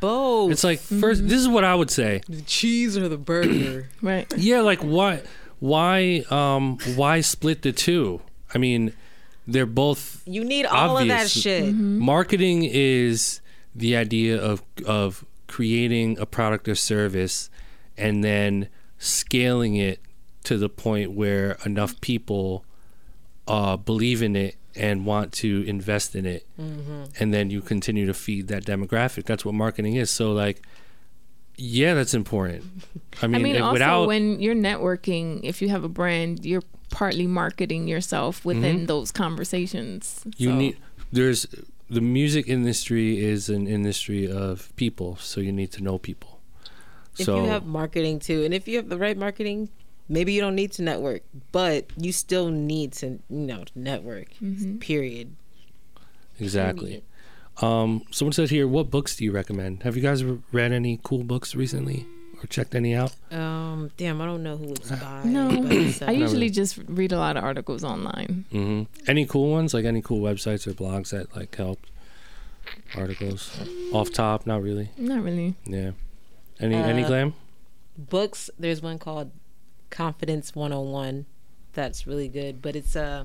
Both. 0.00 0.52
it's 0.52 0.64
like 0.64 0.80
first 0.80 1.28
this 1.28 1.40
is 1.40 1.48
what 1.48 1.64
i 1.64 1.74
would 1.74 1.90
say 1.90 2.22
the 2.28 2.42
cheese 2.42 2.96
or 2.96 3.08
the 3.08 3.18
burger. 3.18 3.88
right. 4.02 4.32
Yeah, 4.36 4.60
like 4.60 4.80
why 4.80 5.22
why 5.60 6.24
um 6.30 6.78
why 6.96 7.20
split 7.20 7.62
the 7.62 7.72
two? 7.72 8.20
I 8.54 8.58
mean, 8.58 8.92
they're 9.46 9.64
both 9.66 10.22
You 10.26 10.44
need 10.44 10.66
all 10.66 10.98
of 10.98 11.06
that 11.08 11.14
Obvious. 11.14 11.32
shit. 11.32 11.74
marketing 11.74 12.64
is 12.64 13.40
the 13.74 13.96
idea 13.96 14.40
of 14.40 14.62
of 14.86 15.24
creating 15.46 16.18
a 16.18 16.26
product 16.26 16.66
or 16.68 16.74
service 16.74 17.48
and 17.96 18.24
then 18.24 18.68
scaling 18.98 19.76
it 19.76 20.00
to 20.44 20.56
the 20.58 20.68
point 20.68 21.12
where 21.12 21.56
enough 21.64 22.00
people 22.00 22.64
uh 23.46 23.76
believe 23.76 24.22
in 24.22 24.34
it 24.36 24.56
and 24.76 25.04
want 25.06 25.32
to 25.32 25.62
invest 25.66 26.14
in 26.14 26.26
it. 26.26 26.46
And 26.58 27.32
then 27.34 27.50
you 27.50 27.60
continue 27.60 28.06
to 28.06 28.14
feed 28.14 28.48
that 28.48 28.64
demographic. 28.64 29.24
That's 29.24 29.44
what 29.44 29.54
marketing 29.54 29.96
is. 29.96 30.10
So 30.10 30.32
like 30.32 30.62
yeah 31.56 31.94
that's 31.94 32.14
important. 32.14 32.64
I 33.22 33.26
mean, 33.26 33.40
I 33.40 33.44
mean, 33.44 33.62
also 33.62 33.72
without 33.74 34.06
when 34.06 34.40
you're 34.40 34.54
networking, 34.54 35.40
if 35.42 35.60
you 35.62 35.68
have 35.68 35.84
a 35.84 35.88
brand, 35.88 36.44
you're 36.44 36.62
partly 36.90 37.26
marketing 37.26 37.88
yourself 37.88 38.44
within 38.44 38.86
those 38.86 39.10
conversations. 39.10 40.20
Mm-hmm. 40.20 40.42
you 40.42 40.48
So- 40.50 40.56
need 40.56 40.76
there's 41.12 41.46
the 41.90 42.00
music 42.00 42.48
industry 42.48 43.22
is 43.22 43.50
an 43.50 43.66
industry 43.66 44.30
of 44.30 44.74
people. 44.76 45.16
So 45.20 45.40
you 45.40 45.52
need 45.52 45.72
to 45.72 45.82
know 45.82 45.98
people. 45.98 46.40
If 47.18 47.26
so 47.26 47.36
you 47.42 47.50
have 47.50 47.66
marketing 47.66 48.18
too, 48.20 48.44
and 48.44 48.54
if 48.54 48.66
you 48.66 48.76
have 48.78 48.88
the 48.88 48.96
right 48.96 49.18
marketing, 49.18 49.68
maybe 50.12 50.32
you 50.34 50.40
don't 50.44 50.54
need 50.54 50.70
to 50.72 50.82
network, 50.82 51.22
but 51.50 51.86
you 51.96 52.12
still 52.12 52.48
need 52.50 52.92
to, 53.00 53.06
you 53.38 53.46
know, 53.50 53.64
network. 53.74 54.28
Period. 54.80 55.28
exactly 56.38 57.02
um 57.60 58.02
someone 58.10 58.32
said 58.32 58.48
here 58.56 58.66
what 58.66 58.90
books 58.90 59.14
do 59.16 59.24
you 59.24 59.30
recommend 59.30 59.82
have 59.82 59.94
you 59.96 60.02
guys 60.02 60.24
read 60.58 60.72
any 60.72 60.98
cool 61.08 61.22
books 61.22 61.54
recently 61.54 62.06
or 62.42 62.46
checked 62.46 62.74
any 62.74 62.94
out 62.94 63.14
Um, 63.30 63.90
damn, 63.98 64.20
I 64.22 64.26
don't 64.30 64.42
know 64.42 64.56
who 64.56 64.72
it's 64.72 64.90
by. 65.04 65.22
No, 65.24 65.44
but 65.62 65.70
it's, 65.72 66.00
uh, 66.02 66.06
I 66.06 66.12
usually 66.12 66.48
just 66.50 66.78
read 67.00 67.12
a 67.12 67.18
lot 67.18 67.36
of 67.36 67.44
articles 67.44 67.84
online. 67.84 68.44
Mm-hmm. 68.52 68.82
any 69.12 69.26
cool 69.26 69.50
ones 69.58 69.74
like 69.74 69.84
any 69.84 70.00
cool 70.08 70.20
websites 70.28 70.66
or 70.66 70.72
blogs 70.72 71.10
that 71.10 71.26
like 71.36 71.54
helped 71.54 71.90
articles 72.96 73.50
off 73.92 74.10
top 74.10 74.46
not 74.46 74.62
really 74.62 74.88
Not 74.96 75.22
really. 75.22 75.54
yeah 75.66 75.90
any 76.58 76.74
any 76.76 77.04
Uh, 77.04 77.08
glam 77.08 77.34
books. 77.98 78.48
There's 78.58 78.80
one 78.80 78.98
called 78.98 79.30
Confidence 79.92 80.56
101 80.56 81.26
that's 81.72 82.06
really 82.06 82.28
good, 82.28 82.60
but 82.60 82.76
it's 82.76 82.96
uh 82.96 83.24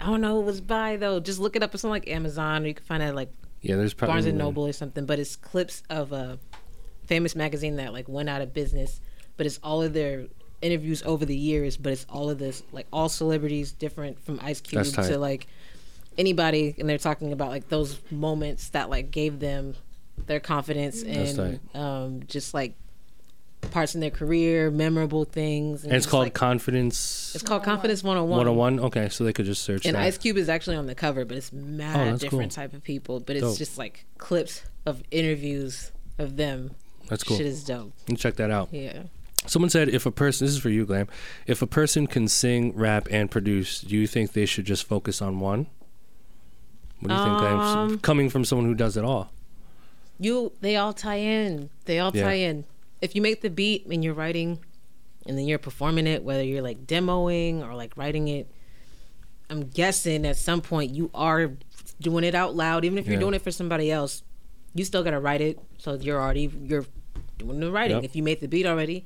I 0.00 0.06
don't 0.06 0.20
know 0.20 0.40
it 0.40 0.44
was 0.44 0.60
by 0.60 0.96
though. 0.96 1.20
Just 1.20 1.38
look 1.40 1.56
it 1.56 1.62
up. 1.62 1.74
It's 1.74 1.84
on 1.84 1.90
like 1.90 2.08
Amazon 2.08 2.64
or 2.64 2.68
you 2.68 2.74
can 2.74 2.84
find 2.84 3.02
it 3.02 3.06
at 3.06 3.14
like 3.14 3.30
yeah 3.62 3.76
there's 3.76 3.94
probably 3.94 4.12
Barnes 4.12 4.26
and 4.26 4.38
Noble 4.38 4.66
or 4.66 4.72
something. 4.72 5.06
But 5.06 5.18
it's 5.18 5.36
clips 5.36 5.82
of 5.90 6.12
a 6.12 6.38
famous 7.06 7.34
magazine 7.34 7.76
that 7.76 7.92
like 7.92 8.08
went 8.08 8.28
out 8.28 8.42
of 8.42 8.52
business. 8.52 9.00
But 9.36 9.46
it's 9.46 9.58
all 9.62 9.82
of 9.82 9.92
their 9.92 10.26
interviews 10.62 11.02
over 11.04 11.24
the 11.24 11.36
years. 11.36 11.76
But 11.76 11.92
it's 11.92 12.06
all 12.08 12.30
of 12.30 12.38
this 12.38 12.62
like 12.72 12.86
all 12.92 13.08
celebrities, 13.08 13.72
different 13.72 14.20
from 14.22 14.38
Ice 14.42 14.60
Cube 14.60 14.84
to 15.08 15.18
like 15.18 15.46
anybody, 16.18 16.74
and 16.78 16.88
they're 16.88 16.98
talking 16.98 17.32
about 17.32 17.48
like 17.48 17.68
those 17.68 18.00
moments 18.10 18.70
that 18.70 18.90
like 18.90 19.10
gave 19.10 19.40
them 19.40 19.74
their 20.26 20.40
confidence 20.40 21.02
and 21.02 21.60
um, 21.74 22.22
just 22.26 22.54
like 22.54 22.74
parts 23.62 23.94
in 23.94 24.00
their 24.00 24.10
career, 24.10 24.70
memorable 24.70 25.24
things. 25.24 25.82
and 25.84 25.92
it's 25.92 26.06
called 26.06 26.24
like, 26.26 26.34
confidence 26.34 27.34
it's 27.34 27.42
called 27.44 27.62
Confidence 27.64 28.02
101. 28.02 28.30
101 28.38 28.80
okay 28.86 29.08
so 29.08 29.24
they 29.24 29.32
could 29.32 29.44
just 29.46 29.62
search 29.62 29.84
And 29.86 29.96
that. 29.96 30.02
Ice 30.02 30.18
Cube 30.18 30.36
is 30.36 30.48
actually 30.48 30.76
on 30.76 30.86
the 30.86 30.94
cover, 30.94 31.24
but 31.24 31.36
it's 31.36 31.52
mad 31.52 31.96
Oh, 32.14 32.16
different 32.16 32.52
cool. 32.54 32.62
type 32.62 32.72
of 32.74 32.82
people. 32.84 33.20
But 33.20 33.36
it's 33.36 33.44
Dope. 33.46 33.58
just 33.58 33.76
like 33.78 34.04
clips 34.18 34.62
of 34.86 35.02
interviews 35.10 35.90
of 36.18 36.36
them. 36.36 36.70
that's 37.08 37.24
cool 37.24 37.36
Shit 37.36 37.46
is 37.46 37.64
dope. 37.64 37.86
You 38.00 38.04
can 38.06 38.16
check 38.16 38.36
that 38.36 38.50
out 38.50 38.68
Yeah. 38.72 39.04
Someone 39.46 39.70
said 39.70 39.88
if 39.88 40.06
a 40.06 40.10
person, 40.10 40.44
this 40.46 40.54
is 40.54 40.60
for 40.60 40.70
you, 40.70 40.84
Glam, 40.84 41.06
if 41.46 41.62
a 41.62 41.66
person 41.68 42.06
can 42.08 42.26
sing, 42.28 42.72
rap, 42.74 43.06
and 43.12 43.30
produce, 43.30 43.80
do 43.80 43.94
you 43.96 44.06
think 44.08 44.32
they 44.32 44.44
should 44.46 44.64
just 44.64 44.84
focus 44.84 45.22
on 45.22 45.38
one? 45.40 45.66
What 47.00 47.08
do 47.10 47.14
you 47.14 47.22
think, 47.22 47.38
Glam? 47.38 47.58
Um, 47.60 47.98
Coming 48.00 48.28
from 48.30 48.44
someone 48.44 48.66
who 48.66 48.74
does 48.74 48.96
it 48.96 49.04
all. 49.04 49.30
You 50.18 50.52
they 50.62 50.76
all 50.76 50.92
tie 50.94 51.16
in. 51.18 51.68
They 51.84 51.98
all 51.98 52.10
Yeah. 52.14 52.24
tie 52.24 52.32
in. 52.34 52.64
If 53.00 53.14
you 53.14 53.22
make 53.22 53.40
the 53.42 53.50
beat 53.50 53.86
and 53.86 54.02
you're 54.04 54.14
writing 54.14 54.58
and 55.26 55.36
then 55.36 55.46
you're 55.46 55.58
performing 55.58 56.06
it, 56.06 56.22
whether 56.22 56.42
you're 56.42 56.62
like 56.62 56.86
demoing 56.86 57.66
or 57.66 57.74
like 57.74 57.96
writing 57.96 58.28
it, 58.28 58.50
I'm 59.50 59.62
guessing 59.68 60.26
at 60.26 60.36
some 60.36 60.60
point 60.60 60.92
you 60.92 61.10
are 61.14 61.52
doing 62.00 62.24
it 62.24 62.34
out 62.34 62.54
loud. 62.56 62.84
Even 62.84 62.98
if 62.98 63.06
you're 63.06 63.14
Yeah. 63.14 63.20
doing 63.20 63.34
it 63.34 63.42
for 63.42 63.50
somebody 63.50 63.90
else, 63.92 64.22
you 64.74 64.84
still 64.84 65.02
gotta 65.04 65.20
write 65.20 65.40
it. 65.40 65.58
So 65.78 65.94
you're 65.94 66.20
already 66.20 66.50
you're 66.64 66.86
doing 67.38 67.60
the 67.60 67.70
writing. 67.70 67.96
Yep. 67.98 68.04
If 68.04 68.16
you 68.16 68.22
made 68.22 68.40
the 68.40 68.48
beat 68.48 68.66
already, 68.66 69.04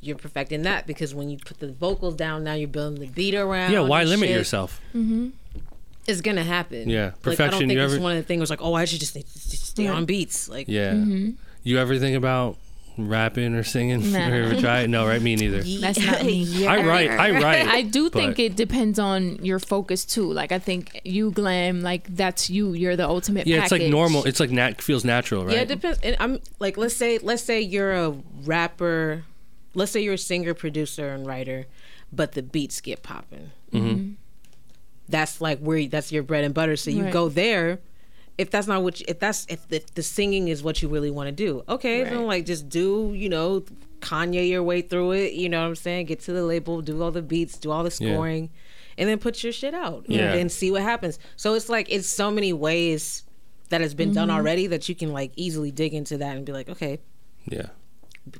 you're 0.00 0.16
perfecting 0.16 0.62
that 0.62 0.86
because 0.86 1.14
when 1.14 1.28
you 1.28 1.38
put 1.38 1.58
the 1.60 1.72
vocals 1.72 2.14
down, 2.14 2.44
now 2.44 2.54
you're 2.54 2.68
building 2.68 3.00
the 3.00 3.06
beat 3.06 3.34
around. 3.34 3.72
Yeah, 3.72 3.80
why 3.80 4.04
limit 4.04 4.28
shit. 4.28 4.36
yourself? 4.36 4.80
It's 6.06 6.20
gonna 6.22 6.44
happen. 6.44 6.88
Yeah, 6.88 7.12
Like, 7.24 7.38
I 7.40 7.48
don't 7.48 7.58
think 7.60 7.72
you 7.72 7.80
it's 7.82 7.92
ever- 7.94 8.02
one 8.02 8.12
of 8.12 8.18
the 8.18 8.24
things 8.26 8.40
was 8.40 8.50
like, 8.50 8.62
oh, 8.62 8.74
I 8.74 8.84
should 8.86 9.00
just 9.00 9.14
need 9.14 9.26
to 9.26 9.38
stay 9.56 9.86
on 9.86 10.06
beats. 10.06 10.48
Like, 10.48 10.66
Yeah. 10.68 10.92
Mm-hmm. 10.94 11.30
You 11.62 11.78
ever 11.78 11.98
think 11.98 12.16
about 12.16 12.56
rapping 12.98 13.54
or 13.54 13.62
singing? 13.62 14.12
Nah. 14.12 14.28
or 14.30 14.60
try? 14.60 14.86
No, 14.86 15.06
right? 15.06 15.20
Me 15.22 15.36
neither. 15.36 15.62
That's 15.80 15.98
not 16.04 16.24
me. 16.24 16.66
I 16.66 16.84
write. 16.84 17.10
I 17.10 17.30
write. 17.40 17.66
I 17.66 17.82
do 17.82 18.08
think 18.10 18.36
but- 18.36 18.42
it 18.42 18.56
depends 18.56 18.98
on 18.98 19.36
your 19.44 19.58
focus 19.58 20.04
too. 20.04 20.30
Like 20.32 20.52
I 20.52 20.58
think 20.58 21.00
you 21.04 21.30
glam, 21.30 21.80
like 21.82 22.14
that's 22.16 22.50
you. 22.50 22.72
You're 22.74 22.96
the 22.96 23.08
ultimate. 23.08 23.46
Yeah, 23.46 23.62
it's 23.62 23.72
like 23.72 23.82
normal. 23.82 24.24
It's 24.24 24.40
like 24.40 24.50
nat 24.50 24.82
feels 24.82 25.04
natural, 25.04 25.44
right? 25.44 25.54
Yeah, 25.54 25.62
it 25.62 25.68
depends. 25.68 25.98
And 26.02 26.16
I'm 26.20 26.40
like, 26.58 26.76
let's 26.76 26.96
say, 26.96 27.18
let's 27.18 27.42
say 27.42 27.60
you're 27.60 27.92
a 27.92 28.10
rapper. 28.44 29.24
Let's 29.74 29.92
say 29.92 30.00
you're 30.02 30.14
a 30.14 30.18
singer, 30.18 30.52
producer, 30.54 31.10
and 31.10 31.26
writer, 31.26 31.66
but 32.12 32.32
the 32.32 32.42
beats 32.42 32.80
get 32.80 33.02
popping. 33.02 33.52
Mm-hmm. 33.72 34.12
That's 35.08 35.40
like 35.40 35.58
where 35.60 35.86
that's 35.86 36.12
your 36.12 36.22
bread 36.22 36.44
and 36.44 36.54
butter. 36.54 36.76
So 36.76 36.90
you 36.90 37.04
Right. 37.04 37.12
go 37.12 37.28
there. 37.28 37.78
If 38.40 38.50
that's 38.50 38.66
not 38.66 38.82
what 38.82 39.00
you, 39.00 39.06
if 39.08 39.18
that's 39.18 39.46
if 39.48 39.66
the, 39.68 39.82
the 39.94 40.02
singing 40.02 40.48
is 40.48 40.62
what 40.62 40.80
you 40.82 40.88
really 40.88 41.10
want 41.10 41.26
to 41.28 41.32
do, 41.32 41.62
okay, 41.68 42.02
then 42.04 42.26
like 42.26 42.46
just 42.46 42.68
do 42.68 43.12
you 43.14 43.28
know 43.28 43.62
Kanye 44.00 44.48
your 44.48 44.62
way 44.62 44.80
through 44.82 45.12
it. 45.12 45.32
You 45.34 45.48
know 45.48 45.60
what 45.60 45.68
I'm 45.68 45.76
saying? 45.76 46.06
Get 46.06 46.20
to 46.20 46.32
the 46.32 46.42
label, 46.42 46.80
do 46.80 47.02
all 47.02 47.10
the 47.10 47.22
beats, 47.22 47.58
do 47.58 47.70
all 47.70 47.84
the 47.84 47.94
Yeah. 48.00 48.14
scoring, 48.14 48.50
and 48.96 49.08
then 49.08 49.18
put 49.18 49.44
your 49.44 49.52
shit 49.52 49.74
out. 49.74 50.04
Yeah. 50.08 50.32
and 50.34 50.50
see 50.50 50.70
what 50.70 50.82
happens. 50.82 51.18
So 51.36 51.54
it's 51.54 51.68
like 51.68 51.86
it's 51.90 52.08
so 52.08 52.30
many 52.30 52.52
ways 52.52 53.24
that 53.68 53.80
has 53.82 53.94
been 53.94 54.12
done 54.12 54.30
already 54.30 54.66
that 54.68 54.88
you 54.88 54.94
can 54.96 55.12
like 55.12 55.32
easily 55.36 55.70
dig 55.70 55.92
into 55.94 56.16
that 56.18 56.36
and 56.36 56.44
be 56.46 56.52
like, 56.52 56.68
okay, 56.70 56.98
Yeah. 57.48 57.66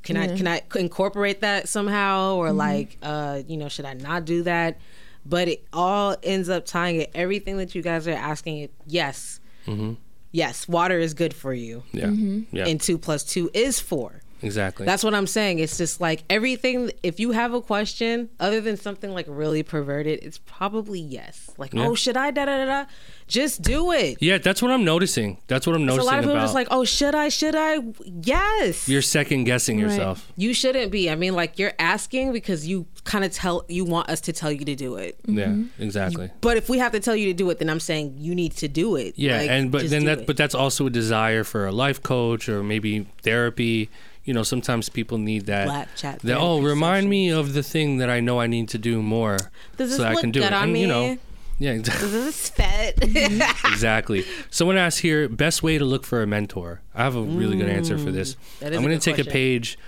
can 0.02 0.16
I 0.16 0.34
can 0.36 0.46
I 0.48 0.62
incorporate 0.76 1.40
that 1.42 1.68
somehow 1.68 2.36
or 2.36 2.52
like 2.52 2.96
uh 3.02 3.42
you 3.46 3.56
know 3.56 3.68
should 3.68 3.84
I 3.84 3.94
not 3.94 4.24
do 4.24 4.42
that? 4.44 4.78
But 5.26 5.48
it 5.48 5.66
all 5.72 6.16
ends 6.22 6.48
up 6.48 6.64
tying 6.64 6.96
it. 7.02 7.10
Everything 7.14 7.58
that 7.58 7.74
you 7.74 7.82
guys 7.82 8.08
are 8.08 8.12
asking, 8.12 8.58
it 8.58 8.70
yes, 8.86 9.39
Mm-hmm. 9.70 9.92
yes, 10.32 10.68
water 10.68 10.98
is 10.98 11.14
good 11.14 11.32
for 11.34 11.52
you, 11.54 11.82
Yeah. 11.92 12.06
Mm-hmm. 12.06 12.56
Yeah. 12.56 12.66
and 12.68 12.80
two 12.80 12.98
plus 12.98 13.24
two 13.24 13.50
is 13.54 13.80
four. 13.80 14.20
Exactly. 14.42 14.86
That's 14.86 15.02
what 15.04 15.14
I'm 15.14 15.26
saying. 15.26 15.58
It's 15.58 15.76
just 15.78 16.00
like 16.00 16.24
everything. 16.30 16.90
If 17.02 17.20
you 17.20 17.32
have 17.32 17.54
a 17.54 17.60
question 17.60 18.28
other 18.40 18.60
than 18.60 18.76
something 18.76 19.12
like 19.12 19.26
really 19.28 19.62
perverted, 19.62 20.20
it's 20.22 20.38
probably 20.38 21.00
yes. 21.00 21.50
Like, 21.58 21.72
Yeah. 21.74 21.86
oh, 21.86 21.94
should 21.94 22.16
I? 22.16 22.30
Da 22.30 22.44
da 22.44 22.56
da 22.58 22.64
da. 22.66 22.84
Just 23.28 23.62
do 23.62 23.92
it. 23.92 24.18
yeah, 24.20 24.38
that's 24.38 24.60
what 24.60 24.72
I'm 24.72 24.84
noticing. 24.84 25.38
That's 25.46 25.64
what 25.64 25.76
I'm 25.76 25.82
So 25.82 25.84
a 25.84 25.96
noticing 25.96 26.06
lot 26.06 26.18
of 26.18 26.20
people 26.24 26.32
are 26.32 26.36
about. 26.38 26.44
just 26.46 26.54
like, 26.54 26.66
oh, 26.72 26.84
should 26.84 27.14
I? 27.14 27.28
Should 27.28 27.54
I? 27.54 27.78
Yes. 28.04 28.88
you're 28.88 29.02
second 29.02 29.44
guessing 29.44 29.78
yourself. 29.78 30.32
You 30.36 30.52
shouldn't 30.52 30.90
be. 30.90 31.08
I 31.08 31.14
mean, 31.14 31.34
like 31.34 31.58
you're 31.58 31.72
asking 31.78 32.32
because 32.32 32.66
you 32.66 32.86
kind 33.04 33.24
of 33.24 33.32
tell 33.32 33.64
you 33.68 33.84
want 33.84 34.08
us 34.10 34.20
to 34.22 34.32
tell 34.32 34.50
you 34.50 34.64
to 34.64 34.74
do 34.74 34.96
it. 34.96 35.16
Yeah. 35.26 35.44
Mm-hmm. 35.46 35.82
Exactly. 35.82 36.30
But 36.40 36.56
if 36.56 36.68
we 36.68 36.78
have 36.78 36.90
to 36.92 37.00
tell 37.00 37.14
you 37.14 37.26
to 37.26 37.32
do 37.32 37.48
it, 37.50 37.58
then 37.60 37.70
I'm 37.70 37.78
saying 37.80 38.16
you 38.18 38.34
need 38.34 38.56
to 38.56 38.68
do 38.68 38.96
it. 38.96 39.14
Yeah, 39.16 39.38
Like, 39.38 39.50
and 39.50 39.70
but 39.70 39.88
then 39.90 40.00
do 40.00 40.06
that 40.06 40.18
it. 40.22 40.26
but 40.26 40.36
that's 40.36 40.54
also 40.54 40.86
a 40.86 40.90
desire 40.90 41.44
for 41.44 41.66
a 41.66 41.72
life 41.72 42.02
coach 42.02 42.48
or 42.48 42.64
maybe 42.64 43.06
therapy. 43.22 43.90
You 44.24 44.34
know, 44.34 44.42
sometimes 44.42 44.88
people 44.88 45.18
need 45.18 45.46
that. 45.46 45.68
Blap 45.68 45.88
Chat 45.96 46.20
that 46.20 46.36
oh, 46.36 46.60
remind 46.60 47.08
me 47.08 47.30
of 47.30 47.54
the 47.54 47.62
thing 47.62 47.98
that 47.98 48.10
I 48.10 48.20
know 48.20 48.38
I 48.38 48.46
need 48.46 48.68
to 48.70 48.78
do 48.78 49.02
more, 49.02 49.38
Does 49.76 49.90
this 49.90 49.96
so 49.96 50.04
I 50.04 50.14
can 50.14 50.30
do 50.30 50.42
it. 50.42 50.52
and 50.52 50.72
me? 50.72 50.82
you 50.82 50.86
know, 50.86 51.18
yeah, 51.60 51.72
exactly. 51.72 52.08
This 52.08 52.48
fit? 52.48 52.98
exactly. 53.02 54.24
Someone 54.48 54.78
asked 54.78 55.00
here, 55.00 55.28
best 55.28 55.62
way 55.62 55.76
to 55.76 55.84
look 55.84 56.06
for 56.06 56.22
a 56.22 56.26
mentor. 56.26 56.80
I 56.94 57.02
have 57.04 57.16
a 57.16 57.22
really 57.22 57.56
good 57.58 57.68
answer 57.68 57.98
for 57.98 58.10
this. 58.10 58.36
Mm, 58.60 58.70
is 58.70 58.76
I'm 58.78 58.82
going 58.82 58.98
to 58.98 59.04
take 59.14 59.18
a 59.18 59.30
page 59.30 59.78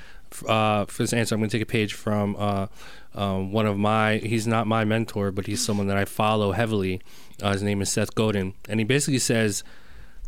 uh, 0.47 0.85
for 0.85 1.03
this 1.03 1.15
answer. 1.15 1.35
I'm 1.35 1.41
going 1.41 1.49
to 1.49 1.57
take 1.57 1.63
a 1.63 1.71
page 1.71 1.95
from 1.95 2.37
uh, 2.39 2.67
um, 3.15 3.53
one 3.53 3.67
of 3.67 3.79
my. 3.79 4.19
He's 4.19 4.47
not 4.47 4.67
my 4.67 4.85
mentor, 4.85 5.31
but 5.31 5.47
he's 5.47 5.65
someone 5.65 5.87
that 5.87 5.97
I 5.97 6.05
follow 6.05 6.53
heavily. 6.53 7.01
Uh, 7.41 7.53
his 7.53 7.63
name 7.63 7.81
is 7.81 7.91
Seth 7.91 8.15
Godin, 8.15 8.53
and 8.69 8.79
he 8.79 8.85
basically 8.85 9.19
says, 9.19 9.65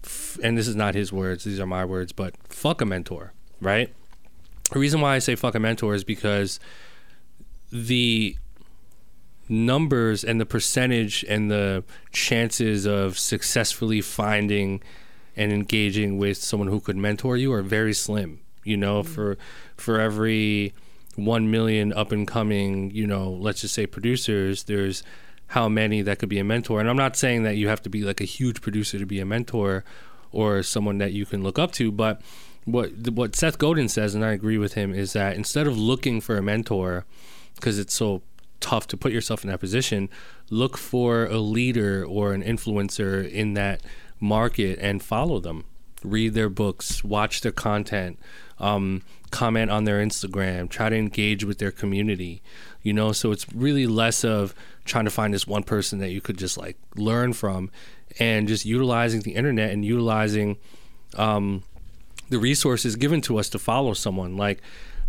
f- 0.03 0.39
and 0.43 0.57
this 0.57 0.67
is 0.67 0.77
not 0.77 0.95
his 0.95 1.13
words; 1.13 1.45
these 1.45 1.61
are 1.61 1.67
my 1.67 1.85
words. 1.85 2.13
But 2.13 2.35
fuck 2.49 2.81
a 2.81 2.87
mentor, 2.87 3.35
right? 3.61 3.93
The 4.73 4.79
reason 4.79 5.01
why 5.01 5.15
I 5.15 5.19
say 5.19 5.35
fuck 5.35 5.55
a 5.55 5.61
mentor 5.61 5.95
is 5.95 6.05
because 6.05 6.59
the 7.71 8.37
numbers 9.49 10.25
and 10.25 10.41
the 10.41 10.47
percentage 10.47 11.25
and 11.29 11.51
the 11.51 11.85
chances 12.13 12.87
of 12.87 13.19
successfully 13.19 14.01
finding 14.01 14.83
and 15.37 15.53
engaging 15.53 16.17
with 16.17 16.39
someone 16.39 16.69
who 16.69 16.81
could 16.81 16.97
mentor 16.97 17.37
you 17.37 17.53
are 17.53 17.63
very 17.63 17.93
slim. 17.93 18.41
You 18.63 18.77
know, 18.77 19.03
mm-hmm. 19.03 19.13
for 19.13 19.39
for 19.77 20.01
every 20.01 20.73
one 21.17 21.51
million 21.51 21.93
up 21.93 22.13
and 22.13 22.27
coming, 22.27 22.91
you 22.91 23.07
know, 23.07 23.31
let's 23.31 23.61
just 23.61 23.75
say 23.75 23.87
producers, 23.87 24.65
there's 24.65 25.03
how 25.49 25.69
many 25.69 26.03
that 26.03 26.19
could 26.19 26.29
be 26.29 26.39
a 26.39 26.45
mentor. 26.45 26.81
And 26.81 26.89
I'm 26.89 26.97
not 26.97 27.17
saying 27.17 27.43
that 27.45 27.57
you 27.57 27.69
have 27.69 27.83
to 27.83 27.91
be 27.91 28.03
like 28.03 28.21
a 28.21 28.25
huge 28.25 28.61
producer 28.61 28.99
to 28.99 29.07
be 29.07 29.21
a 29.21 29.27
mentor 29.27 29.85
or 30.33 30.63
someone 30.63 30.99
that 30.99 31.13
you 31.13 31.27
can 31.27 31.43
look 31.43 31.59
up 31.59 31.71
to, 31.73 31.93
but 31.93 32.21
what 32.65 32.91
what 33.11 33.37
Seth 33.37 33.59
Godin 33.59 33.89
says, 33.89 34.15
and 34.15 34.25
I 34.25 34.33
agree 34.33 34.59
with 34.59 34.75
him, 34.75 34.95
is 34.95 35.13
that 35.13 35.37
instead 35.37 35.67
of 35.67 35.79
looking 35.79 36.21
for 36.21 36.37
a 36.37 36.43
mentor, 36.43 37.05
because 37.55 37.79
it's 37.79 37.95
so 37.95 38.23
tough 38.61 38.87
to 38.89 38.97
put 38.97 39.13
yourself 39.13 39.45
in 39.45 39.51
that 39.51 39.61
position, 39.61 40.09
look 40.51 40.79
for 40.79 41.27
a 41.27 41.39
leader 41.39 42.05
or 42.05 42.33
an 42.33 42.43
influencer 42.43 43.31
in 43.31 43.55
that 43.55 43.83
market 44.21 44.79
and 44.81 45.03
follow 45.03 45.39
them. 45.39 45.65
Read 46.03 46.35
their 46.35 46.49
books, 46.49 47.05
watch 47.05 47.41
their 47.43 47.53
content, 47.53 48.19
um, 48.59 49.03
comment 49.31 49.71
on 49.71 49.85
their 49.85 50.05
Instagram, 50.05 50.69
try 50.69 50.89
to 50.89 50.97
engage 50.97 51.45
with 51.45 51.59
their 51.59 51.71
community. 51.71 52.43
You 52.83 52.93
know, 52.93 53.13
so 53.13 53.33
it's 53.33 53.47
really 53.55 53.87
less 53.87 54.25
of 54.25 54.55
trying 54.85 55.05
to 55.05 55.11
find 55.11 55.33
this 55.33 55.47
one 55.47 55.63
person 55.63 55.99
that 55.99 56.11
you 56.11 56.21
could 56.21 56.39
just 56.39 56.59
like 56.59 56.77
learn 56.97 57.33
from 57.33 57.71
and 58.19 58.47
just 58.49 58.65
utilizing 58.65 59.23
the 59.23 59.35
internet 59.35 59.71
and 59.71 59.85
utilizing 59.85 60.59
um, 61.17 61.63
the 62.29 62.39
resources 62.39 62.97
given 62.97 63.21
to 63.23 63.39
us 63.39 63.49
to 63.51 63.59
follow 63.59 63.93
someone. 63.95 64.37
Like 64.37 64.61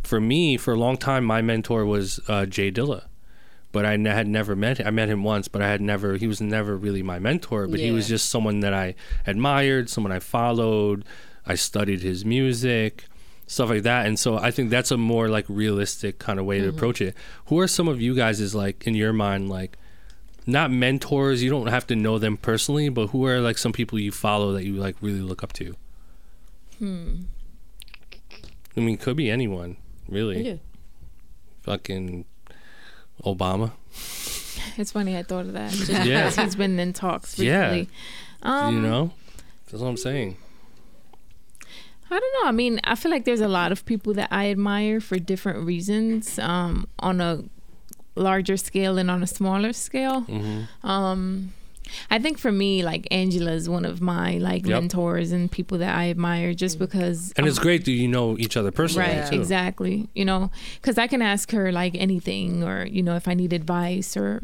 for 0.04 0.20
me, 0.20 0.58
for 0.58 0.74
a 0.74 0.78
long 0.78 0.98
time, 0.98 1.24
my 1.26 1.42
mentor 1.42 1.86
was 1.86 2.20
uh, 2.28 2.46
Jay 2.46 2.72
Dilla, 2.72 3.06
but 3.72 3.86
I 3.86 3.94
n- 3.94 4.06
had 4.06 4.28
never 4.28 4.56
met 4.56 4.78
him. 4.80 4.88
I 4.88 4.92
met 4.92 5.10
him 5.10 5.24
once, 5.24 5.48
but 5.48 5.62
I 5.62 5.68
had 5.68 5.82
never. 5.82 6.18
He 6.18 6.28
was 6.28 6.42
never 6.42 6.76
really 6.78 7.02
my 7.04 7.20
mentor, 7.20 7.68
but 7.68 7.80
he 7.80 7.92
was 7.92 8.08
just 8.08 8.30
someone 8.30 8.60
that 8.62 8.74
I 8.74 8.96
admired, 9.26 9.90
someone 9.90 10.12
I 10.12 10.20
followed. 10.20 11.06
I 11.46 11.56
studied 11.56 12.02
his 12.02 12.26
music, 12.26 13.06
stuff 13.48 13.70
like 13.70 13.84
that, 13.84 14.08
and 14.08 14.18
so 14.20 14.38
I 14.38 14.50
think 14.52 14.70
that's 14.70 14.92
a 14.92 14.98
more 14.98 15.28
like 15.30 15.46
realistic 15.48 16.18
kind 16.20 16.40
of 16.40 16.46
way 16.46 16.60
to 16.60 16.70
approach 16.70 17.02
it. 17.02 17.16
Who 17.48 17.60
are 17.60 17.68
some 17.68 17.88
of 17.88 18.02
you 18.02 18.16
guys 18.16 18.40
is 18.40 18.56
like 18.56 18.86
in 18.88 18.96
your 18.96 19.14
mind 19.14 19.50
like? 19.50 19.78
Not 20.48 20.70
mentors, 20.70 21.42
you 21.42 21.50
don't 21.50 21.66
have 21.68 21.88
to 21.88 21.96
know 21.96 22.20
them 22.20 22.38
personally, 22.38 22.90
but 22.90 23.08
who 23.08 23.26
are 23.26 23.40
like 23.40 23.58
some 23.58 23.74
people 23.74 23.98
you 23.98 24.12
follow 24.12 24.54
that 24.54 24.64
you 24.64 24.74
like 24.74 24.96
really 25.02 25.22
look 25.22 25.42
up 25.44 25.54
to? 25.54 25.76
I 26.82 28.80
mean, 28.80 28.98
could 28.98 29.16
be 29.18 29.30
anyone, 29.30 29.78
really. 30.08 30.42
Yeah. 30.48 30.56
Fucking 31.64 32.26
Obama. 33.24 33.72
It's 34.78 34.92
funny 34.92 35.16
I 35.18 35.24
thought 35.24 35.46
of 35.46 35.54
that. 35.54 35.72
Just 35.72 35.90
Yeah. 36.06 36.30
he's 36.32 36.56
been 36.56 36.78
in 36.80 36.92
talks 36.92 37.40
Yeah. 37.40 37.70
recently. 37.70 37.90
Um, 38.42 38.76
you 38.76 38.82
know, 38.82 39.12
that's 39.68 39.82
what 39.82 39.88
I'm 39.88 39.96
saying. 39.96 40.36
I 42.12 42.20
don't 42.20 42.34
know. 42.44 42.50
I 42.50 42.52
mean, 42.52 42.82
I 42.84 42.96
feel 42.96 43.10
like 43.12 43.24
there's 43.26 43.42
a 43.42 43.48
lot 43.48 43.72
of 43.72 43.86
people 43.86 44.14
that 44.16 44.28
I 44.32 44.50
admire 44.50 45.00
for 45.00 45.18
different 45.18 45.66
reasons 45.66 46.38
um, 46.40 46.88
on 47.00 47.22
a 47.22 47.44
larger 48.16 48.58
scale 48.58 48.98
and 48.98 49.10
on 49.10 49.24
a 49.24 49.28
smaller 49.28 49.72
scale. 49.72 50.22
Mm-hmm. 50.24 50.86
Um, 50.88 51.54
I 52.10 52.20
think 52.20 52.38
for 52.38 52.52
me, 52.52 52.84
like 52.84 53.08
Angela 53.12 53.52
is 53.52 53.70
one 53.70 53.86
of 53.86 54.02
my 54.02 54.38
like 54.38 54.66
Yep. 54.66 54.82
mentors 54.82 55.32
and 55.32 55.52
people 55.52 55.78
that 55.80 55.96
I 55.96 56.10
admire 56.10 56.54
just 56.54 56.80
because. 56.80 57.32
And 57.38 57.48
it's 57.48 57.58
um, 57.58 57.64
great 57.64 57.86
that 57.86 57.92
you 57.92 58.08
know 58.08 58.38
each 58.38 58.58
other 58.58 58.72
personally, 58.72 59.10
Right, 59.10 59.30
too. 59.32 59.40
exactly. 59.40 60.10
You 60.16 60.26
know, 60.26 60.52
because 60.82 60.98
I 60.98 61.08
can 61.08 61.22
ask 61.22 61.52
her 61.52 61.72
like 61.72 61.96
anything, 61.96 62.64
or 62.64 62.86
you 62.86 63.04
know, 63.04 63.16
if 63.16 63.28
I 63.28 63.34
need 63.34 63.54
advice 63.54 64.18
or 64.18 64.42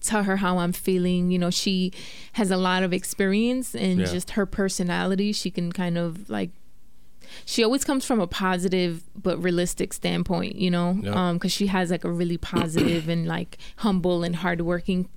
tell 0.00 0.24
her 0.24 0.36
how 0.36 0.58
I'm 0.58 0.72
feeling. 0.72 1.30
You 1.30 1.38
know, 1.38 1.50
she 1.50 1.90
has 2.34 2.50
a 2.50 2.58
lot 2.58 2.82
of 2.82 2.92
experience 2.92 3.74
and 3.74 4.00
Yeah. 4.00 4.06
just 4.06 4.30
her 4.32 4.44
personality. 4.44 5.32
She 5.32 5.50
can 5.50 5.72
kind 5.72 5.96
of 5.96 6.28
like. 6.28 6.50
She 7.46 7.64
always 7.64 7.84
comes 7.84 8.04
from 8.04 8.20
a 8.20 8.26
positive 8.26 9.02
but 9.20 9.42
realistic 9.42 9.92
standpoint, 9.94 10.56
you 10.56 10.70
know, 10.70 10.98
Yeah. 11.02 11.32
because 11.32 11.52
she 11.52 11.66
has 11.68 11.90
like 11.90 12.04
a 12.04 12.10
really 12.12 12.36
positive 12.36 13.08
and 13.08 13.26
like 13.26 13.56
humble 13.78 14.22
and 14.22 14.36
hardworking 14.36 15.08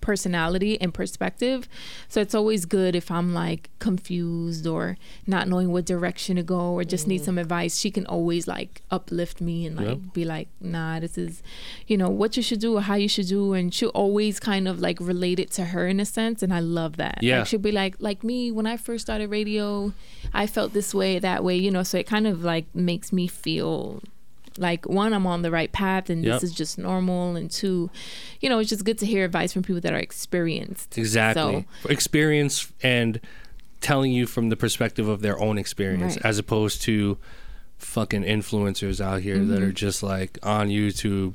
personality 0.00 0.80
and 0.80 0.92
perspective. 0.94 1.68
So 2.08 2.20
it's 2.20 2.34
always 2.34 2.64
good 2.64 2.94
if 2.94 3.10
I'm 3.10 3.34
like 3.34 3.70
confused 3.78 4.66
or 4.66 4.96
not 5.26 5.48
knowing 5.48 5.72
what 5.72 5.84
direction 5.84 6.36
to 6.36 6.42
go 6.42 6.72
or 6.72 6.84
just 6.84 7.06
need 7.06 7.22
mm. 7.22 7.24
some 7.24 7.38
advice. 7.38 7.78
She 7.78 7.90
can 7.90 8.06
always 8.06 8.46
like 8.46 8.82
uplift 8.90 9.40
me 9.40 9.66
and 9.66 9.76
like 9.76 9.86
Yeah. 9.86 9.94
be 10.12 10.24
like, 10.24 10.48
nah, 10.60 11.00
this 11.00 11.18
is, 11.18 11.42
you 11.86 11.96
know, 11.96 12.08
what 12.08 12.36
you 12.36 12.42
should 12.42 12.60
do 12.60 12.76
or 12.76 12.82
how 12.82 12.94
you 12.94 13.08
should 13.08 13.26
do. 13.28 13.52
And 13.52 13.72
she'll 13.74 13.88
always 13.90 14.38
kind 14.38 14.68
of 14.68 14.80
like 14.80 14.98
relate 15.00 15.38
it 15.40 15.50
to 15.52 15.66
her 15.66 15.86
in 15.86 16.00
a 16.00 16.04
sense. 16.06 16.42
And 16.42 16.52
I 16.52 16.60
love 16.60 16.96
that. 16.96 17.18
Yeah. 17.22 17.38
Like 17.38 17.48
she'll 17.48 17.60
be 17.60 17.72
like, 17.72 17.96
like 17.98 18.22
me, 18.22 18.50
when 18.52 18.66
I 18.66 18.76
first 18.76 19.02
started 19.06 19.30
radio, 19.30 19.92
I 20.32 20.46
felt 20.46 20.72
this 20.72 20.94
way, 20.94 21.18
that 21.18 21.42
way, 21.42 21.56
you 21.56 21.70
know, 21.70 21.82
so 21.82 21.98
it 21.98 22.06
kind 22.06 22.26
of 22.26 22.42
like 22.44 22.66
makes 22.74 23.12
me 23.12 23.26
feel 23.26 24.02
like 24.58 24.86
one 24.86 25.12
i'm 25.12 25.26
on 25.26 25.42
the 25.42 25.50
right 25.50 25.72
path 25.72 26.10
and 26.10 26.24
Yep. 26.24 26.34
this 26.40 26.50
is 26.50 26.56
just 26.56 26.78
normal 26.78 27.36
and 27.36 27.50
two 27.50 27.90
you 28.40 28.48
know 28.48 28.58
it's 28.58 28.70
just 28.70 28.84
good 28.84 28.98
to 28.98 29.06
hear 29.06 29.24
advice 29.24 29.52
from 29.52 29.62
people 29.62 29.80
that 29.80 29.92
are 29.92 29.98
experienced 29.98 30.96
Exactly. 30.98 31.66
Experience 31.88 32.72
and 32.82 33.20
telling 33.80 34.12
you 34.12 34.26
from 34.26 34.48
the 34.48 34.56
perspective 34.56 35.06
of 35.08 35.20
their 35.22 35.38
own 35.38 35.58
experience 35.58 36.16
Right. 36.16 36.24
as 36.26 36.38
opposed 36.38 36.82
to 36.82 37.18
fucking 37.78 38.22
influencers 38.24 39.00
out 39.00 39.20
here 39.20 39.38
that 39.38 39.44
mm-hmm. 39.60 39.64
are 39.64 39.72
just 39.72 40.02
like 40.02 40.38
on 40.42 40.68
YouTube 40.68 41.34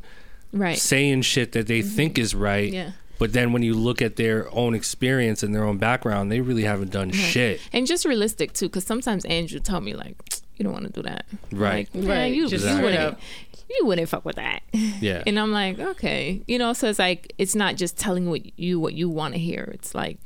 right 0.51 0.77
saying 0.77 1.21
shit 1.21 1.51
that 1.53 1.67
they 1.67 1.79
mm-hmm. 1.81 1.89
think 1.95 2.17
is 2.17 2.33
right. 2.35 2.71
yeah 2.73 2.91
But 3.19 3.33
then 3.33 3.53
when 3.53 3.61
you 3.61 3.75
look 3.75 4.01
at 4.01 4.15
their 4.15 4.49
own 4.53 4.73
experience 4.73 5.43
and 5.43 5.53
their 5.53 5.63
own 5.63 5.77
background, 5.77 6.31
they 6.31 6.41
really 6.41 6.63
haven't 6.63 6.91
done 6.91 7.11
shit. 7.11 7.61
and 7.71 7.85
just 7.85 8.03
realistic 8.05 8.53
too 8.53 8.67
because 8.67 8.83
sometimes 8.85 9.23
andrew 9.25 9.59
told 9.59 9.83
me 9.83 9.93
like 9.93 10.15
you 10.61 10.63
don't 10.65 10.73
want 10.73 10.85
to 10.85 10.91
do 10.93 11.01
that. 11.09 11.25
Right. 11.51 11.89
Like, 11.93 11.95
man, 11.95 12.07
Right, 12.07 12.33
You, 12.33 12.47
just 12.47 12.63
you 12.67 12.81
wouldn't. 12.81 13.17
You 13.79 13.85
wouldn't 13.87 14.09
fuck 14.09 14.25
with 14.25 14.35
that. 14.35 14.61
Yeah. 14.73 15.23
And 15.27 15.39
I'm 15.39 15.51
like, 15.51 15.79
okay, 15.79 16.41
you 16.47 16.59
know. 16.59 16.73
So 16.73 16.87
it's 16.87 16.99
like 16.99 17.33
it's 17.39 17.55
not 17.55 17.77
just 17.77 17.97
telling 17.97 18.29
what 18.29 18.59
you 18.59 18.79
what 18.79 18.93
you 18.93 19.09
want 19.09 19.33
to 19.33 19.39
hear. 19.39 19.71
It's 19.73 19.95
like 19.95 20.19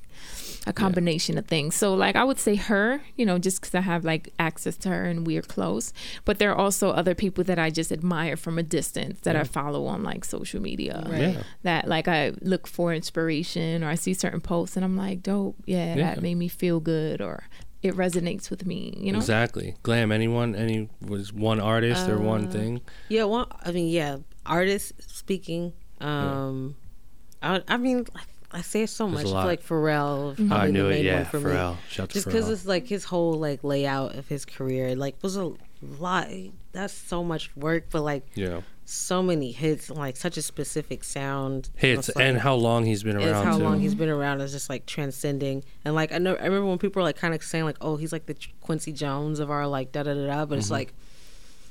a 0.68 0.74
combination 0.74 1.38
of 1.38 1.46
things. 1.46 1.76
So 1.76 1.94
like 1.94 2.16
I 2.16 2.24
would 2.24 2.40
say 2.40 2.56
her, 2.56 3.02
you 3.16 3.24
know, 3.26 3.38
just 3.38 3.62
because 3.62 3.76
I 3.76 3.82
have 3.82 4.04
like 4.04 4.34
access 4.40 4.76
to 4.78 4.90
her 4.90 5.04
and 5.06 5.26
we're 5.28 5.44
close. 5.44 5.94
But 6.26 6.40
there 6.40 6.52
are 6.52 6.56
also 6.58 6.90
other 6.90 7.14
people 7.14 7.44
that 7.44 7.60
I 7.60 7.70
just 7.70 7.92
admire 7.92 8.36
from 8.36 8.58
a 8.58 8.64
distance 8.64 9.20
that 9.22 9.36
I 9.36 9.44
follow 9.44 9.86
on 9.86 10.02
like 10.02 10.26
social 10.26 10.60
media. 10.60 11.04
Right. 11.08 11.20
Yeah. 11.36 11.44
That 11.62 11.88
like 11.88 12.08
I 12.08 12.34
look 12.42 12.66
for 12.66 12.96
inspiration 12.96 13.84
or 13.84 13.90
I 13.90 13.96
see 13.96 14.16
certain 14.16 14.42
posts 14.42 14.76
and 14.76 14.84
I'm 14.84 14.98
like, 14.98 15.22
dope, 15.22 15.56
yeah, 15.68 15.94
Yeah. 15.96 16.16
that 16.16 16.22
made 16.24 16.36
me 16.36 16.48
feel 16.48 16.80
good 16.80 17.22
or 17.22 17.44
it 17.88 17.96
resonates 17.96 18.50
with 18.50 18.66
me. 18.66 18.94
You 18.98 19.12
know. 19.12 19.20
Exactly. 19.20 19.76
Glam. 19.84 20.12
Anyone? 20.12 20.56
Any 20.56 20.90
was 21.02 21.32
one 21.34 21.60
artist 21.60 22.08
or 22.10 22.18
Uh, 22.18 22.22
one 22.22 22.50
thing? 22.50 22.82
Yeah, 23.10 23.26
well, 23.26 23.48
I 23.64 23.72
mean, 23.72 23.88
yeah, 23.90 24.18
artist 24.46 24.94
speaking. 25.08 25.74
Um, 26.02 26.76
I, 27.42 27.62
I 27.68 27.78
mean, 27.78 28.06
I, 28.16 28.22
I 28.52 28.62
say 28.62 28.84
it 28.84 28.90
so 28.90 29.10
There's 29.10 29.26
much. 29.26 29.34
a 29.34 29.38
I 29.38 29.46
like 29.46 29.64
Pharrell. 29.66 30.40
is 30.40 30.52
I 30.52 30.70
knew 30.72 30.84
the 30.90 30.98
it. 31.00 31.06
Yeah. 31.06 31.16
one 31.16 31.26
for 31.26 31.40
me. 31.40 31.46
Pharrell. 31.52 31.78
Shout 31.90 32.10
Just 32.10 32.26
because 32.26 32.50
it's 32.50 32.66
like 32.66 32.88
his 32.88 33.04
whole 33.06 33.34
like 33.34 33.64
layout 33.64 34.16
of 34.16 34.28
his 34.28 34.46
career, 34.46 34.96
like 34.96 35.16
was 35.22 35.38
a 35.38 35.52
lot. 36.00 36.28
That's 36.72 36.94
so 36.94 37.24
much 37.24 37.56
work, 37.56 37.86
but 37.92 38.02
like 38.02 38.26
Yeah. 38.36 38.62
so 38.86 39.24
many 39.24 39.52
hits, 39.52 39.90
like 39.90 40.18
such 40.18 40.38
a 40.38 40.42
specific 40.42 41.04
sound. 41.04 41.70
Hits 41.76 42.10
like- 42.16 42.24
and 42.26 42.38
how 42.40 42.56
long 42.56 42.86
he's 42.86 43.02
been 43.04 43.16
it's 43.18 43.26
around 43.26 43.46
how 43.46 43.58
too. 43.58 43.64
long 43.64 43.80
he's 43.80 43.96
been 43.96 44.10
around 44.10 44.42
is 44.42 44.52
just 44.52 44.70
like 44.70 44.86
transcending 44.86 45.64
and 45.84 45.96
like 45.96 46.12
I 46.12 46.18
know 46.18 46.36
I 46.36 46.44
remember 46.46 46.68
when 46.68 46.78
people 46.78 47.00
were 47.02 47.04
like 47.08 47.18
kind 47.18 47.34
of 47.34 47.42
saying 47.44 47.64
like 47.66 47.78
oh 47.82 47.96
he's 47.96 48.12
like 48.12 48.26
the 48.28 48.36
Quincy 48.62 48.92
Jones 48.92 49.40
of 49.40 49.50
our 49.50 49.66
like 49.68 49.92
da 49.92 50.04
da 50.04 50.14
da 50.14 50.28
da 50.28 50.46
but 50.46 50.58
it's 50.60 50.70
like 50.72 50.94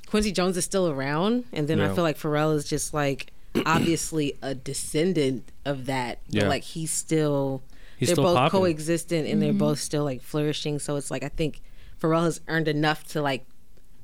Quincy 0.07 0.33
Jones 0.33 0.57
is 0.57 0.65
still 0.65 0.89
around 0.89 1.45
and 1.53 1.69
then 1.69 1.79
Mm-hmm. 1.79 1.87
Yeah. 1.87 1.93
I 1.93 1.95
feel 1.95 2.05
like 2.05 2.19
Pharrell 2.19 2.55
is 2.57 2.65
just 2.69 2.95
like 2.95 3.33
obviously 3.67 4.35
a 4.43 4.55
descendant 4.55 5.51
of 5.65 5.87
that 5.87 6.19
Yeah. 6.29 6.43
but 6.43 6.49
like 6.49 6.63
he's 6.65 6.91
still 6.91 7.63
He's 7.97 8.09
they're 8.09 8.15
still 8.15 8.25
both 8.25 8.37
popping. 8.37 8.61
coexistent 8.61 9.29
and 9.29 9.41
they're 9.41 9.53
both 9.53 9.79
still 9.79 10.03
like 10.05 10.21
flourishing 10.23 10.79
so 10.81 10.97
it's 10.97 11.11
like 11.11 11.23
I 11.23 11.29
think 11.29 11.61
Pharrell 12.01 12.25
has 12.25 12.41
earned 12.49 12.67
enough 12.69 13.05
to 13.09 13.23
like 13.23 13.47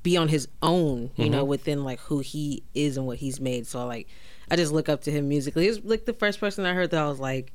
be 0.03 0.16
on 0.16 0.28
his 0.28 0.48
own, 0.62 1.11
you 1.16 1.24
Mm-hmm. 1.24 1.32
know, 1.32 1.44
within 1.44 1.84
like 1.84 2.01
who 2.01 2.20
he 2.20 2.62
is 2.74 2.96
and 2.96 3.07
what 3.07 3.18
he's 3.18 3.40
made. 3.40 3.66
So 3.66 3.86
like, 3.86 4.09
I 4.51 4.57
just 4.57 4.72
look 4.72 4.88
up 4.88 5.03
to 5.03 5.11
him 5.11 5.28
musically. 5.28 5.66
He's 5.66 5.82
like 5.84 6.05
the 6.07 6.12
first 6.12 6.40
person 6.40 6.64
I 6.64 6.74
heard 6.74 6.90
that 6.90 7.03
I 7.03 7.09
was 7.09 7.20
like, 7.20 7.53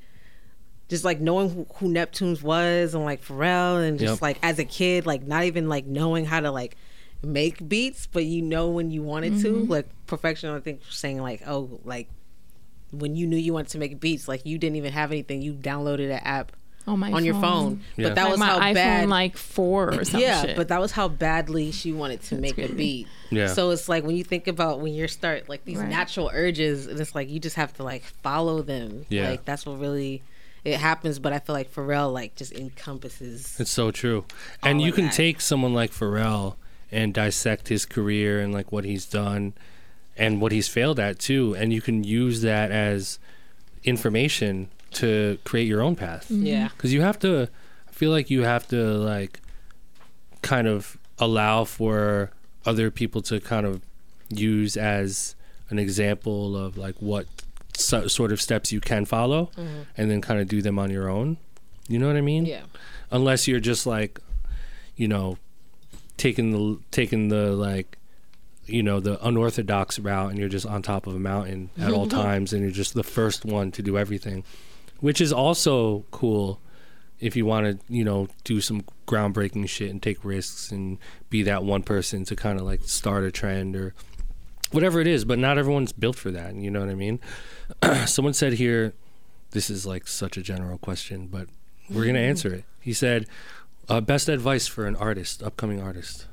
just 0.87 1.03
like 1.03 1.19
knowing 1.19 1.49
who, 1.49 1.65
who 1.75 1.87
Neptunes 1.89 2.43
was 2.43 2.93
and 2.93 3.03
like 3.05 3.23
Pharrell 3.23 3.85
and 3.87 3.97
just 3.97 4.15
Yep. 4.15 4.21
like 4.21 4.39
as 4.43 4.59
a 4.59 4.65
kid, 4.65 5.05
like 5.05 5.23
not 5.25 5.43
even 5.45 5.67
like 5.67 5.85
knowing 5.85 6.25
how 6.25 6.39
to 6.39 6.51
like 6.51 6.77
make 7.23 7.67
beats, 7.67 8.05
but 8.07 8.25
you 8.25 8.41
know 8.43 8.69
when 8.69 8.91
you 8.91 9.01
wanted 9.01 9.39
to. 9.39 9.65
Like 9.65 9.87
perfection, 10.05 10.51
I 10.51 10.59
think 10.59 10.81
saying 10.89 11.21
like, 11.21 11.41
oh, 11.47 11.79
like 11.83 12.07
when 12.91 13.15
you 13.15 13.25
knew 13.25 13.37
you 13.37 13.51
wanted 13.53 13.69
to 13.71 13.77
make 13.79 13.99
beats, 13.99 14.27
like 14.27 14.45
you 14.45 14.57
didn't 14.59 14.75
even 14.75 14.93
have 14.93 15.11
anything, 15.11 15.41
you 15.41 15.53
downloaded 15.53 16.05
an 16.11 16.21
app 16.23 16.51
on 16.87 16.99
my 16.99 17.11
on 17.11 17.25
your 17.25 17.33
phone. 17.35 17.81
Yeah. 17.97 18.09
But 18.09 18.15
that 18.15 18.21
like 18.23 18.31
was 18.31 18.39
my 18.39 18.45
how 18.47 18.59
iPhone 18.59 18.73
bad 18.73 19.09
like 19.09 19.37
four 19.37 19.89
or 19.89 20.03
something. 20.05 20.19
yeah, 20.21 20.41
shit. 20.43 20.55
but 20.55 20.67
that 20.67 20.79
was 20.79 20.91
how 20.91 21.07
badly 21.07 21.71
she 21.71 21.91
wanted 21.91 22.21
to 22.23 22.35
make 22.35 22.57
a 22.57 22.67
beat. 22.67 23.07
Yeah. 23.31 23.47
So 23.47 23.71
it's 23.71 23.89
like 23.89 24.03
when 24.03 24.15
you 24.15 24.23
think 24.23 24.47
about 24.47 24.79
when 24.81 24.93
you're 24.93 25.07
start 25.07 25.49
like 25.49 25.65
these 25.65 25.77
Right. 25.79 25.89
natural 25.89 26.29
urges, 26.33 26.87
and 26.87 26.99
it's 26.99 27.15
like 27.15 27.29
you 27.29 27.39
just 27.39 27.55
have 27.55 27.73
to 27.75 27.83
like 27.83 28.03
follow 28.03 28.61
them. 28.61 29.05
Yeah. 29.09 29.29
Like 29.31 29.45
that's 29.45 29.65
what 29.65 29.79
really 29.79 30.21
it 30.63 30.77
happens. 30.77 31.19
But 31.19 31.33
I 31.33 31.39
feel 31.39 31.53
like 31.55 31.73
Pharrell 31.73 32.13
like 32.13 32.35
just 32.35 32.53
encompasses. 32.53 33.59
It's 33.59 33.71
so 33.71 33.91
true. 33.91 34.25
And 34.63 34.81
you 34.81 34.91
can 34.91 35.05
that. 35.05 35.13
take 35.13 35.41
someone 35.41 35.73
like 35.73 35.91
Pharrell 35.91 36.55
and 36.91 37.13
dissect 37.13 37.67
his 37.69 37.85
career 37.85 38.39
and 38.39 38.53
like 38.53 38.71
what 38.71 38.85
he's 38.85 39.05
done 39.05 39.53
and 40.17 40.39
what 40.39 40.51
he's 40.51 40.67
failed 40.67 40.99
at 40.99 41.19
too, 41.19 41.55
and 41.55 41.73
you 41.73 41.81
can 41.81 42.03
use 42.03 42.41
that 42.41 42.71
as 42.71 43.19
information 43.83 44.69
to 44.95 45.37
create 45.43 45.67
your 45.67 45.81
own 45.81 45.95
path. 45.95 46.25
Mm-hmm. 46.25 46.45
Yeah. 46.45 46.69
Because 46.69 46.93
you 46.93 47.01
have 47.01 47.19
to, 47.19 47.49
I 47.87 47.91
feel 47.91 48.11
like 48.11 48.29
you 48.29 48.43
have 48.43 48.67
to 48.69 48.75
like 48.97 49.39
kind 50.41 50.67
of 50.67 50.97
allow 51.17 51.63
for 51.63 52.31
other 52.65 52.91
people 52.91 53.21
to 53.21 53.39
kind 53.39 53.65
of 53.65 53.81
use 54.29 54.75
as 54.75 55.35
an 55.69 55.79
example 55.79 56.57
of 56.57 56.77
like 56.77 56.95
what 56.99 57.27
so, 57.75 58.07
sort 58.07 58.31
of 58.31 58.41
steps 58.41 58.71
you 58.71 58.79
can 58.79 59.05
follow 59.05 59.51
mm-hmm. 59.57 59.83
and 59.97 60.09
then 60.09 60.21
kind 60.21 60.39
of 60.39 60.47
do 60.47 60.61
them 60.61 60.79
on 60.79 60.89
your 60.89 61.09
own. 61.09 61.37
You 61.87 61.99
know 61.99 62.07
what 62.07 62.15
I 62.15 62.21
mean? 62.21 62.45
Yeah. 62.45 62.63
unless 63.11 63.47
you're 63.47 63.59
just 63.59 63.85
like 63.85 64.19
you 64.95 65.07
know 65.07 65.37
taking 66.17 66.51
the 66.51 66.79
taking 66.91 67.27
the 67.29 67.51
like 67.51 67.97
you 68.65 68.81
know 68.81 68.99
the 68.99 69.23
unorthodox 69.25 69.99
route 69.99 70.29
and 70.31 70.39
you're 70.39 70.49
just 70.49 70.65
on 70.65 70.81
top 70.81 71.05
of 71.05 71.15
a 71.15 71.19
mountain 71.19 71.69
at 71.77 71.91
all 71.91 72.07
mm-hmm. 72.07 72.17
times 72.17 72.53
and 72.53 72.61
you're 72.63 72.71
just 72.71 72.93
the 72.93 73.03
first 73.03 73.45
one 73.45 73.71
to 73.71 73.81
do 73.81 73.97
everything 73.97 74.43
which 74.99 75.19
is 75.21 75.31
also 75.33 76.05
cool 76.11 76.59
if 77.19 77.35
you 77.35 77.45
want 77.45 77.65
to 77.65 77.93
you 77.93 78.03
know 78.03 78.27
do 78.43 78.59
some 78.61 78.83
groundbreaking 79.07 79.67
shit 79.69 79.89
and 79.89 80.01
take 80.01 80.23
risks 80.23 80.71
and 80.71 80.97
be 81.29 81.43
that 81.43 81.63
one 81.63 81.81
person 81.83 82.23
to 82.25 82.35
kind 82.35 82.59
of 82.59 82.65
like 82.65 82.83
start 82.83 83.23
a 83.23 83.31
trend 83.31 83.75
or 83.75 83.93
whatever 84.71 84.99
it 84.99 85.07
is 85.07 85.23
but 85.25 85.39
not 85.39 85.57
everyone's 85.57 85.91
built 85.93 86.15
for 86.17 86.31
that 86.31 86.55
you 86.55 86.69
know 86.69 86.79
what 86.81 86.89
i 86.89 86.95
mean 86.95 87.19
someone 88.05 88.33
said 88.33 88.53
here 88.53 88.93
this 89.51 89.69
is 89.69 89.85
like 89.85 90.07
such 90.07 90.35
a 90.37 90.41
general 90.41 90.77
question 90.77 91.27
but 91.27 91.47
we're 91.89 92.05
gonna 92.05 92.19
answer 92.19 92.53
it 92.53 92.65
he 92.81 92.91
said 92.93 93.25
uh, 93.87 94.01
best 94.01 94.27
advice 94.27 94.67
for 94.67 94.87
an 94.87 94.95
artist 94.95 95.41
upcoming 95.43 95.81
artist 95.81 96.25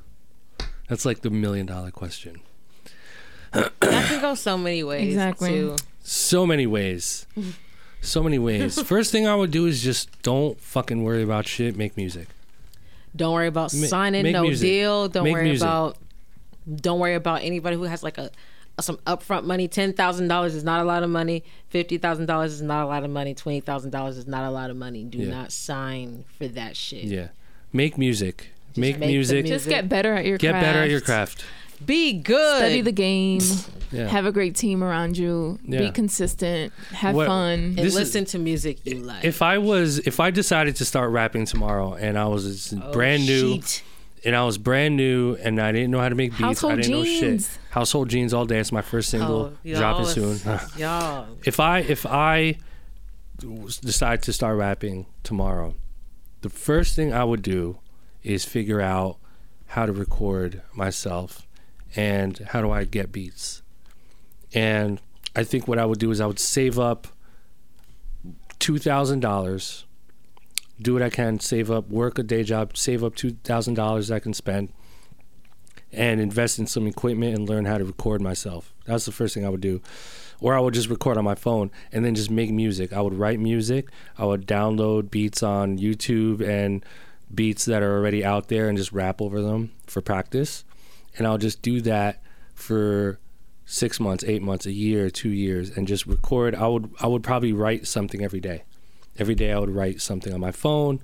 that's 0.89 1.05
like 1.05 1.21
the 1.21 1.31
million 1.31 1.67
dollar 1.67 1.91
question 1.91 2.41
That 3.53 3.73
can 3.81 4.21
go 4.23 4.35
so 4.35 4.57
many 4.57 4.83
ways. 4.83 5.09
Exactly. 5.09 5.51
Too. 5.51 5.77
so 6.03 6.47
many 6.47 6.67
ways 6.67 7.27
so 8.03 8.23
many 8.23 8.39
ways 8.39 8.81
first 8.95 9.11
thing 9.13 9.27
i 9.27 9.35
would 9.35 9.51
do 9.51 9.65
is 9.67 9.83
just 9.83 10.11
don't 10.23 10.61
fucking 10.61 11.03
worry 11.03 11.23
about 11.23 11.47
shit 11.47 11.77
make 11.77 11.97
music 11.97 12.29
Don't 13.17 13.33
worry 13.33 13.47
about 13.49 13.73
Ma- 13.75 13.87
signing 13.87 14.31
no 14.33 14.43
music. 14.43 14.67
deal. 14.67 15.09
Don't 15.09 15.25
Make 15.25 15.35
worry 15.35 15.45
music. 15.45 15.67
about. 15.69 15.99
Don't 16.87 16.99
worry 16.99 17.15
about 17.15 17.43
anybody 17.43 17.77
who 17.77 17.83
has 17.83 18.03
like 18.03 18.17
a 18.17 18.31
some 18.81 18.97
upfront 19.07 19.45
money. 19.45 19.69
Ten 19.69 19.93
thousand 19.93 20.29
dollars 20.29 20.55
is 20.55 20.65
not 20.65 20.81
a 20.81 20.85
lot 20.85 21.03
of 21.03 21.11
money. 21.11 21.45
Fifty 21.69 21.99
thousand 21.99 22.25
dollars 22.25 22.55
is 22.55 22.63
not 22.63 22.85
a 22.85 22.89
lot 22.89 23.05
of 23.05 23.11
money. 23.11 23.35
Twenty 23.35 23.61
thousand 23.61 23.91
dollars 23.91 24.17
is 24.17 24.27
not 24.27 24.45
a 24.45 24.51
lot 24.51 24.71
of 24.71 24.77
money. 24.77 25.05
Do 25.05 25.19
Yeah. 25.19 25.29
not 25.31 25.53
sign 25.53 26.25
for 26.39 26.49
that 26.49 26.75
shit. 26.75 27.05
yeah 27.05 27.29
make 27.75 27.99
music 27.99 28.49
make, 28.77 28.99
make 28.99 29.09
music 29.11 29.45
music. 29.45 29.57
just 29.57 29.69
get 29.69 29.89
better 29.91 30.15
at 30.15 30.25
your 30.25 30.39
get 30.39 30.53
craft. 30.53 30.65
better 30.65 30.79
at 30.81 30.89
your 30.91 31.01
craft 31.03 31.45
Be 31.87 32.13
good. 32.15 32.59
Study 32.59 32.81
the 32.81 32.93
game. 32.93 33.41
Yeah. 33.95 34.09
Have 34.09 34.25
a 34.25 34.33
great 34.33 34.57
team 34.57 34.83
around 34.83 35.19
you. 35.19 35.59
Yeah. 35.65 35.81
Be 35.81 35.91
consistent. 35.91 36.73
Have 36.93 37.15
What- 37.15 37.27
fun. 37.27 37.59
and 37.59 37.77
This 37.77 37.89
is- 37.89 37.95
listen 37.95 38.25
to 38.25 38.39
music 38.39 38.79
you 38.87 39.01
like. 39.01 39.23
if 39.23 39.43
i 39.43 39.59
was 39.59 39.99
if 39.99 40.19
i 40.19 40.31
decided 40.31 40.77
to 40.77 40.87
start 40.87 41.11
rapping 41.11 41.45
tomorrow 41.45 41.93
and 41.93 42.17
i 42.19 42.25
was 42.25 42.73
Oh, 42.73 42.91
brand 42.91 43.27
new 43.27 43.57
shit. 43.61 43.83
and 44.25 44.35
I 44.35 44.45
was 44.47 44.57
brand 44.57 44.97
new 44.97 45.35
and 45.43 45.61
I 45.61 45.73
didn't 45.73 45.91
know 45.91 46.01
how 46.01 46.09
to 46.09 46.15
make 46.15 46.31
beats. 46.39 46.65
I 46.65 46.77
didn't 46.77 46.91
know 46.91 47.05
shit. 47.05 47.47
Household 47.69 48.09
jeans 48.09 48.33
all 48.33 48.47
day. 48.47 48.61
It's 48.61 48.73
my 48.73 48.81
first 48.81 49.11
single, 49.11 49.53
Oh, 49.53 49.75
dropping 49.79 50.07
y'all 50.07 50.35
soon. 50.37 50.61
y'all. 50.79 51.27
if 51.45 51.61
I 51.61 51.81
if 51.81 52.07
I 52.07 52.57
decide 53.83 54.23
to 54.23 54.33
start 54.33 54.57
rapping 54.57 55.07
tomorrow, 55.23 55.75
the 56.41 56.49
first 56.49 56.97
thing 56.97 57.13
I 57.13 57.25
would 57.25 57.43
do 57.43 57.79
is 58.23 58.45
figure 58.47 58.81
out 58.81 59.19
how 59.69 59.85
to 59.87 59.93
record 59.93 60.63
myself 60.75 61.42
and 61.97 62.39
how 62.51 62.61
do 62.61 62.71
I 62.71 62.85
get 62.85 63.13
beats. 63.13 63.63
And 64.55 65.01
I 65.35 65.45
think 65.45 65.67
what 65.67 65.79
I 65.79 65.85
would 65.85 65.99
do 65.99 66.11
is 66.11 66.21
I 66.21 66.27
would 66.27 66.39
save 66.39 66.79
up 66.79 67.09
two 68.59 68.79
thousand 68.79 69.21
dollars, 69.21 69.85
do 70.81 70.95
what 70.95 71.03
I 71.03 71.11
can, 71.11 71.41
save 71.41 71.71
up, 71.71 71.89
work 71.89 72.19
a 72.19 72.23
day 72.23 72.43
job, 72.43 72.77
save 72.77 73.03
up 73.03 73.15
two 73.15 73.31
thousand 73.45 73.75
dollars 73.75 74.11
I 74.11 74.19
can 74.19 74.35
spend, 74.35 74.73
and 75.91 76.21
invest 76.21 76.59
in 76.59 76.67
some 76.67 76.87
equipment 76.87 77.37
and 77.37 77.49
learn 77.49 77.65
how 77.65 77.79
to 77.79 77.85
record 77.85 78.21
myself. 78.21 78.73
That's 78.85 79.05
the 79.05 79.13
first 79.13 79.35
thing 79.35 79.47
I 79.47 79.49
would 79.49 79.61
do. 79.61 79.81
Or 80.41 80.55
I 80.57 80.61
would 80.61 80.75
just 80.75 80.89
record 80.89 81.17
on 81.19 81.25
my 81.25 81.37
phone 81.37 81.71
and 81.93 82.05
then 82.05 82.17
just 82.17 82.29
make 82.31 82.51
music. 82.51 82.93
I 82.93 83.01
would 83.01 83.15
write 83.15 83.39
music. 83.39 83.89
I 84.19 84.25
would 84.25 84.45
download 84.45 85.09
beats 85.09 85.41
on 85.41 85.79
YouTube 85.79 86.45
and 86.45 86.85
beats 87.33 87.65
that 87.67 87.83
are 87.83 87.97
already 87.97 88.25
out 88.25 88.49
there 88.49 88.69
and 88.69 88.77
just 88.77 88.91
rap 88.91 89.23
over 89.23 89.41
them 89.41 89.71
for 89.87 90.01
practice. 90.01 90.65
And 91.17 91.27
I'll 91.27 91.39
just 91.39 91.63
do 91.63 91.81
that 91.83 92.23
for 92.55 93.19
six 93.65 94.01
months, 94.01 94.25
eight 94.25 94.43
months, 94.43 94.67
a 94.67 94.73
year, 94.73 95.11
two 95.11 95.31
years, 95.31 95.71
and 95.71 95.87
just 95.87 96.07
record. 96.07 96.55
I 96.55 96.67
would 96.67 96.91
I 97.01 97.07
would 97.07 97.23
probably 97.23 97.53
write 97.53 97.87
something 97.87 98.23
every 98.23 98.41
day. 98.41 98.65
Every 99.19 99.35
day 99.35 99.53
I 99.53 99.59
would 99.59 99.71
write 99.71 100.01
something 100.01 100.33
on 100.33 100.41
my 100.41 100.53
phone, 100.53 101.01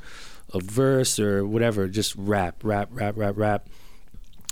a 0.54 0.60
verse 0.60 1.18
or 1.18 1.46
whatever, 1.46 1.88
just 1.88 2.14
rap, 2.16 2.56
rap, 2.62 2.88
rap, 2.92 3.14
rap, 3.16 3.34
rap. 3.36 3.68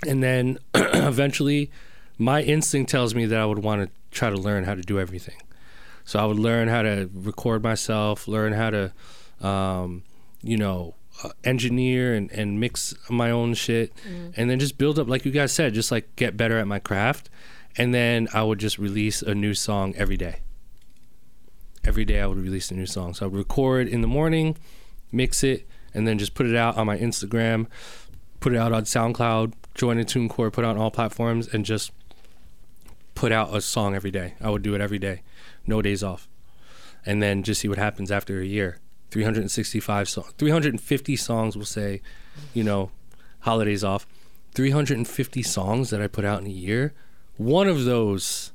And 0.07 0.23
then 0.23 0.59
eventually 0.75 1.71
my 2.19 2.43
instinct 2.43 2.91
tells 2.91 3.15
me 3.15 3.27
that 3.27 3.39
I 3.39 3.47
would 3.47 3.59
want 3.59 3.83
to 3.83 3.91
try 4.11 4.31
to 4.31 4.37
learn 4.37 4.65
how 4.65 4.75
to 4.75 4.83
do 4.83 4.99
everything. 4.99 5.37
So 6.05 6.19
I 6.19 6.25
would 6.25 6.39
learn 6.39 6.69
how 6.69 6.83
to 6.83 7.11
record 7.13 7.63
myself, 7.63 8.29
learn 8.29 8.53
how 8.53 8.71
to, 8.71 8.93
um, 9.41 10.05
you 10.43 10.57
know, 10.57 10.95
uh, 11.23 11.31
engineer 11.45 12.15
and, 12.15 12.31
and 12.33 12.61
mix 12.61 12.95
my 13.09 13.31
own 13.31 13.55
shit 13.55 13.93
and 14.37 14.51
then 14.51 14.59
just 14.59 14.79
build 14.79 14.99
up 14.99 15.09
like 15.09 15.25
you 15.25 15.33
guys 15.33 15.53
said 15.53 15.75
just 15.75 15.91
like 15.91 16.15
get 16.17 16.37
better 16.37 16.59
at 16.59 16.67
my 16.67 16.79
craft. 16.79 17.31
And 17.79 17.93
then 17.93 18.29
i 18.33 18.43
would 18.43 18.59
just 18.59 18.79
release 18.79 19.23
a 19.23 19.35
new 19.35 19.55
song 19.55 19.95
every 19.97 20.17
day. 20.17 20.41
Every 21.85 22.05
day 22.05 22.21
i 22.21 22.27
would 22.27 22.39
release 22.39 22.71
a 22.71 22.75
new 22.75 22.87
song. 22.87 23.15
So 23.15 23.27
i 23.27 23.29
would 23.29 23.39
record 23.39 23.89
in 23.89 24.01
the 24.01 24.09
morning 24.09 24.57
mix 25.13 25.45
it 25.45 25.67
and 25.95 26.07
then 26.07 26.19
just 26.19 26.35
put 26.35 26.47
it 26.47 26.57
out 26.57 26.77
on 26.77 26.85
my 26.85 26.99
instagram 26.99 27.69
put 28.41 28.53
it 28.53 28.59
out 28.59 28.73
on 28.73 28.83
soundcloud 28.83 29.53
join 29.77 29.99
a 29.99 30.05
tunecore 30.05 30.53
put 30.53 30.65
it 30.65 30.67
on 30.67 30.77
all 30.77 30.91
platforms 30.91 31.47
and 31.55 31.65
just 31.65 31.93
put 33.17 33.33
out 33.33 33.53
a 33.57 33.61
song 33.61 33.97
every 33.97 34.13
day. 34.13 34.35
I 34.41 34.51
would 34.51 34.63
do 34.63 34.77
it 34.77 34.81
every 34.81 35.01
day. 35.01 35.23
No 35.67 35.83
days 35.83 36.05
off. 36.05 36.29
And 37.05 37.21
then 37.21 37.43
just 37.43 37.61
see 37.61 37.69
what 37.69 37.79
happens 37.79 38.13
after 38.13 38.41
a 38.41 38.45
year 38.45 38.79
365 39.17 40.11
songs 40.11 40.35
350 40.37 41.17
songs 41.17 41.57
we'll 41.57 41.65
say 41.65 42.03
you 42.53 42.63
know 42.63 42.91
holidays 43.41 43.83
off. 43.83 44.07
350 44.53 45.43
songs 45.43 45.89
that 45.89 46.03
i 46.03 46.07
put 46.07 46.27
out 46.27 46.41
in 46.43 46.47
a 46.47 46.51
year 46.51 46.93
one 47.39 47.67
of 47.67 47.87
those 47.87 48.53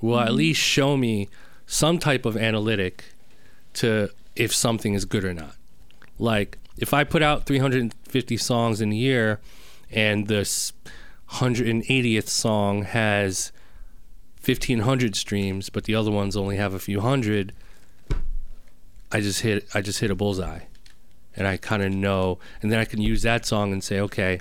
will 0.00 0.18
at 0.18 0.26
mm-hmm. 0.26 0.36
least 0.36 0.60
show 0.60 0.96
me 0.96 1.28
some 1.64 1.96
type 1.96 2.26
of 2.26 2.36
analytic 2.36 3.04
to 3.72 4.10
if 4.34 4.52
something 4.52 4.94
is 4.94 5.04
good 5.04 5.24
or 5.24 5.32
not. 5.32 5.54
Like 6.18 6.58
if 6.76 6.92
i 6.92 7.04
put 7.04 7.22
out 7.22 7.46
350 7.46 8.36
songs 8.36 8.80
in 8.80 8.90
a 8.90 8.96
year 8.96 9.38
and 9.92 10.26
this 10.26 10.72
180th 11.34 12.26
song 12.26 12.82
has 12.82 13.52
1500 14.44 15.14
streams 15.14 15.70
but 15.70 15.84
the 15.84 15.94
other 15.94 16.10
ones 16.10 16.36
only 16.36 16.56
have 16.56 16.74
a 16.74 16.80
few 16.80 17.00
hundred 17.00 17.52
I 19.12 19.20
just 19.20 19.40
hit 19.40 19.68
I 19.74 19.80
just 19.80 20.00
hit 20.00 20.10
a 20.10 20.14
bullseye, 20.14 20.60
and 21.36 21.46
I 21.46 21.56
kind 21.56 21.82
of 21.82 21.92
know, 21.92 22.38
and 22.62 22.70
then 22.70 22.78
I 22.78 22.84
can 22.84 23.00
use 23.00 23.22
that 23.22 23.44
song 23.46 23.72
and 23.72 23.82
say, 23.82 24.00
okay, 24.00 24.40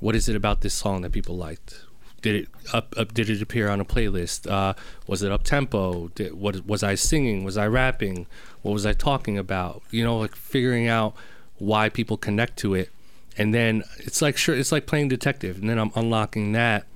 what 0.00 0.16
is 0.16 0.28
it 0.28 0.36
about 0.36 0.62
this 0.62 0.74
song 0.74 1.02
that 1.02 1.12
people 1.12 1.36
liked? 1.36 1.84
Did 2.22 2.34
it 2.36 2.48
up, 2.72 2.94
up 2.96 3.12
did 3.12 3.28
it 3.28 3.42
appear 3.42 3.68
on 3.68 3.80
a 3.80 3.84
playlist? 3.84 4.50
Uh, 4.50 4.74
was 5.06 5.22
it 5.22 5.32
up 5.32 5.42
tempo? 5.42 6.08
Did, 6.08 6.34
what 6.34 6.66
was 6.66 6.82
I 6.82 6.94
singing? 6.94 7.44
Was 7.44 7.56
I 7.56 7.66
rapping? 7.66 8.26
What 8.62 8.72
was 8.72 8.86
I 8.86 8.92
talking 8.92 9.36
about? 9.38 9.82
You 9.90 10.04
know, 10.04 10.18
like 10.18 10.36
figuring 10.36 10.88
out 10.88 11.14
why 11.58 11.88
people 11.88 12.16
connect 12.16 12.56
to 12.58 12.74
it, 12.74 12.90
and 13.36 13.52
then 13.52 13.82
it's 13.98 14.22
like 14.22 14.36
sure 14.36 14.54
it's 14.54 14.72
like 14.72 14.86
playing 14.86 15.08
detective, 15.08 15.58
and 15.58 15.68
then 15.68 15.78
I'm 15.78 15.92
unlocking 15.94 16.52
that, 16.52 16.86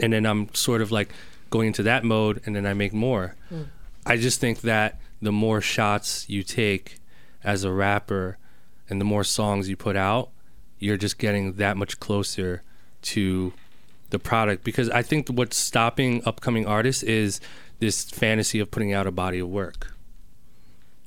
and 0.00 0.12
then 0.12 0.26
I'm 0.26 0.52
sort 0.54 0.80
of 0.80 0.90
like 0.90 1.10
going 1.50 1.68
into 1.68 1.82
that 1.84 2.02
mode, 2.02 2.42
and 2.46 2.56
then 2.56 2.66
I 2.66 2.74
make 2.74 2.92
more. 2.92 3.36
I 4.06 4.16
just 4.16 4.40
think 4.40 4.62
that 4.62 4.98
the 5.24 5.32
more 5.32 5.60
shots 5.60 6.28
you 6.28 6.42
take 6.42 6.98
as 7.42 7.64
a 7.64 7.72
rapper 7.72 8.38
and 8.88 9.00
the 9.00 9.04
more 9.04 9.24
songs 9.24 9.68
you 9.68 9.76
put 9.76 9.96
out, 9.96 10.30
you're 10.78 10.96
just 10.96 11.18
getting 11.18 11.54
that 11.54 11.76
much 11.76 11.98
closer 11.98 12.62
to 13.02 13.52
the 14.10 14.18
product 14.18 14.64
because 14.64 14.90
I 14.90 15.02
think 15.02 15.28
what's 15.28 15.56
stopping 15.56 16.22
upcoming 16.26 16.66
artists 16.66 17.02
is 17.02 17.40
this 17.78 18.04
fantasy 18.04 18.60
of 18.60 18.70
putting 18.70 18.92
out 18.92 19.06
a 19.06 19.10
body 19.10 19.38
of 19.38 19.48
work. 19.48 19.92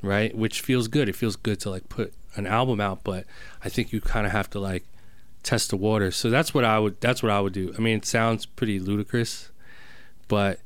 Right? 0.04 0.36
Which 0.36 0.62
feels 0.62 0.88
good. 0.88 1.10
It 1.10 1.16
feels 1.16 1.36
good 1.36 1.60
to 1.62 1.70
like 1.70 1.90
put 1.90 2.14
an 2.36 2.46
album 2.46 2.80
out, 2.80 3.04
but 3.04 3.26
I 3.64 3.70
think 3.70 3.92
you 3.92 4.00
kind 4.00 4.28
of 4.28 4.32
have 4.32 4.50
to 4.52 4.60
like 4.60 4.84
test 5.42 5.72
the 5.72 5.78
water. 5.78 6.12
So 6.12 6.30
that's 6.30 6.54
what 6.54 6.64
I 6.64 6.78
would 6.78 7.00
that's 7.02 7.24
what 7.24 7.32
I 7.32 7.40
would 7.40 7.54
do. 7.54 7.74
I 7.78 7.82
mean, 7.82 7.98
it 7.98 8.06
sounds 8.06 8.46
pretty 8.46 8.80
ludicrous, 8.80 9.50
but 10.28 10.60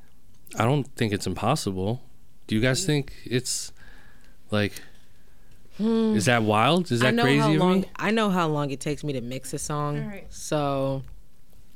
I 0.58 0.66
don't 0.66 0.86
think 0.95 1.14
it's 1.14 1.28
impossible. 1.28 2.02
Do 2.48 2.56
you 2.56 2.62
guys 2.62 2.86
think 2.86 3.14
it's 3.26 3.72
like 4.50 4.74
is 5.80 6.26
that 6.26 6.44
wild? 6.44 6.92
Is 6.92 7.00
that 7.00 7.14
Hmm. 7.14 7.20
I 7.20 7.22
know 7.22 7.24
crazy 7.24 7.39
how 7.39 7.52
of 7.52 7.58
long 7.58 7.82
me? 7.82 7.89
I 7.96 8.12
know 8.12 8.30
how 8.30 8.48
long 8.48 8.72
it 8.72 8.80
takes 8.80 9.04
me 9.04 9.14
to 9.14 9.22
mix 9.22 9.54
a 9.54 9.58
song. 9.58 10.00
Alright. 10.00 10.28
So, 10.32 11.04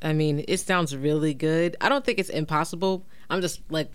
I 0.01 0.13
mean, 0.13 0.45
it 0.47 0.59
sounds 0.59 0.95
really 0.95 1.33
good. 1.33 1.75
I 1.81 1.89
don't 1.89 2.05
think 2.05 2.19
it's 2.19 2.29
impossible. 2.29 3.03
I'm 3.29 3.41
just 3.41 3.61
like 3.69 3.89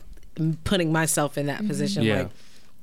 putting 0.65 0.93
myself 0.93 1.39
in 1.39 1.47
that 1.47 1.65
position. 1.67 2.03
Yeah. 2.03 2.23
Like, 2.23 2.31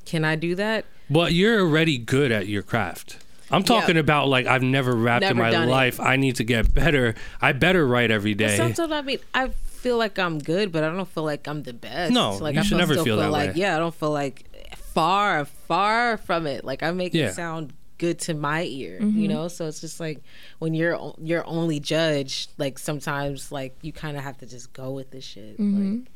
can 0.05 0.23
I 0.23 0.35
do 0.35 0.55
that? 0.55 0.85
But 1.09 1.33
you're 1.33 1.59
already 1.61 1.97
good 1.97 2.31
at 2.31 2.47
your 2.47 2.63
craft. 2.63 3.17
I'm 3.49 3.63
talking 3.63 3.97
about 3.97 4.27
like 4.27 4.45
I've 4.45 4.63
never 4.63 4.93
rapped 4.93 5.25
in 5.25 5.37
my 5.37 5.51
done 5.51 5.67
it. 5.69 5.71
life. 5.71 5.99
I 5.99 6.17
need 6.17 6.35
to 6.37 6.43
get 6.43 6.73
better. 6.73 7.15
I 7.41 7.53
better 7.53 7.87
write 7.87 8.11
every 8.11 8.35
day. 8.35 8.57
But. 8.57 8.75
Sometimes 8.75 8.91
I 8.91 9.01
mean, 9.01 9.19
I 9.33 9.51
feel 9.77 9.97
like 9.97 10.17
I'm 10.19 10.39
good, 10.39 10.71
but 10.71 10.83
I 10.83 10.89
don't 10.89 11.07
feel 11.07 11.23
like 11.23 11.47
I'm 11.47 11.63
the 11.63 11.73
best. 11.73 12.11
No, 12.13 12.35
like 12.37 12.55
you 12.55 12.61
I 12.61 12.63
should 12.63 12.77
never 12.77 12.93
still 12.93 13.05
feel 13.05 13.17
that 13.17 13.31
like 13.31 13.49
way. 13.55 13.61
yeah, 13.61 13.75
I 13.75 13.79
don't 13.79 13.95
feel 13.95 14.11
like 14.11 14.45
far, 14.93 15.45
far 15.45 16.17
from 16.17 16.47
it. 16.47 16.65
Like 16.65 16.83
I 16.83 16.91
make 16.91 17.13
Yeah. 17.13 17.27
it 17.27 17.33
sound 17.35 17.73
good 17.97 18.19
to 18.19 18.33
my 18.33 18.63
ear, 18.63 18.99
Mm-hmm. 19.01 19.19
you 19.19 19.27
know. 19.27 19.47
So 19.47 19.67
it's 19.67 19.81
just 19.81 19.99
like 19.99 20.21
when 20.59 20.73
you're 20.73 20.95
o- 20.95 21.15
you're 21.19 21.45
only 21.47 21.79
judged. 21.79 22.51
Like 22.57 22.77
sometimes, 22.79 23.51
like 23.51 23.75
you 23.81 23.91
kind 23.91 24.17
of 24.17 24.23
have 24.23 24.37
to 24.39 24.45
just 24.45 24.73
go 24.73 24.91
with 24.91 25.11
the 25.11 25.21
shit. 25.21 25.53
Mm-hmm. 25.59 25.93
Like 25.99 26.07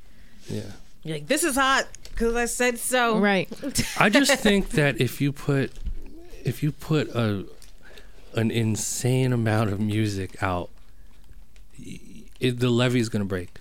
yeah. 0.48 0.72
you're 1.04 1.16
like, 1.18 1.28
this 1.28 1.44
is 1.44 1.56
hot 1.56 1.88
because 2.04 2.36
I 2.36 2.46
said 2.46 2.78
so. 2.80 3.18
Right. 3.20 3.50
I 4.00 4.10
just 4.10 4.34
think 4.40 4.70
that 4.72 5.00
if 5.02 5.22
you 5.22 5.32
put 5.32 5.72
if 6.44 6.62
you 6.64 6.72
put 6.72 7.10
a 7.16 7.46
an 8.36 8.50
insane 8.52 9.34
amount 9.34 9.72
of 9.72 9.80
music 9.80 10.42
out, 10.42 10.70
y- 11.80 12.00
it, 12.42 12.60
the 12.60 12.72
is 12.96 13.10
gonna 13.10 13.26
break. 13.26 13.60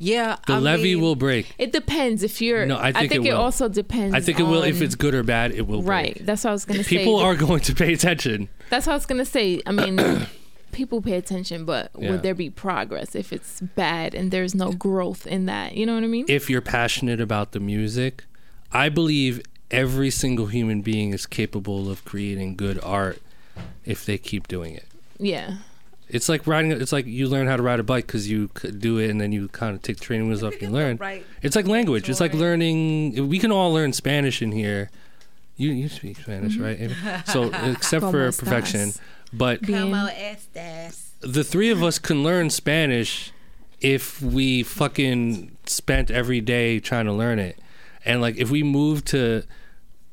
Yeah, 0.00 0.36
The 0.46 0.54
I 0.54 0.58
levee 0.58 0.94
mean, 0.94 1.00
will 1.02 1.16
break. 1.16 1.52
It 1.58 1.72
depends 1.72 2.22
if 2.22 2.40
you're. 2.40 2.66
No, 2.66 2.78
I 2.78 2.92
think 2.92 3.12
it 3.12 3.26
it, 3.26 3.30
also 3.30 3.68
depends. 3.68 4.14
I 4.14 4.20
think 4.20 4.38
it 4.38 4.44
will. 4.44 4.62
If 4.62 4.80
it's 4.80 4.94
good 4.94 5.12
or 5.14 5.24
bad, 5.24 5.50
it 5.50 5.66
will. 5.66 5.82
right. 5.82 6.14
Break. 6.14 6.26
That's 6.26 6.44
what 6.44 6.50
I 6.50 6.52
was 6.52 6.64
gonna 6.64 6.84
say. 6.84 6.98
People 6.98 7.16
are 7.16 7.34
going 7.34 7.60
to 7.60 7.74
pay 7.74 7.92
attention. 7.92 8.48
That's 8.70 8.86
what 8.86 8.92
I 8.92 8.96
was 8.96 9.06
gonna 9.06 9.24
say. 9.24 9.60
I 9.66 9.72
mean, 9.72 10.26
people 10.72 11.02
pay 11.02 11.14
attention, 11.16 11.64
but 11.64 11.90
Yeah. 11.98 12.10
would 12.12 12.22
there 12.22 12.34
be 12.34 12.48
progress 12.48 13.16
if 13.16 13.32
it's 13.32 13.60
bad 13.60 14.14
and 14.14 14.30
there's 14.30 14.54
no 14.54 14.70
growth 14.72 15.26
in 15.26 15.46
that? 15.46 15.76
You 15.76 15.84
know 15.86 15.94
what 15.94 16.04
I 16.04 16.08
mean? 16.08 16.26
if 16.28 16.48
you're 16.48 16.60
passionate 16.60 17.20
about 17.20 17.50
the 17.50 17.60
music, 17.60 18.24
I 18.70 18.88
believe 18.90 19.42
every 19.72 20.10
single 20.10 20.46
human 20.46 20.80
being 20.82 21.12
is 21.12 21.26
capable 21.26 21.90
of 21.90 22.04
creating 22.04 22.54
good 22.56 22.78
art 22.84 23.20
if 23.84 24.06
they 24.06 24.16
keep 24.16 24.46
doing 24.46 24.74
it. 24.74 24.86
yeah. 25.18 25.56
It's 26.08 26.28
like 26.28 26.46
riding. 26.46 26.70
It's 26.72 26.92
like 26.92 27.06
you 27.06 27.28
learn 27.28 27.46
how 27.46 27.56
to 27.56 27.62
ride 27.62 27.80
a 27.80 27.82
bike 27.82 28.06
because 28.06 28.30
you 28.30 28.48
could 28.54 28.80
do 28.80 28.98
it, 28.98 29.10
and 29.10 29.20
then 29.20 29.32
you 29.32 29.48
kind 29.48 29.74
of 29.76 29.82
take 29.82 30.00
training 30.00 30.28
wheels 30.28 30.42
off 30.42 30.54
and 30.54 30.62
you 30.62 30.68
learn. 30.70 30.96
right 30.96 31.24
It's 31.42 31.54
like 31.56 31.66
language. 31.66 32.08
It's 32.08 32.20
like 32.20 32.34
learning. 32.34 33.28
We 33.28 33.38
can 33.38 33.52
all 33.52 33.72
learn 33.72 33.92
Spanish 33.92 34.40
in 34.42 34.52
here. 34.52 34.90
You 35.56 35.70
you 35.72 35.88
speak 35.88 36.18
Spanish, 36.18 36.56
right? 36.56 36.90
So 37.26 37.52
except 37.52 38.06
for 38.06 38.30
perfection, 38.32 38.90
estás? 38.90 39.00
but 39.32 39.60
Bien. 39.62 39.90
the 41.20 41.44
three 41.44 41.70
of 41.70 41.82
us 41.82 41.98
can 41.98 42.22
learn 42.22 42.48
Spanish 42.50 43.32
if 43.80 44.20
we 44.22 44.62
fucking 44.62 45.56
spent 45.66 46.10
every 46.10 46.40
day 46.40 46.80
trying 46.80 47.06
to 47.06 47.12
learn 47.12 47.38
it. 47.38 47.58
And 48.04 48.20
like 48.20 48.36
if 48.36 48.50
we 48.50 48.62
moved 48.62 49.06
to 49.08 49.42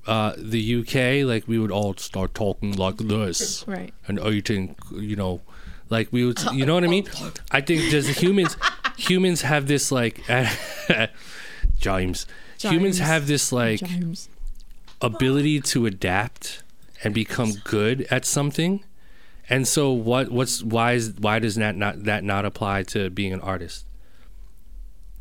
uh, 0.07 0.33
the 0.37 0.79
UK, 0.81 1.25
like 1.25 1.47
we 1.47 1.57
would 1.59 1.71
all 1.71 1.95
start 1.95 2.33
talking 2.33 2.73
like 2.73 2.97
this 2.97 3.63
Right. 3.67 3.93
and 4.07 4.19
eating, 4.19 4.75
you 4.91 5.15
know, 5.15 5.41
like 5.89 6.11
we 6.11 6.25
would, 6.25 6.41
you 6.53 6.65
know 6.65 6.73
what 6.73 6.83
I 6.83 6.87
mean? 6.87 7.07
I 7.51 7.61
think 7.61 7.81
just 7.91 8.09
humans, 8.21 8.57
humans 8.97 9.41
have 9.41 9.67
this 9.67 9.91
like, 9.91 10.21
James, 11.79 12.25
humans 12.59 12.99
have 12.99 13.27
this 13.27 13.51
like 13.51 13.79
James. 13.81 14.29
ability 15.01 15.61
to 15.61 15.85
adapt 15.85 16.63
and 17.03 17.13
become 17.13 17.53
good 17.63 18.07
at 18.09 18.25
something. 18.25 18.83
And 19.49 19.67
so 19.67 19.91
what 19.91 20.31
what's 20.31 20.63
why 20.63 20.93
is 20.93 21.13
why 21.19 21.37
does 21.39 21.55
that 21.55 21.75
not 21.75 22.05
that 22.05 22.23
not 22.23 22.45
apply 22.45 22.83
to 22.83 23.09
being 23.11 23.31
an 23.33 23.41
artist? 23.41 23.85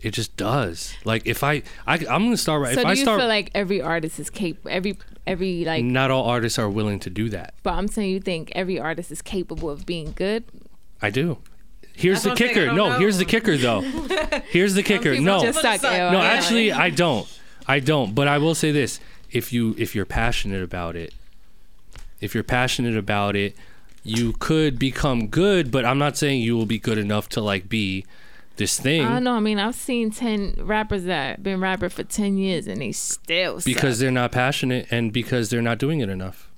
It 0.01 0.13
just 0.13 0.37
does. 0.37 0.95
Like 1.05 1.27
if 1.27 1.43
I, 1.43 1.63
I 1.87 1.97
I'm 1.97 2.25
gonna 2.25 2.37
start 2.39 2.63
right. 2.63 2.75
So 2.75 2.81
if 2.81 2.85
do 2.85 2.89
I 2.89 2.93
you 2.93 3.03
start, 3.03 3.21
feel 3.21 3.29
like 3.29 3.51
every 3.55 3.83
artist 3.83 4.19
is 4.19 4.31
capable? 4.31 4.71
Every 4.71 4.97
every 5.27 5.65
like, 5.65 5.85
not 5.85 6.11
all 6.11 6.25
artists 6.25 6.59
are 6.59 6.69
willing 6.69 6.99
to 7.01 7.11
do 7.11 7.29
that. 7.31 7.55
but 7.63 7.75
I'm 7.75 7.89
saying 7.89 8.11
you 8.11 8.21
think 8.21 8.53
every 8.55 8.79
artist 8.79 9.11
is 9.11 9.23
capable 9.23 9.71
of 9.71 9.87
being 9.87 10.13
good. 10.15 10.45
I 11.01 11.11
do. 11.11 11.39
Here's 11.97 12.23
That's 12.23 12.25
the 12.25 12.31
what 12.31 12.39
saying, 12.39 12.55
kicker. 12.55 12.67
No, 12.73 12.91
know. 12.91 12.99
here's 12.99 13.19
the 13.19 13.25
kicker 13.25 13.57
though. 13.57 13.81
Here's 14.49 14.75
the 14.75 14.83
kicker. 14.83 15.19
No, 15.21 15.41
just 15.43 15.61
suck. 15.61 15.81
suck. 15.81 15.93
No, 15.93 16.21
yeah. 16.21 16.23
actually, 16.23 16.73
I 16.73 16.91
don't. 16.91 17.27
I 17.69 17.81
don't. 17.81 18.15
But 18.15 18.27
I 18.27 18.39
will 18.39 18.55
say 18.55 18.73
this: 18.73 19.01
if 19.31 19.53
you 19.53 19.75
if 19.79 19.95
you're 19.95 20.05
passionate 20.05 20.63
about 20.63 20.97
it, 20.97 21.15
if 22.21 22.35
you're 22.35 22.45
passionate 22.45 22.97
about 22.97 23.37
it, 23.37 23.55
you 24.03 24.33
could 24.33 24.79
become 24.79 25.29
good. 25.29 25.71
But 25.71 25.85
I'm 25.85 25.99
not 25.99 26.17
saying 26.17 26.43
you 26.43 26.57
will 26.57 26.67
be 26.67 26.79
good 26.79 26.99
enough 26.99 27.29
to 27.31 27.41
like 27.41 27.69
be 27.69 28.05
this 28.57 28.79
thing 28.79 29.03
I 29.05 29.09
don't 29.15 29.25
know. 29.25 29.35
I 29.35 29.41
mean, 29.41 29.59
I've 29.59 29.75
seen 29.75 30.11
ten 30.11 30.55
rappers 30.59 31.05
that 31.05 31.43
been 31.43 31.61
rapper 31.61 31.89
for 31.89 32.05
ten 32.05 32.37
years 32.37 32.67
and 32.67 32.81
they 32.81 32.93
still 32.93 33.61
suck. 33.61 33.65
because 33.65 33.99
they're 33.99 34.11
not 34.11 34.33
passionate 34.33 34.87
and 34.91 35.13
because 35.13 35.51
they're 35.51 35.63
not 35.63 35.79
doing 35.79 36.01
it 36.01 36.09
enough. 36.09 36.51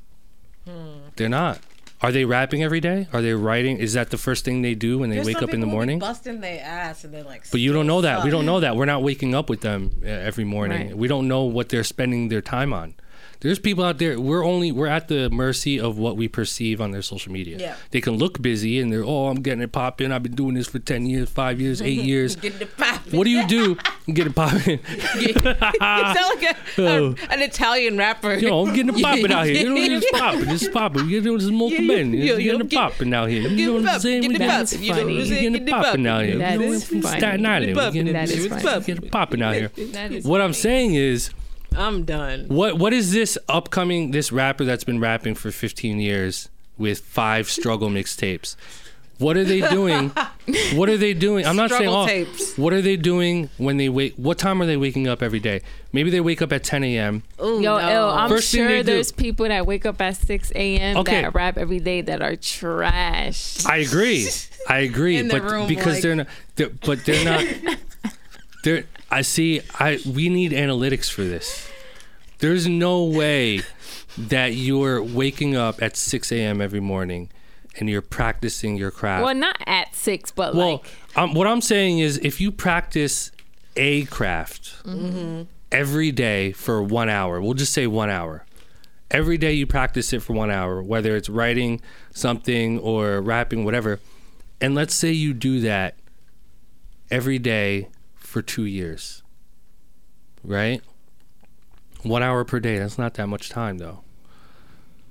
They're 1.16 1.28
not. 1.28 1.60
Are 2.02 2.12
they 2.12 2.26
rapping 2.26 2.62
every 2.62 2.80
day? 2.80 3.08
Are 3.12 3.22
they 3.22 3.32
writing? 3.32 3.78
Is 3.78 3.94
that 3.94 4.10
the 4.10 4.18
first 4.18 4.44
thing 4.44 4.60
they 4.60 4.74
do 4.74 4.98
when 4.98 5.08
they 5.08 5.16
There's 5.16 5.26
wake 5.28 5.36
some 5.38 5.44
up 5.44 5.54
in 5.54 5.60
the 5.60 5.66
people 5.66 5.70
who 5.80 5.86
be 5.86 5.92
morning? 5.92 5.98
busting 5.98 6.40
their 6.40 6.62
ass 6.62 7.04
and 7.04 7.14
they're 7.14 7.22
like. 7.24 7.50
But 7.50 7.60
you 7.60 7.72
don't 7.72 7.86
know 7.86 8.02
that. 8.02 8.22
We 8.22 8.30
don't 8.30 8.44
know 8.44 8.60
that. 8.60 8.76
We're 8.76 8.84
not 8.84 9.02
waking 9.02 9.34
up 9.34 9.48
with 9.48 9.62
them 9.62 9.90
uh, 10.04 10.08
every 10.08 10.44
morning. 10.44 10.88
Right. 10.88 10.96
We 10.96 11.08
don't 11.08 11.26
know 11.26 11.44
what 11.44 11.70
they're 11.70 11.84
spending 11.84 12.28
their 12.28 12.42
time 12.42 12.74
on. 12.74 12.94
There's 13.40 13.58
people 13.58 13.84
out 13.84 13.98
there. 13.98 14.18
We're 14.18 14.44
only 14.44 14.72
we're 14.72 14.86
at 14.86 15.08
the 15.08 15.28
mercy 15.30 15.78
of 15.78 15.98
what 15.98 16.16
we 16.16 16.26
perceive 16.28 16.80
on 16.80 16.90
their 16.90 17.02
social 17.02 17.32
media. 17.32 17.58
Yeah. 17.58 17.76
They 17.90 18.00
can 18.00 18.16
look 18.16 18.40
busy 18.40 18.80
and 18.80 18.92
they're 18.92 19.04
oh 19.04 19.26
I'm 19.28 19.42
getting 19.42 19.62
it 19.62 19.72
popping. 19.72 20.10
I've 20.12 20.22
been 20.22 20.34
doing 20.34 20.54
this 20.54 20.66
for 20.68 20.78
ten 20.78 21.06
years, 21.06 21.28
five 21.28 21.60
years, 21.60 21.80
eight 21.82 22.02
years. 22.04 22.36
Get 22.36 22.58
the 22.58 22.66
poppin'. 22.66 23.16
What 23.16 23.24
do 23.24 23.30
you 23.30 23.46
do? 23.46 23.76
Get 24.12 24.26
it 24.28 24.34
popping. 24.34 24.78
you 25.18 25.32
sound 25.32 26.16
like 26.16 26.42
a, 26.42 26.56
Oh. 26.78 27.14
a- 27.28 27.32
an 27.32 27.42
Italian 27.42 27.96
rapper. 27.96 28.34
Yo, 28.34 28.66
I'm 28.66 28.74
getting 28.74 28.96
it 28.96 29.02
popping 29.02 29.32
out 29.32 29.46
here. 29.46 29.56
You 29.68 29.68
know, 29.90 29.96
it's 29.96 30.10
popping. 30.12 30.48
It's 30.48 30.68
popping. 30.68 31.08
You're 31.08 31.22
doing 31.22 31.38
this 31.38 31.50
multiple 31.50 31.84
men. 31.84 32.12
yeah, 32.12 32.36
getting 32.36 32.60
it 32.60 32.70
popping 32.72 33.12
out 33.14 33.28
here. 33.28 33.42
You 33.48 33.66
know 33.66 33.72
what 33.82 33.88
I'm 33.94 34.00
saying? 34.00 34.22
get 34.22 34.28
We 34.28 34.34
the 34.34 34.38
got- 34.44 34.46
That's 34.66 34.72
poppin', 34.74 34.84
you 34.84 34.92
know 34.92 34.96
what 34.96 35.02
I'm 35.02 35.06
funny. 35.16 35.28
saying? 35.28 35.52
getting 35.52 35.68
it 35.68 35.70
popping 35.70 36.06
out 36.06 36.24
here. 36.24 36.38
That 36.38 36.60
is 36.60 36.84
funny. 36.88 37.02
Staten 37.02 37.46
Island. 37.46 37.74
Getting- 37.92 38.12
That 38.12 38.30
is 38.30 38.46
funny. 38.46 38.84
Get 38.84 38.98
it 39.04 39.10
popping 39.10 39.42
out 39.42 39.54
here. 39.54 39.70
What 40.22 40.40
I'm 40.40 40.52
saying 40.52 40.94
is, 40.94 41.30
I'm 41.76 42.04
done. 42.04 42.46
what 42.48 42.78
what 42.78 42.92
is 42.92 43.12
this 43.12 43.36
upcoming 43.48 44.10
this 44.10 44.32
rapper 44.32 44.64
that's 44.64 44.84
been 44.84 45.00
rapping 45.00 45.34
for 45.34 45.50
15 45.50 46.00
years 46.00 46.48
with 46.78 47.00
five 47.00 47.48
struggle 47.50 47.88
mixtapes? 47.90 48.56
What 49.18 49.38
are 49.38 49.44
they 49.44 49.62
doing? 49.70 50.10
what 50.74 50.90
are 50.90 50.98
they 50.98 51.14
doing? 51.14 51.46
I'm 51.46 51.56
not 51.56 51.70
saying 51.70 51.84
Struggle 51.84 51.94
all. 52.00 52.06
tapes. 52.06 52.58
What 52.58 52.74
are 52.74 52.82
they 52.82 52.96
doing 52.98 53.48
when 53.56 53.78
they 53.78 53.88
wake? 53.88 54.12
What 54.16 54.36
time 54.36 54.60
are 54.60 54.66
they 54.66 54.76
waking 54.76 55.08
up 55.08 55.22
every 55.22 55.40
day? 55.40 55.62
Maybe 55.90 56.10
they 56.10 56.20
wake 56.20 56.42
up 56.42 56.52
at 56.52 56.62
10 56.64 56.84
a.m. 56.84 57.22
Ooh, 57.42 57.62
Yo, 57.62 57.78
no. 57.78 57.88
ill. 57.90 58.08
I'm 58.10 58.28
First 58.28 58.52
thing 58.52 58.64
they 58.66 58.68
sure 58.74 58.82
do- 58.82 58.92
there's 58.92 59.12
people 59.12 59.48
that 59.48 59.64
wake 59.64 59.86
up 59.86 60.02
at 60.02 60.16
6 60.16 60.52
a.m. 60.54 60.98
Okay. 60.98 61.22
that 61.22 61.34
rap 61.34 61.56
every 61.56 61.80
day 61.80 62.02
that 62.02 62.20
are 62.20 62.36
trash. 62.36 63.64
I 63.64 63.78
agree. 63.78 64.28
I 64.68 64.80
agree, 64.80 65.16
In 65.16 65.28
the 65.28 65.40
but 65.40 65.50
room, 65.50 65.66
because 65.66 65.94
like- 65.94 66.02
they're 66.02 66.16
not, 66.16 66.26
they're, 66.56 66.68
but 66.84 67.02
they're 67.06 67.24
not. 67.24 67.74
They're. 68.66 68.82
I 69.12 69.22
see. 69.22 69.60
I 69.78 70.00
we 70.04 70.28
need 70.28 70.50
analytics 70.50 71.08
for 71.08 71.22
this. 71.22 71.70
There's 72.38 72.66
no 72.66 73.04
way 73.04 73.60
that 74.18 74.54
you're 74.54 75.00
waking 75.00 75.54
up 75.56 75.80
at 75.80 75.96
6 75.96 76.32
a.m. 76.32 76.60
every 76.60 76.80
morning 76.80 77.30
and 77.78 77.88
you're 77.88 78.02
practicing 78.02 78.76
your 78.76 78.90
craft. 78.90 79.24
Well, 79.24 79.36
not 79.36 79.62
at 79.66 79.94
6, 79.94 80.32
but 80.32 80.54
Well, 80.56 80.72
like 80.72 80.86
um, 81.14 81.34
what 81.34 81.46
I'm 81.46 81.60
saying 81.60 82.00
is, 82.00 82.18
if 82.18 82.40
you 82.40 82.50
practice 82.50 83.30
a 83.76 84.04
craft 84.06 84.74
every 85.70 86.10
day 86.10 86.50
for 86.50 86.82
one 86.82 87.08
hour, 87.08 87.40
we'll 87.40 87.54
just 87.54 87.72
say 87.72 87.86
one 87.86 88.10
hour. 88.10 88.44
Every 89.12 89.38
day 89.38 89.52
you 89.52 89.68
practice 89.68 90.12
it 90.12 90.22
for 90.22 90.32
one 90.32 90.50
hour, 90.50 90.82
whether 90.82 91.14
it's 91.14 91.28
writing 91.28 91.80
something 92.10 92.80
or 92.80 93.20
rapping, 93.20 93.64
whatever. 93.64 94.00
And 94.60 94.74
let's 94.74 94.94
say 94.94 95.12
you 95.12 95.34
do 95.34 95.60
that 95.60 95.94
every 97.12 97.38
day 97.38 97.86
for 98.36 98.42
two 98.42 98.66
years, 98.66 99.22
right? 100.44 100.82
One 102.02 102.22
hour 102.22 102.44
per 102.44 102.60
day. 102.60 102.78
That's 102.78 102.98
not 102.98 103.14
that 103.14 103.28
much 103.28 103.48
time, 103.48 103.78
though. 103.78 104.00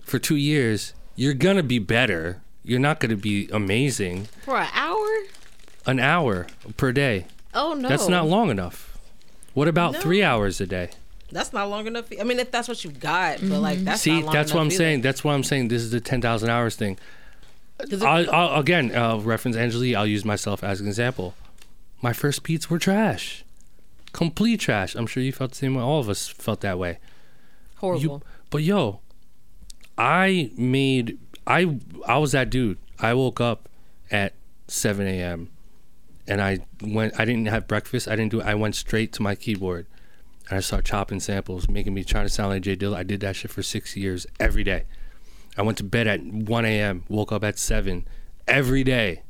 For 0.02 0.20
two 0.20 0.36
years, 0.36 0.94
you're 1.16 1.34
going 1.34 1.58
to 1.58 1.64
be 1.64 1.80
better. 1.80 2.44
You're 2.64 2.78
not 2.80 3.00
going 3.00 3.10
to 3.10 3.16
be 3.18 3.50
amazing 3.52 4.26
for 4.44 4.58
an 4.58 4.68
hour. 4.76 5.08
an 5.88 6.00
hour 6.00 6.46
per 6.78 6.92
day. 6.92 7.26
Oh 7.56 7.74
no, 7.74 7.90
That's 7.90 8.08
not 8.08 8.28
long 8.28 8.52
enough. 8.52 8.96
What 9.56 9.68
about 9.68 9.94
No. 9.94 10.02
three 10.02 10.22
hours 10.22 10.62
a 10.62 10.68
day? 10.68 10.92
That's 11.32 11.52
not 11.52 11.68
long 11.68 11.88
enough. 11.88 12.06
I 12.22 12.24
mean, 12.26 12.38
if 12.38 12.52
that's 12.52 12.68
what 12.68 12.84
you 12.84 12.92
got, 12.92 13.40
but 13.42 13.60
like 13.60 13.80
that's 13.80 14.04
See, 14.04 14.12
not 14.18 14.26
long 14.26 14.34
that's 14.36 14.54
what 14.54 14.60
I'm 14.60 14.68
enough 14.68 14.78
saying. 14.78 15.02
That's 15.02 15.24
what 15.24 15.34
I'm 15.34 15.44
saying. 15.44 15.70
This 15.70 15.82
is 15.82 15.90
the 15.90 16.00
10,000 16.00 16.48
hours 16.48 16.76
thing. 16.76 17.00
I'll, 18.04 18.30
I'll, 18.30 18.60
again, 18.60 18.96
I'll 18.96 19.20
reference 19.20 19.58
Angelique. 19.58 19.96
I'll 19.96 20.06
use 20.06 20.24
myself 20.24 20.64
as 20.64 20.80
an 20.80 20.86
example. 20.88 21.34
My 22.02 22.14
first 22.14 22.44
beats 22.44 22.70
were 22.70 22.80
trash. 22.80 23.44
Complete 24.14 24.60
trash. 24.60 24.96
I'm 24.96 25.08
sure 25.08 25.24
you 25.24 25.32
felt 25.32 25.52
the 25.52 25.58
same 25.58 25.76
way. 25.76 25.82
All 25.84 26.00
of 26.00 26.10
us 26.10 26.28
felt 26.28 26.62
that 26.62 26.78
way. 26.80 27.00
horrible. 27.78 28.02
You, 28.02 28.22
but 28.50 28.64
yo, 28.64 29.02
I 29.98 30.52
made 30.58 31.18
I 31.48 31.80
I 32.08 32.18
was 32.18 32.32
that 32.32 32.50
dude. 32.50 32.78
I 33.00 33.14
woke 33.14 33.42
up 33.42 33.68
at 34.10 34.34
7 34.68 35.06
a.m. 35.06 35.50
and 36.28 36.42
I 36.42 36.60
went. 36.82 37.20
I 37.20 37.26
didn't 37.26 37.48
have 37.48 37.68
breakfast. 37.68 38.08
I 38.08 38.16
didn't 38.16 38.32
do. 38.32 38.42
I 38.42 38.56
went 38.56 38.76
straight 38.76 39.12
to 39.14 39.22
my 39.22 39.36
keyboard 39.36 39.86
and 40.50 40.58
I 40.58 40.62
started 40.62 40.86
chopping 40.86 41.20
samples, 41.20 41.68
making 41.68 41.94
me 41.94 42.04
trying 42.04 42.26
to 42.26 42.30
sound 42.30 42.50
like 42.52 42.64
Jay 42.64 42.76
Dilla. 42.76 42.96
I 42.96 43.04
did 43.04 43.20
that 43.22 43.36
shit 43.36 43.52
for 43.52 43.64
six 43.64 43.96
years 43.98 44.26
every 44.40 44.64
day. 44.64 44.86
I 45.58 45.62
went 45.62 45.78
to 45.80 45.84
bed 45.84 46.08
at 46.08 46.22
1 46.24 46.66
a.m. 46.66 47.04
Woke 47.10 47.32
up 47.32 47.44
at 47.44 47.58
seven 47.58 48.08
every 48.48 48.84
day, 48.84 49.24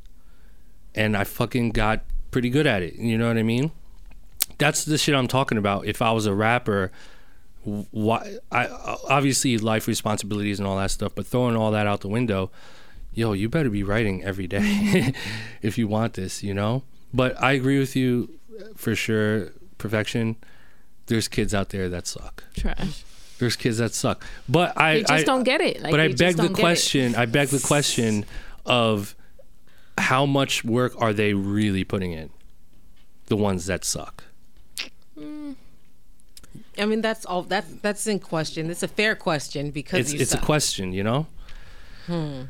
and 0.94 1.16
I 1.16 1.24
fucking 1.24 1.70
got 1.70 2.02
pretty 2.36 2.50
good 2.50 2.66
at 2.66 2.82
it. 2.82 2.96
You 2.96 3.16
know 3.16 3.28
what 3.28 3.38
I 3.38 3.42
mean? 3.42 3.70
That's 4.58 4.84
the 4.84 4.98
shit 4.98 5.14
I'm 5.14 5.26
talking 5.26 5.56
about. 5.56 5.86
If 5.86 6.02
I 6.02 6.12
was 6.12 6.26
a 6.26 6.34
rapper, 6.34 6.92
why 7.64 8.36
I 8.52 8.66
obviously 9.08 9.56
life 9.56 9.88
responsibilities 9.88 10.58
and 10.58 10.68
all 10.68 10.76
that 10.76 10.90
stuff, 10.90 11.14
but 11.14 11.26
throwing 11.26 11.56
all 11.56 11.70
that 11.70 11.86
out 11.86 12.02
the 12.02 12.08
window, 12.08 12.50
yo, 13.14 13.32
you 13.32 13.48
better 13.48 13.70
be 13.70 13.82
writing 13.82 14.22
every 14.22 14.46
day 14.46 15.14
if 15.62 15.78
you 15.78 15.88
want 15.88 16.12
this, 16.12 16.42
you 16.42 16.52
know. 16.52 16.82
But 17.14 17.42
I 17.42 17.52
agree 17.52 17.78
with 17.78 17.96
you 17.96 18.38
uh, 18.60 18.64
for 18.76 18.94
sure. 18.94 19.52
Perfection. 19.78 20.36
There's 21.06 21.28
kids 21.28 21.54
out 21.54 21.70
there 21.70 21.88
that 21.88 22.06
suck. 22.06 22.44
trash. 22.54 23.02
There's 23.38 23.56
kids 23.56 23.78
that 23.78 23.94
suck. 23.94 24.22
But 24.46 24.78
I 24.78 24.96
They 24.96 25.00
just 25.00 25.12
I, 25.12 25.22
don't 25.22 25.44
get 25.44 25.62
it. 25.62 25.80
Like, 25.80 25.90
but 25.90 26.00
I 26.00 26.08
beg 26.08 26.36
the 26.36 26.42
don't 26.42 26.48
get 26.48 26.58
it. 26.58 26.60
question. 26.60 27.14
I 27.14 27.24
beg 27.24 27.48
the 27.48 27.60
question 27.66 28.26
of 28.66 29.15
how 29.98 30.26
much 30.26 30.64
work 30.64 30.92
are 30.98 31.12
they 31.12 31.34
really 31.34 31.84
putting 31.84 32.12
in? 32.12 32.30
The 33.26 33.36
ones 33.36 33.66
that 33.66 33.84
suck. 33.84 34.24
Mm. 35.18 35.56
I 36.78 36.84
mean, 36.84 37.00
that's 37.00 37.24
all. 37.24 37.42
That's 37.42 37.68
that's 37.82 38.06
in 38.06 38.20
question. 38.20 38.70
It's 38.70 38.82
a 38.82 38.88
fair 38.88 39.14
question 39.14 39.70
because 39.70 40.00
It's 40.00 40.12
you 40.12 40.20
it's 40.20 40.34
a 40.34 40.38
question, 40.38 40.92
you 40.92 41.02
know. 41.02 41.26
Hmm. 42.06 42.42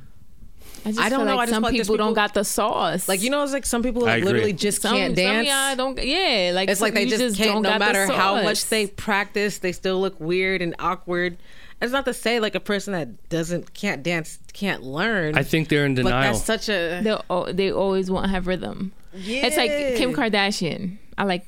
I, 0.84 0.90
just 0.90 1.01
I 1.01 1.09
don't 1.09 1.20
feel 1.20 1.26
know, 1.26 1.36
Like 1.36 1.49
I 1.49 1.51
some 1.51 1.62
feel 1.62 1.68
like 1.68 1.74
there's 1.74 1.88
people, 1.88 1.97
don't 1.97 2.14
got 2.14 2.34
the 2.34 2.44
sauce. 2.44 3.09
Like 3.09 3.22
you 3.22 3.30
know, 3.30 3.42
it's 3.42 3.53
like 3.53 3.66
some 3.66 3.82
people 3.82 4.05
I 4.05 4.16
like 4.16 4.24
literally 4.24 4.53
just 4.53 4.82
some, 4.82 4.97
can't 4.97 5.16
dance. 5.16 5.49
some 5.49 5.70
of 5.70 5.76
dance. 5.76 5.76
don't. 5.76 6.07
Yeah, 6.07 6.53
like 6.55 6.68
it's 6.68 6.80
like 6.80 6.94
they 6.94 7.05
you 7.05 7.11
just, 7.11 7.38
don't 7.38 7.62
can't. 7.62 7.62
No 7.62 7.78
matter 7.78 8.07
how 8.07 8.42
much 8.42 8.68
they 8.68 8.86
practice, 8.86 9.59
they 9.59 9.72
still 9.72 10.01
look 10.01 10.18
weird 10.20 10.62
and 10.62 10.74
awkward. 10.78 11.38
It's 11.81 11.93
not 11.93 12.07
to 12.07 12.14
say 12.14 12.41
like 12.41 12.55
a 12.55 12.61
person 12.61 12.93
that 12.93 13.29
doesn't 13.29 13.74
can't 13.74 14.03
dance 14.03 14.39
can't 14.53 14.83
learn. 14.83 15.37
I 15.37 15.43
think 15.43 15.68
they're 15.68 15.85
in 15.85 15.95
denial. 15.95 16.14
but 16.14 16.22
that's 16.22 16.45
such 16.45 16.68
a 16.68 17.03
They 17.03 17.16
al- 17.29 17.53
they 17.53 17.70
always 17.70 18.11
won't 18.11 18.31
have 18.31 18.47
rhythm. 18.47 18.93
Yeah. 19.12 19.47
It's 19.47 19.57
like 19.57 19.70
Kim 19.97 20.14
Kardashian. 20.14 20.99
I 21.18 21.24
like. 21.24 21.45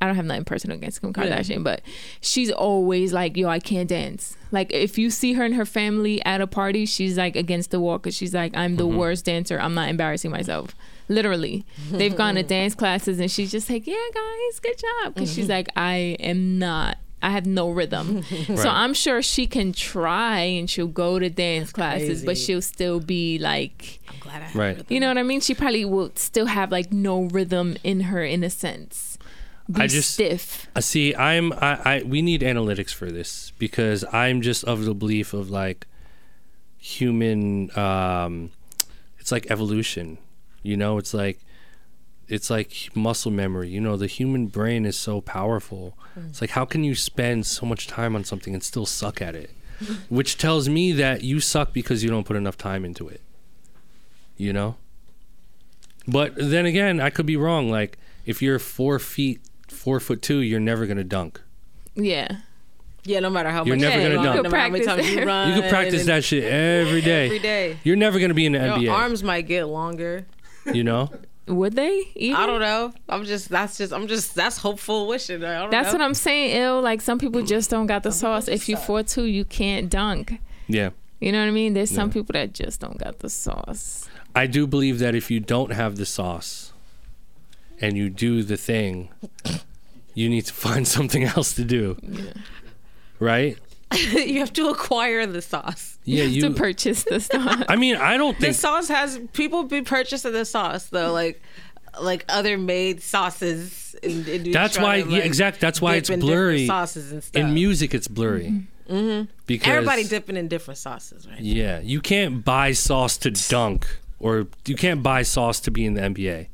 I 0.00 0.06
don't 0.06 0.14
have 0.14 0.24
nothing 0.24 0.44
personal 0.44 0.76
against 0.76 1.00
Kim 1.00 1.12
Yeah. 1.16 1.24
Kardashian, 1.24 1.64
but 1.64 1.82
she's 2.20 2.52
always 2.52 3.12
like, 3.12 3.36
"Yo, 3.36 3.48
I 3.48 3.58
can't 3.58 3.88
dance." 3.88 4.36
Like 4.52 4.72
if 4.72 4.96
you 4.96 5.10
see 5.10 5.32
her 5.32 5.44
and 5.44 5.54
her 5.56 5.66
family 5.66 6.24
at 6.24 6.40
a 6.40 6.46
party, 6.46 6.86
she's 6.86 7.18
like 7.18 7.34
against 7.34 7.72
the 7.72 7.80
wall 7.80 7.98
because 7.98 8.14
she's 8.14 8.32
like, 8.32 8.56
"I'm 8.56 8.76
the 8.76 8.86
mm-hmm. 8.86 8.98
worst 8.98 9.24
dancer. 9.24 9.58
I'm 9.58 9.74
not 9.74 9.88
embarrassing 9.88 10.30
myself." 10.30 10.76
Literally, 11.08 11.66
they've 11.90 12.14
gone 12.14 12.36
to 12.36 12.42
dance 12.44 12.76
classes 12.76 13.18
and 13.18 13.28
she's 13.30 13.50
just 13.50 13.68
like, 13.68 13.88
"Yeah, 13.88 13.96
guys, 14.14 14.60
good 14.60 14.78
job," 14.78 15.14
because 15.14 15.30
mm-hmm. 15.30 15.40
she's 15.40 15.48
like, 15.48 15.68
"I 15.76 16.16
am 16.20 16.60
not." 16.60 16.98
I 17.22 17.30
have 17.30 17.46
no 17.46 17.70
rhythm. 17.70 18.22
So 18.56 18.68
I'm 18.68 18.94
sure 18.94 19.22
she 19.22 19.46
can 19.46 19.72
try 19.72 20.40
and 20.40 20.68
she'll 20.68 20.86
go 20.88 21.18
to 21.18 21.30
dance 21.30 21.70
classes, 21.72 22.24
but 22.24 22.36
she'll 22.36 22.60
still 22.62 22.98
be 23.00 23.38
like 23.38 24.00
I'm 24.08 24.18
glad 24.20 24.42
I 24.42 24.46
have 24.46 24.56
Right. 24.56 24.76
rhythm. 24.76 24.86
you 24.90 25.00
know 25.00 25.08
what 25.08 25.18
I 25.18 25.22
mean? 25.22 25.40
She 25.40 25.54
probably 25.54 25.84
will 25.84 26.10
still 26.16 26.46
have 26.46 26.70
like 26.72 26.92
no 26.92 27.22
rhythm 27.22 27.76
in 27.84 28.00
her 28.10 28.24
in 28.24 28.42
a 28.44 28.50
sense. 28.50 29.16
Be 29.70 29.82
I 29.82 29.86
just- 29.86 30.10
stiff. 30.14 30.66
I 30.74 30.80
see. 30.80 31.14
I'm. 31.14 31.52
I, 31.52 31.78
I. 31.84 32.02
We 32.04 32.20
need 32.20 32.40
analytics 32.42 32.92
for 32.92 33.10
this 33.12 33.52
because 33.58 34.04
I'm 34.12 34.42
just 34.42 34.64
of 34.64 34.84
the 34.84 34.92
belief 34.94 35.32
of 35.32 35.50
like 35.50 35.86
human. 36.78 37.70
Um, 37.78 38.50
it's 39.18 39.30
like 39.30 39.50
evolution. 39.50 40.18
You 40.62 40.76
know, 40.76 40.98
it's 40.98 41.14
like 41.14 41.38
it's 42.28 42.50
like 42.50 42.90
muscle 42.94 43.30
memory. 43.30 43.68
You 43.68 43.80
know, 43.80 43.96
the 43.96 44.06
human 44.06 44.46
brain 44.46 44.84
is 44.84 44.96
so 44.96 45.20
powerful. 45.20 45.96
Hmm. 46.14 46.26
It's 46.30 46.40
like 46.40 46.50
how 46.50 46.64
can 46.64 46.84
you 46.84 46.94
spend 46.94 47.46
so 47.46 47.66
much 47.66 47.86
time 47.86 48.14
on 48.16 48.24
something 48.24 48.54
and 48.54 48.62
still 48.62 48.86
suck 48.86 49.20
at 49.22 49.34
it? 49.34 49.50
Which 50.08 50.38
tells 50.38 50.68
me 50.68 50.92
that 50.92 51.22
you 51.24 51.40
suck 51.40 51.72
because 51.72 52.02
you 52.04 52.10
don't 52.10 52.24
put 52.24 52.36
enough 52.36 52.56
time 52.56 52.84
into 52.84 53.08
it. 53.08 53.20
You 54.36 54.52
know? 54.52 54.76
But 56.06 56.34
then 56.36 56.66
again, 56.66 57.00
I 57.00 57.10
could 57.10 57.26
be 57.26 57.36
wrong. 57.36 57.70
Like 57.70 57.98
if 58.26 58.42
you're 58.42 58.58
four 58.58 58.98
feet, 58.98 59.40
four 59.68 60.00
foot 60.00 60.22
two, 60.22 60.38
you're 60.38 60.60
never 60.60 60.86
gonna 60.86 61.04
dunk. 61.04 61.40
Yeah. 61.94 62.38
Yeah, 63.04 63.18
no 63.18 63.30
matter 63.30 63.50
how 63.50 63.60
much 63.60 63.66
You're 63.66 63.76
much 63.76 63.82
never 63.82 63.96
you 64.00 64.08
gonna 64.08 64.14
run, 64.16 64.24
dunk. 64.24 64.44
no 64.44 64.50
matter 64.50 64.62
how 64.62 64.68
many 64.68 64.84
times 64.84 65.10
you 65.10 65.24
run. 65.24 65.48
You 65.48 65.60
could 65.60 65.70
practice 65.70 66.06
that 66.06 66.22
shit 66.22 66.44
every 66.44 67.00
day. 67.00 67.26
every 67.26 67.38
day. 67.40 67.78
You're 67.82 67.96
never 67.96 68.20
gonna 68.20 68.32
be 68.34 68.46
in 68.46 68.52
the 68.52 68.60
Your 68.60 68.76
NBA. 68.78 68.92
arms 68.92 69.24
might 69.24 69.48
get 69.48 69.64
longer. 69.64 70.26
You 70.72 70.84
know? 70.84 71.10
Would 71.46 71.74
they? 71.74 72.04
Even? 72.14 72.36
I 72.36 72.46
don't 72.46 72.60
know. 72.60 72.92
I'm 73.08 73.24
just 73.24 73.48
that's 73.48 73.78
just 73.78 73.92
I'm 73.92 74.06
just 74.06 74.34
that's 74.34 74.58
hopeful 74.58 75.08
wishing. 75.08 75.44
I 75.44 75.60
don't 75.60 75.70
That's 75.70 75.88
know. 75.88 75.98
what 75.98 76.04
I'm 76.04 76.14
saying, 76.14 76.56
ill. 76.56 76.80
Like 76.80 77.00
some 77.00 77.18
people 77.18 77.42
mm. 77.42 77.48
just 77.48 77.68
don't 77.68 77.86
got 77.86 78.04
the 78.04 78.12
sauce. 78.12 78.46
If 78.46 78.68
you 78.68 78.76
suck. 78.76 78.86
four 78.86 79.02
two, 79.02 79.24
you 79.24 79.44
can't 79.44 79.90
dunk. 79.90 80.38
Yeah. 80.68 80.90
You 81.20 81.32
know 81.32 81.40
what 81.40 81.48
I 81.48 81.52
mean? 81.52 81.74
There's 81.74 81.90
some 81.90 82.10
people 82.10 82.32
that 82.32 82.52
just 82.52 82.80
don't 82.80 82.98
got 82.98 83.20
the 83.20 83.30
sauce. 83.30 84.08
I 84.34 84.46
do 84.46 84.66
believe 84.66 84.98
that 85.00 85.14
if 85.14 85.30
you 85.30 85.40
don't 85.40 85.72
have 85.72 85.96
the 85.96 86.06
sauce 86.06 86.72
and 87.80 87.96
you 87.96 88.08
do 88.08 88.42
the 88.42 88.56
thing, 88.56 89.08
you 90.14 90.28
need 90.28 90.46
to 90.46 90.52
find 90.54 90.86
something 90.86 91.24
else 91.24 91.54
to 91.54 91.64
do. 91.64 91.96
Right? 93.20 93.56
you 94.12 94.40
have 94.40 94.52
to 94.54 94.68
acquire 94.68 95.26
the 95.26 95.42
sauce. 95.42 95.98
Yeah, 96.04 96.24
to 96.24 96.30
you. 96.30 96.54
purchase 96.54 97.04
the 97.04 97.20
sauce. 97.20 97.64
I 97.68 97.76
mean, 97.76 97.96
I 97.96 98.16
don't 98.16 98.36
think 98.36 98.54
The 98.54 98.58
sauce 98.58 98.88
has 98.88 99.20
people 99.32 99.64
be 99.64 99.82
purchasing 99.82 100.32
the 100.32 100.44
sauce 100.44 100.86
though, 100.86 101.12
like 101.12 101.42
like 102.00 102.24
other 102.28 102.58
made 102.58 103.02
sauces. 103.02 103.94
And, 104.02 104.26
and 104.26 104.46
you 104.46 104.52
That's 104.52 104.74
try 104.74 104.82
why, 104.82 105.02
to, 105.02 105.08
yeah, 105.08 105.16
like, 105.16 105.24
exact. 105.24 105.60
That's 105.60 105.80
why 105.80 105.96
it's 105.96 106.10
blurry. 106.10 106.66
Sauces 106.66 107.12
and 107.12 107.22
stuff. 107.22 107.40
In 107.40 107.54
music, 107.54 107.94
it's 107.94 108.08
blurry. 108.08 108.64
Mm-hmm. 108.88 109.30
Because 109.46 109.68
Everybody 109.68 110.04
dipping 110.04 110.36
in 110.36 110.48
different 110.48 110.78
sauces, 110.78 111.28
right? 111.28 111.40
Yeah, 111.40 111.80
you 111.80 112.00
can't 112.00 112.44
buy 112.44 112.72
sauce 112.72 113.16
to 113.18 113.30
dunk, 113.30 113.86
or 114.18 114.48
you 114.66 114.74
can't 114.74 115.02
buy 115.02 115.22
sauce 115.22 115.60
to 115.60 115.70
be 115.70 115.84
in 115.84 115.94
the 115.94 116.00
NBA, 116.00 116.48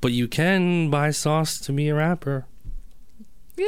but 0.00 0.12
you 0.12 0.28
can 0.28 0.88
buy 0.90 1.10
sauce 1.10 1.58
to 1.60 1.72
be 1.72 1.88
a 1.88 1.94
rapper. 1.94 2.46
yeah. 3.56 3.66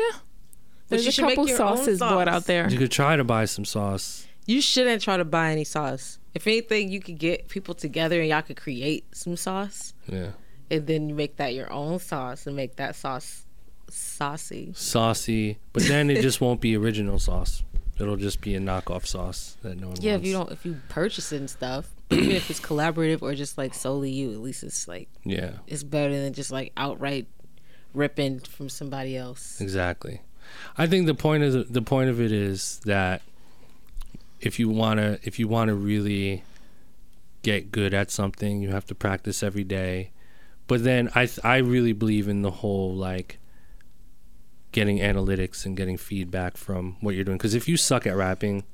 There's 0.91 1.05
you 1.05 1.09
a 1.09 1.12
should 1.12 1.22
make 1.24 1.36
couple 1.36 1.49
your 1.49 1.62
own 1.62 1.76
sauces 1.78 1.99
bought 2.01 2.26
sauce. 2.26 2.34
out 2.34 2.45
there. 2.47 2.68
You 2.70 2.78
could 2.78 2.91
try 2.91 3.16
to 3.16 3.24
buy 3.24 3.47
some 3.47 3.64
sauce. 3.64 4.26
You 4.47 4.61
shouldn't 4.61 5.01
try 5.03 5.16
to 5.16 5.24
buy 5.24 5.51
any 5.53 5.64
sauce. 5.64 6.18
If 6.34 6.47
anything, 6.47 6.91
you 6.91 7.01
could 7.01 7.18
get 7.18 7.49
people 7.49 7.74
together 7.74 8.20
and 8.20 8.28
y'all 8.28 8.43
could 8.43 8.57
create 8.61 9.05
some 9.16 9.36
sauce, 9.36 9.95
Yeah, 10.09 10.30
and 10.70 10.86
then 10.86 11.09
you 11.09 11.14
make 11.14 11.36
that 11.36 11.55
your 11.55 11.72
own 11.72 11.99
sauce 11.99 12.47
and 12.47 12.55
make 12.55 12.76
that 12.76 12.95
sauce 12.97 13.47
saucy. 13.88 14.72
saucy, 14.74 15.59
but 15.72 15.82
then 15.84 16.11
it 16.11 16.20
just 16.22 16.41
won't 16.41 16.61
be 16.61 16.76
original 16.76 17.18
sauce. 17.18 17.62
It'll 17.99 18.16
just 18.16 18.41
be 18.41 18.55
a 18.55 18.61
knockoff 18.61 19.07
sauce 19.07 19.57
that 19.62 19.78
no 19.78 19.88
one 19.88 19.97
Yeah, 20.01 20.12
wants. 20.12 20.22
if 20.22 20.26
you 20.26 20.32
don't, 20.32 20.53
if 20.53 20.64
you 20.64 20.80
purchase 20.88 21.32
it 21.32 21.36
and 21.36 21.51
stuff, 21.51 21.91
even 22.11 22.30
if 22.30 22.49
it's 22.49 22.61
collaborative 22.61 23.20
or 23.22 23.34
just 23.34 23.59
like 23.59 23.74
solely 23.74 24.11
you, 24.11 24.30
at 24.32 24.38
least 24.38 24.62
it's 24.62 24.88
like 24.88 25.09
Yeah, 25.24 25.53
it's 25.66 25.82
better 25.82 26.18
than 26.18 26.32
just 26.32 26.51
like 26.51 26.72
outright 26.76 27.26
ripping 27.93 28.38
from 28.41 28.68
somebody 28.68 29.16
else. 29.16 29.61
exactly. 29.61 30.22
I 30.81 30.87
think 30.87 31.05
the 31.05 31.14
point 31.14 31.43
of 31.43 31.70
the 31.70 31.83
point 31.83 32.09
of 32.09 32.22
it 32.22 32.33
is 32.33 32.81
that 32.87 33.20
if 34.41 34.59
you 34.59 34.70
wanna 34.70 35.18
if 35.22 35.39
you 35.39 35.47
wanna 35.47 35.74
really 35.74 36.43
get 37.43 37.70
good 37.70 37.93
at 37.93 38.11
something, 38.11 38.62
you 38.62 38.70
have 38.70 38.87
to 38.87 38.95
practice 38.95 39.43
every 39.43 39.62
day. 39.62 40.11
But 40.66 40.83
then 40.83 41.11
I 41.14 41.26
th- 41.26 41.45
I 41.45 41.59
really 41.59 41.93
believe 41.93 42.28
in 42.28 42.41
the 42.41 42.51
whole 42.51 42.95
like 42.95 43.39
getting 44.72 45.01
analytics 45.01 45.66
and 45.66 45.76
getting 45.76 45.99
feedback 45.99 46.57
from 46.57 46.97
what 47.03 47.14
you're 47.14 47.24
doing. 47.24 47.37
Because 47.37 47.55
if 47.55 47.68
you 47.68 47.76
suck 47.76 48.07
at 48.07 48.16
rapping 48.16 48.64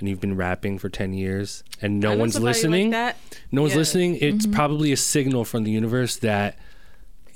and 0.00 0.08
you've 0.08 0.20
been 0.20 0.36
rapping 0.36 0.76
for 0.80 0.88
ten 0.88 1.12
years 1.12 1.62
and 1.80 2.00
no 2.00 2.16
one's 2.16 2.32
somebody 2.34 2.46
like 2.48 2.56
listening, 2.56 2.90
that. 2.90 3.16
no 3.52 3.62
one's 3.62 3.74
Yeah. 3.74 3.78
listening, 3.78 4.16
it's 4.16 4.44
mm-hmm. 4.44 4.54
probably 4.56 4.90
a 4.90 4.96
signal 4.96 5.44
from 5.44 5.62
the 5.62 5.70
universe 5.70 6.16
that 6.16 6.58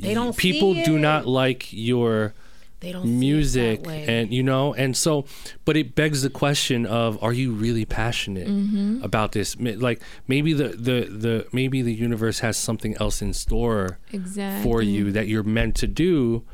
They 0.00 0.12
don't 0.12 0.36
people 0.36 0.74
do 0.74 0.98
not 0.98 1.28
like 1.28 1.72
your 1.72 2.34
They 2.80 2.92
don't 2.92 3.02
see 3.02 3.08
it 3.08 3.12
that 3.12 3.18
music 3.18 3.86
way. 3.86 4.04
and 4.06 4.32
you 4.32 4.42
know 4.42 4.72
and 4.74 4.96
so 4.96 5.24
but 5.64 5.76
it 5.76 5.94
begs 5.94 6.22
the 6.22 6.30
question 6.30 6.86
of 6.86 7.20
are 7.22 7.32
you 7.32 7.52
really 7.52 7.84
passionate 7.84 8.46
Mm-hmm. 8.48 9.02
about 9.02 9.32
this 9.32 9.56
like 9.58 10.00
maybe 10.28 10.52
the, 10.52 10.68
the 10.68 10.98
the 11.24 11.46
maybe 11.52 11.82
the 11.82 11.92
universe 11.94 12.38
has 12.40 12.56
something 12.56 12.96
else 13.00 13.20
in 13.20 13.32
store 13.32 13.98
Exactly. 14.12 14.62
for 14.62 14.80
you 14.82 15.10
that 15.12 15.26
you're 15.26 15.42
meant 15.42 15.74
to 15.76 15.86
do 15.88 16.44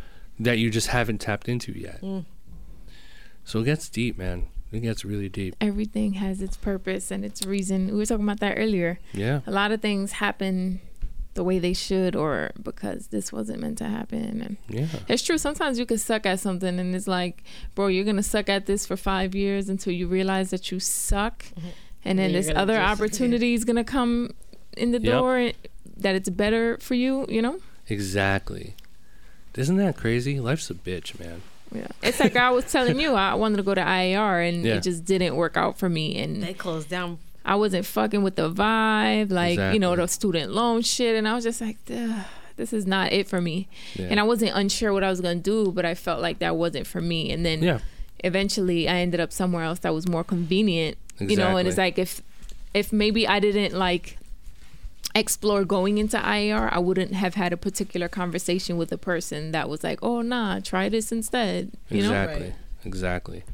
that 0.41 0.57
you 0.59 0.71
just 0.71 0.89
haven't 0.89 1.19
tapped 1.19 1.49
into 1.49 1.73
yet 1.73 2.01
Mm. 2.01 2.25
so 3.45 3.61
it 3.61 3.65
gets 3.65 3.89
deep 3.89 4.17
man 4.19 4.47
it 4.73 4.81
gets 4.81 5.05
really 5.05 5.29
deep 5.29 5.55
Everything 5.61 6.15
has 6.15 6.43
its 6.43 6.57
purpose 6.57 7.13
and 7.13 7.25
its 7.25 7.47
reason. 7.47 7.87
We 7.93 7.99
were 7.99 8.07
talking 8.07 8.25
about 8.25 8.41
that 8.41 8.55
earlier. 8.59 8.99
yeah 9.13 9.41
A 9.47 9.53
lot 9.53 9.71
of 9.71 9.81
things 9.81 10.13
happen 10.13 10.81
the 11.35 11.45
way 11.45 11.59
they 11.59 11.73
should 11.73 12.15
or 12.17 12.51
because 12.63 13.09
this 13.09 13.33
wasn't 13.33 13.61
meant 13.61 13.79
to 13.79 13.85
happen. 13.85 14.41
And 14.41 14.57
yeah. 14.69 14.87
it's 15.09 15.23
true 15.23 15.37
sometimes 15.39 15.79
you 15.79 15.87
can 15.87 15.99
suck 15.99 16.27
at 16.27 16.41
something 16.41 16.79
and 16.79 16.95
it's 16.95 17.07
like 17.09 17.43
bro 17.75 17.89
you're 17.89 18.05
gonna 18.05 18.23
suck 18.23 18.49
at 18.49 18.67
this 18.67 18.87
for 18.87 18.97
five 18.97 19.35
years 19.35 19.69
until 19.69 19.93
you 19.93 20.07
realize 20.07 20.51
that 20.51 20.71
you 20.71 20.81
suck. 20.81 21.45
Mm-hmm. 21.45 21.69
And 22.07 22.19
then 22.19 22.27
Then 22.27 22.31
you're 22.31 22.43
this 22.43 22.53
other 22.57 22.75
just- 22.77 22.93
opportunity 23.01 23.55
is 23.55 23.65
gonna 23.65 23.85
come 23.85 24.31
in 24.77 24.91
the 24.93 25.01
Yep. 25.01 25.13
door 25.13 25.53
that 25.97 26.15
it's 26.15 26.29
better 26.31 26.79
for 26.79 26.95
you 26.95 27.27
you 27.29 27.43
know? 27.43 27.59
Exactly. 27.89 28.75
Isn't 29.57 29.77
that 29.77 29.97
crazy? 29.97 30.41
Life's 30.41 30.69
a 30.71 30.75
bitch 30.75 31.19
man. 31.21 31.43
Yeah. 31.73 31.89
It's 32.03 32.21
like 32.21 32.37
i 32.37 32.51
was 32.51 32.71
telling 32.71 33.01
you 33.01 33.15
i 33.15 33.35
wanted 33.35 33.57
to 33.57 33.63
go 33.65 33.75
to 33.75 33.81
iar 33.81 34.49
and 34.49 34.65
Yeah. 34.65 34.75
it 34.77 34.83
just 34.85 35.05
didn't 35.05 35.35
work 35.35 35.57
out 35.57 35.77
for 35.79 35.89
me 35.89 36.17
and 36.19 36.41
they 36.43 36.55
closed 36.55 36.89
down. 36.89 37.19
I 37.45 37.57
wasn't 37.57 37.85
fucking 37.87 38.23
with 38.23 38.37
the 38.37 38.51
vibe, 38.51 39.31
like 39.31 39.59
you 39.75 39.79
know 39.79 39.95
the 39.97 40.07
student 40.07 40.53
loan 40.53 40.83
shit, 40.83 41.15
and 41.17 41.29
I 41.29 41.35
was 41.35 41.45
just 41.45 41.61
like, 41.61 41.77
this 41.85 42.73
is 42.73 42.87
not 42.87 43.13
it 43.13 43.29
for 43.29 43.41
me. 43.41 43.69
Yeah. 43.95 44.07
And 44.11 44.21
I 44.21 44.23
wasn't 44.23 44.53
unsure 44.55 44.93
what 44.93 45.05
I 45.05 45.11
was 45.11 45.21
gonna 45.21 45.37
do, 45.37 45.73
but 45.73 45.85
I 45.85 45.95
felt 45.95 46.21
like 46.23 46.39
that 46.39 46.57
wasn't 46.57 46.87
for 46.87 47.01
me. 47.01 47.31
And 47.33 47.45
then 47.45 47.63
yeah 47.63 47.79
eventually, 48.25 48.89
I 48.89 48.97
ended 48.97 49.21
up 49.21 49.33
somewhere 49.33 49.65
else 49.65 49.81
that 49.81 49.95
was 49.95 50.09
more 50.09 50.25
convenient, 50.25 50.97
you 51.21 51.37
know. 51.37 51.57
And 51.57 51.69
it's 51.69 51.79
like 51.79 51.99
if 51.99 52.23
if 52.73 52.93
maybe 52.93 53.29
I 53.29 53.39
didn't 53.39 53.79
like 53.79 54.19
explore 55.15 55.65
going 55.65 55.99
into 55.99 56.17
IAR, 56.17 56.73
I 56.73 56.79
wouldn't 56.79 57.13
have 57.13 57.35
had 57.35 57.53
a 57.53 57.57
particular 57.57 58.09
conversation 58.09 58.77
with 58.77 58.91
a 58.91 58.99
person 58.99 59.53
that 59.53 59.69
was 59.69 59.85
like, 59.85 59.99
"Oh 60.03 60.23
nah, 60.23 60.61
try 60.61 60.89
this 60.89 61.13
instead." 61.13 61.71
You 61.91 62.03
know, 62.03 62.09
exactly 62.09 62.47
Right. 62.47 62.55
exactly 62.85 63.45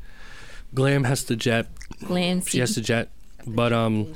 glam 0.73 1.05
has 1.05 1.25
to 1.25 1.35
jet 1.37 1.67
Glam 2.05 2.41
she 2.43 2.61
has 2.61 2.75
to 2.75 2.81
jet 2.81 3.09
but 3.47 3.73
um 3.73 4.13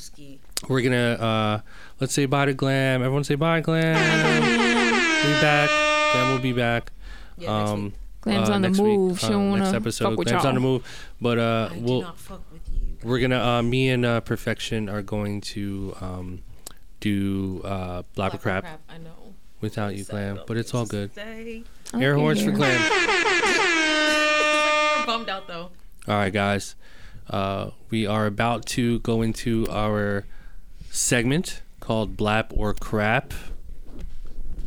we're 0.69 0.81
gonna 0.83 1.13
uh 1.15 1.61
let's 2.01 2.13
say 2.15 2.27
bye 2.27 2.45
to 2.47 2.55
glam 2.55 3.03
everyone 3.03 3.25
say 3.25 3.35
bye 3.35 3.61
glam 3.61 3.95
we'll 4.43 5.35
be 5.35 5.41
back 5.41 5.69
glam 6.13 6.31
will 6.33 6.39
be 6.39 6.53
back 6.53 6.93
Yeah, 7.39 7.51
um. 7.71 7.93
Glam's 8.21 8.49
uh, 8.49 8.53
on 8.55 8.63
the 8.63 8.69
next 8.69 8.81
week, 8.81 8.97
move. 8.99 9.21
She 9.21 9.29
don't 9.29 9.51
next 9.51 9.67
wanna 9.67 9.77
episode 9.77 10.09
fuck 10.11 10.19
with 10.19 10.29
glam's 10.29 10.45
y'all. 10.45 10.49
on 10.49 10.55
the 10.55 10.61
move 10.61 11.11
but 11.21 11.39
uh 11.39 11.69
I 11.73 11.79
we'll 11.79 12.01
not 12.03 12.19
fuck 12.19 12.41
with 12.51 12.63
you. 12.73 12.97
we're 13.09 13.19
gonna 13.21 13.39
uh 13.43 13.63
me 13.63 13.91
and 13.91 14.07
uh 14.07 14.21
perfection 14.21 14.89
are 14.89 15.03
going 15.03 15.41
to 15.53 15.95
um 16.01 16.43
do 17.01 17.61
uh 17.65 18.03
Blap 18.17 18.33
or 18.35 18.39
Crap 18.39 18.65
I 18.89 18.97
know. 18.99 19.35
without 19.61 19.95
you 19.95 20.05
glam 20.05 20.41
but 20.47 20.57
it's 20.57 20.73
all 20.73 20.87
good 20.87 21.11
air 21.93 22.15
horns 22.17 22.43
for 22.43 22.51
glam 22.51 22.81
We're 24.99 25.07
bummed 25.07 25.29
out 25.29 25.47
though. 25.47 25.71
All 26.09 26.15
right, 26.17 26.33
guys. 26.33 26.77
Uh, 27.29 27.71
we 27.91 28.07
are 28.07 28.27
about 28.27 28.67
to 28.67 28.99
go 29.01 29.23
into 29.23 29.67
our 29.71 30.25
segment 30.91 31.63
called 31.81 32.17
Blap 32.17 32.47
or 32.51 32.75
Crap. 32.75 33.33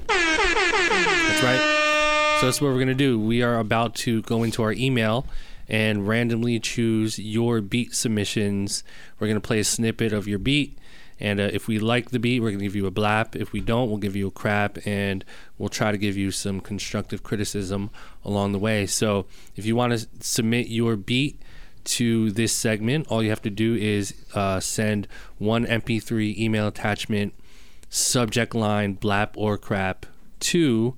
That's 0.08 1.44
right. 1.44 2.38
So 2.40 2.46
that's 2.46 2.62
what 2.62 2.68
we're 2.68 2.76
going 2.76 2.88
to 2.88 2.94
do. 2.94 3.20
We 3.20 3.42
are 3.42 3.58
about 3.60 3.96
to 3.96 4.22
go 4.22 4.44
into 4.44 4.62
our 4.62 4.72
email 4.72 5.26
and 5.68 6.08
randomly 6.08 6.60
choose 6.60 7.20
your 7.20 7.62
beat 7.62 7.96
submissions. 7.96 8.84
We're 9.20 9.28
going 9.28 9.42
to 9.42 9.48
play 9.48 9.60
a 9.60 9.64
snippet 9.64 10.14
of 10.14 10.28
your 10.28 10.40
beat. 10.40 10.78
And 11.20 11.40
uh, 11.40 11.50
if 11.52 11.68
we 11.68 11.80
like 11.80 12.12
the 12.12 12.20
beat, 12.20 12.42
we're 12.42 12.52
going 12.52 12.60
to 12.60 12.66
give 12.66 12.76
you 12.76 12.86
a 12.86 12.92
blap. 12.92 13.36
If 13.36 13.52
we 13.52 13.60
don't, 13.60 13.90
we'll 13.90 13.98
give 13.98 14.16
you 14.16 14.28
a 14.28 14.32
crap. 14.32 14.78
And 14.86 15.26
we'll 15.58 15.70
try 15.70 15.92
to 15.92 15.98
give 15.98 16.16
you 16.16 16.30
some 16.30 16.62
constructive 16.62 17.24
criticism 17.24 17.90
along 18.24 18.52
the 18.52 18.60
way. 18.60 18.86
So 18.86 19.26
if 19.56 19.66
you 19.66 19.76
want 19.76 19.94
to 19.94 20.08
submit 20.20 20.68
your 20.68 20.96
beat 20.96 21.42
to 21.88 22.32
this 22.32 22.54
segment, 22.54 23.08
all 23.10 23.24
you 23.24 23.30
have 23.30 23.42
to 23.44 23.50
do 23.50 23.76
is 23.76 24.14
uh, 24.34 24.60
send 24.60 25.08
one 25.38 25.66
MP3 25.66 26.38
email 26.38 26.68
attachment, 26.68 27.34
subject 27.90 28.54
line 28.56 28.96
blap 28.98 29.30
or 29.36 29.58
crap 29.58 30.06
to 30.42 30.96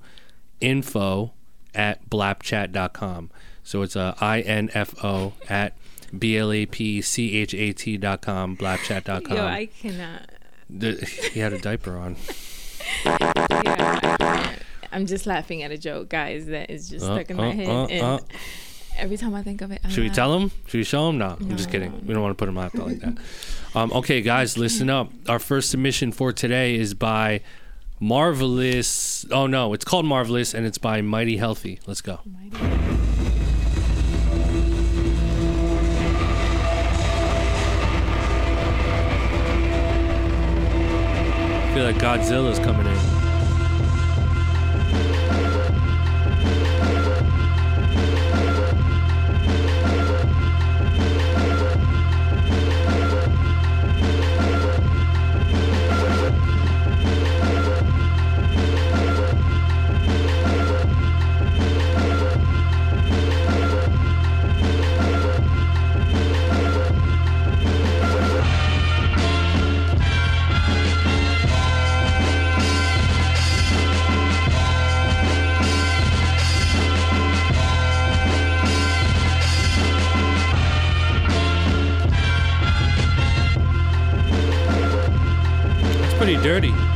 info 0.60 1.32
at 1.74 2.08
blapchat.com. 2.10 3.30
So 3.62 3.82
it's 3.82 3.94
a 3.96 4.14
I-N-F-O 4.20 5.32
at 5.48 5.76
B-L-A-P-C-H-A-T 6.18 7.96
dot 7.98 8.20
com, 8.22 8.56
blapchat.com. 8.56 9.36
Yo, 9.36 9.44
I 9.46 9.66
cannot. 9.66 10.30
The- 10.68 11.30
he 11.32 11.40
had 11.40 11.52
a 11.52 11.58
diaper 11.58 11.96
on. 11.96 12.16
Yeah. 13.04 14.56
I'm 14.92 15.06
just 15.06 15.24
laughing 15.26 15.62
at 15.62 15.70
a 15.70 15.78
joke, 15.78 16.08
guys, 16.08 16.46
that 16.46 16.68
is 16.70 16.88
just 16.88 17.04
Uh, 17.06 17.14
stuck 17.14 17.30
in 17.30 17.36
my 17.36 17.50
uh, 17.50 17.52
head. 17.52 17.68
uh, 17.68 17.86
and 17.86 18.02
uh. 18.02 18.18
Every 18.96 19.16
time 19.16 19.34
I 19.34 19.42
think 19.42 19.60
of 19.62 19.70
it, 19.72 19.80
I 19.84 19.88
Should 19.88 20.04
we 20.04 20.10
tell 20.10 20.36
him? 20.38 20.50
Should 20.66 20.78
we 20.78 20.84
show 20.84 21.08
him? 21.08 21.18
No, 21.18 21.36
I'm 21.40 21.56
just 21.56 21.68
No. 21.68 21.72
kidding. 21.72 22.06
We 22.06 22.12
don't 22.14 22.22
want 22.22 22.36
to 22.36 22.40
put 22.40 22.48
him 22.48 22.58
out 22.58 22.72
there 22.72 22.84
like 22.84 23.00
that. 23.00 23.16
Um, 23.74 23.92
okay, 23.92 24.20
guys, 24.22 24.56
listen 24.58 24.90
up. 24.90 25.10
Our 25.28 25.38
first 25.38 25.70
submission 25.70 26.12
for 26.12 26.32
today 26.32 26.74
is 26.76 26.94
by 26.94 27.40
Marvelous. 28.00 29.26
Oh 29.30 29.46
no, 29.46 29.72
it's 29.74 29.84
called 29.84 30.06
Marvelous, 30.06 30.54
and 30.54 30.66
it's 30.66 30.78
by 30.78 31.00
Mighty 31.02 31.36
Healthy. 31.36 31.80
Let's 31.86 32.00
go. 32.00 32.20
I 41.62 41.72
feel 41.74 41.84
like 41.84 41.96
Godzilla's 41.96 42.58
coming 42.58 42.86
in. 42.86 42.99
Dirty. 86.42 86.89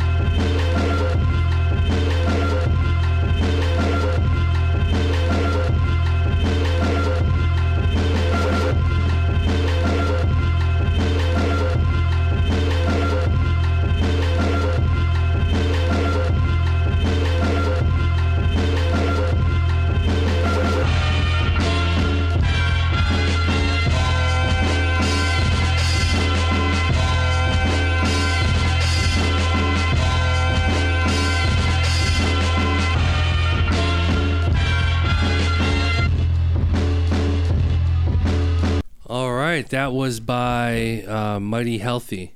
That 39.75 39.93
was 39.93 40.21
by 40.21 41.03
uh, 41.03 41.41
Mighty 41.41 41.79
Healthy. 41.79 42.33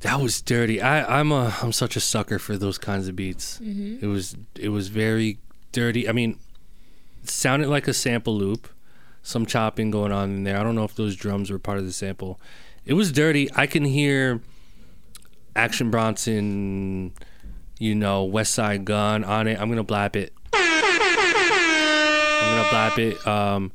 That 0.00 0.18
was 0.18 0.40
dirty. 0.40 0.80
I, 0.80 1.20
I'm 1.20 1.30
a 1.30 1.54
I'm 1.60 1.72
such 1.72 1.94
a 1.94 2.00
sucker 2.00 2.38
for 2.38 2.56
those 2.56 2.78
kinds 2.78 3.06
of 3.06 3.16
beats. 3.16 3.60
It 4.00 4.06
was 4.06 4.34
it 4.54 4.70
was 4.70 4.88
very 4.88 5.36
dirty. 5.72 6.08
I 6.08 6.12
mean, 6.12 6.38
sounded 7.24 7.68
like 7.68 7.86
a 7.86 7.92
sample 7.92 8.34
loop, 8.34 8.66
some 9.22 9.44
chopping 9.44 9.90
going 9.90 10.10
on 10.10 10.30
in 10.30 10.44
there. 10.44 10.58
I 10.58 10.62
don't 10.62 10.74
know 10.74 10.84
if 10.84 10.94
those 10.94 11.16
drums 11.16 11.50
were 11.50 11.58
part 11.58 11.76
of 11.76 11.84
the 11.84 11.92
sample. 11.92 12.40
It 12.86 12.94
was 12.94 13.12
dirty. 13.12 13.50
I 13.54 13.66
can 13.66 13.84
hear 13.84 14.40
Action 15.54 15.90
Bronson, 15.90 17.12
you 17.78 17.94
know, 17.94 18.26
Westside 18.26 18.84
Gunn 18.86 19.22
on 19.22 19.46
it. 19.48 19.60
I'm 19.60 19.68
gonna 19.68 19.84
blap 19.84 20.16
it. 20.16 20.32
I'm 20.54 20.80
gonna 22.56 22.68
blap 22.70 22.96
it. 22.98 23.26
Um, 23.26 23.70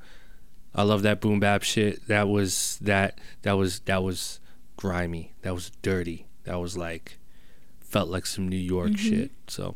I 0.80 0.84
love 0.84 1.02
that 1.02 1.20
boom 1.20 1.42
bap 1.42 1.64
shit. 1.64 2.08
That 2.08 2.30
was 2.30 2.78
that 2.82 3.20
that 3.42 3.54
was 3.58 3.80
that 3.82 4.02
was 4.02 4.40
grimy. 4.78 5.34
That 5.42 5.54
was 5.54 5.72
dirty. 5.82 6.26
That 6.46 6.58
was 6.62 6.78
like 6.78 7.18
felt 7.82 8.08
like 8.08 8.26
some 8.26 8.48
New 8.48 8.56
York 8.56 8.98
shit. 8.98 9.32
So 9.48 9.76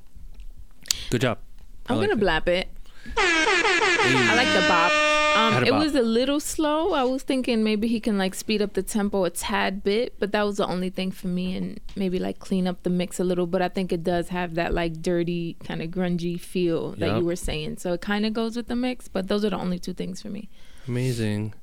good 1.10 1.20
job. 1.22 1.40
I 1.88 1.94
I'm 1.94 2.00
like 2.00 2.10
gonna 2.10 2.22
blap 2.22 2.48
it. 2.48 2.70
I 3.18 4.34
like 4.36 4.48
the 4.62 4.68
bop. 4.70 4.92
Um, 5.36 5.64
it 5.64 5.72
bop. 5.72 5.82
was 5.84 5.94
a 5.96 6.02
little 6.04 6.40
slow. 6.40 6.94
I 6.94 7.04
was 7.04 7.24
thinking 7.24 7.64
maybe 7.66 7.88
he 7.90 8.00
can 8.00 8.18
like 8.18 8.34
speed 8.34 8.62
up 8.62 8.74
the 8.74 8.84
tempo 8.84 9.26
a 9.26 9.30
tad 9.30 9.84
bit, 9.84 10.14
but 10.20 10.32
that 10.32 10.44
was 10.44 10.56
the 10.58 10.68
only 10.68 10.90
thing 10.90 11.12
for 11.12 11.28
me, 11.28 11.56
and 11.58 11.82
maybe 11.98 12.18
like 12.20 12.40
clean 12.40 12.66
up 12.66 12.84
the 12.84 12.90
mix 12.90 13.20
a 13.20 13.24
little. 13.26 13.48
But 13.48 13.62
I 13.62 13.68
think 13.68 13.92
it 13.92 14.04
does 14.04 14.30
have 14.30 14.56
that 14.56 14.74
like 14.74 15.02
dirty 15.02 15.58
kind 15.66 15.82
of 15.82 15.90
grungy 15.90 16.40
feel 16.40 16.92
that 16.92 17.08
Yep. 17.08 17.18
you 17.20 17.26
were 17.26 17.36
saying. 17.36 17.78
So 17.78 17.92
it 17.94 18.00
kind 18.02 18.26
of 18.26 18.32
goes 18.34 18.56
with 18.56 18.68
the 18.68 18.76
mix. 18.78 19.10
But 19.10 19.28
those 19.28 19.44
are 19.44 19.50
the 19.50 19.58
only 19.58 19.80
two 19.80 19.94
things 19.94 20.22
for 20.22 20.30
me. 20.30 20.50
Amazing. 20.88 21.54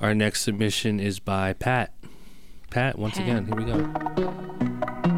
Our 0.00 0.14
next 0.14 0.42
submission 0.42 1.00
is 1.00 1.20
by 1.20 1.54
Pat. 1.54 1.92
Pat, 2.70 2.98
once 2.98 3.16
Pat. 3.16 3.22
again, 3.22 3.46
here 3.46 3.54
we 3.56 3.64
go. 3.64 5.15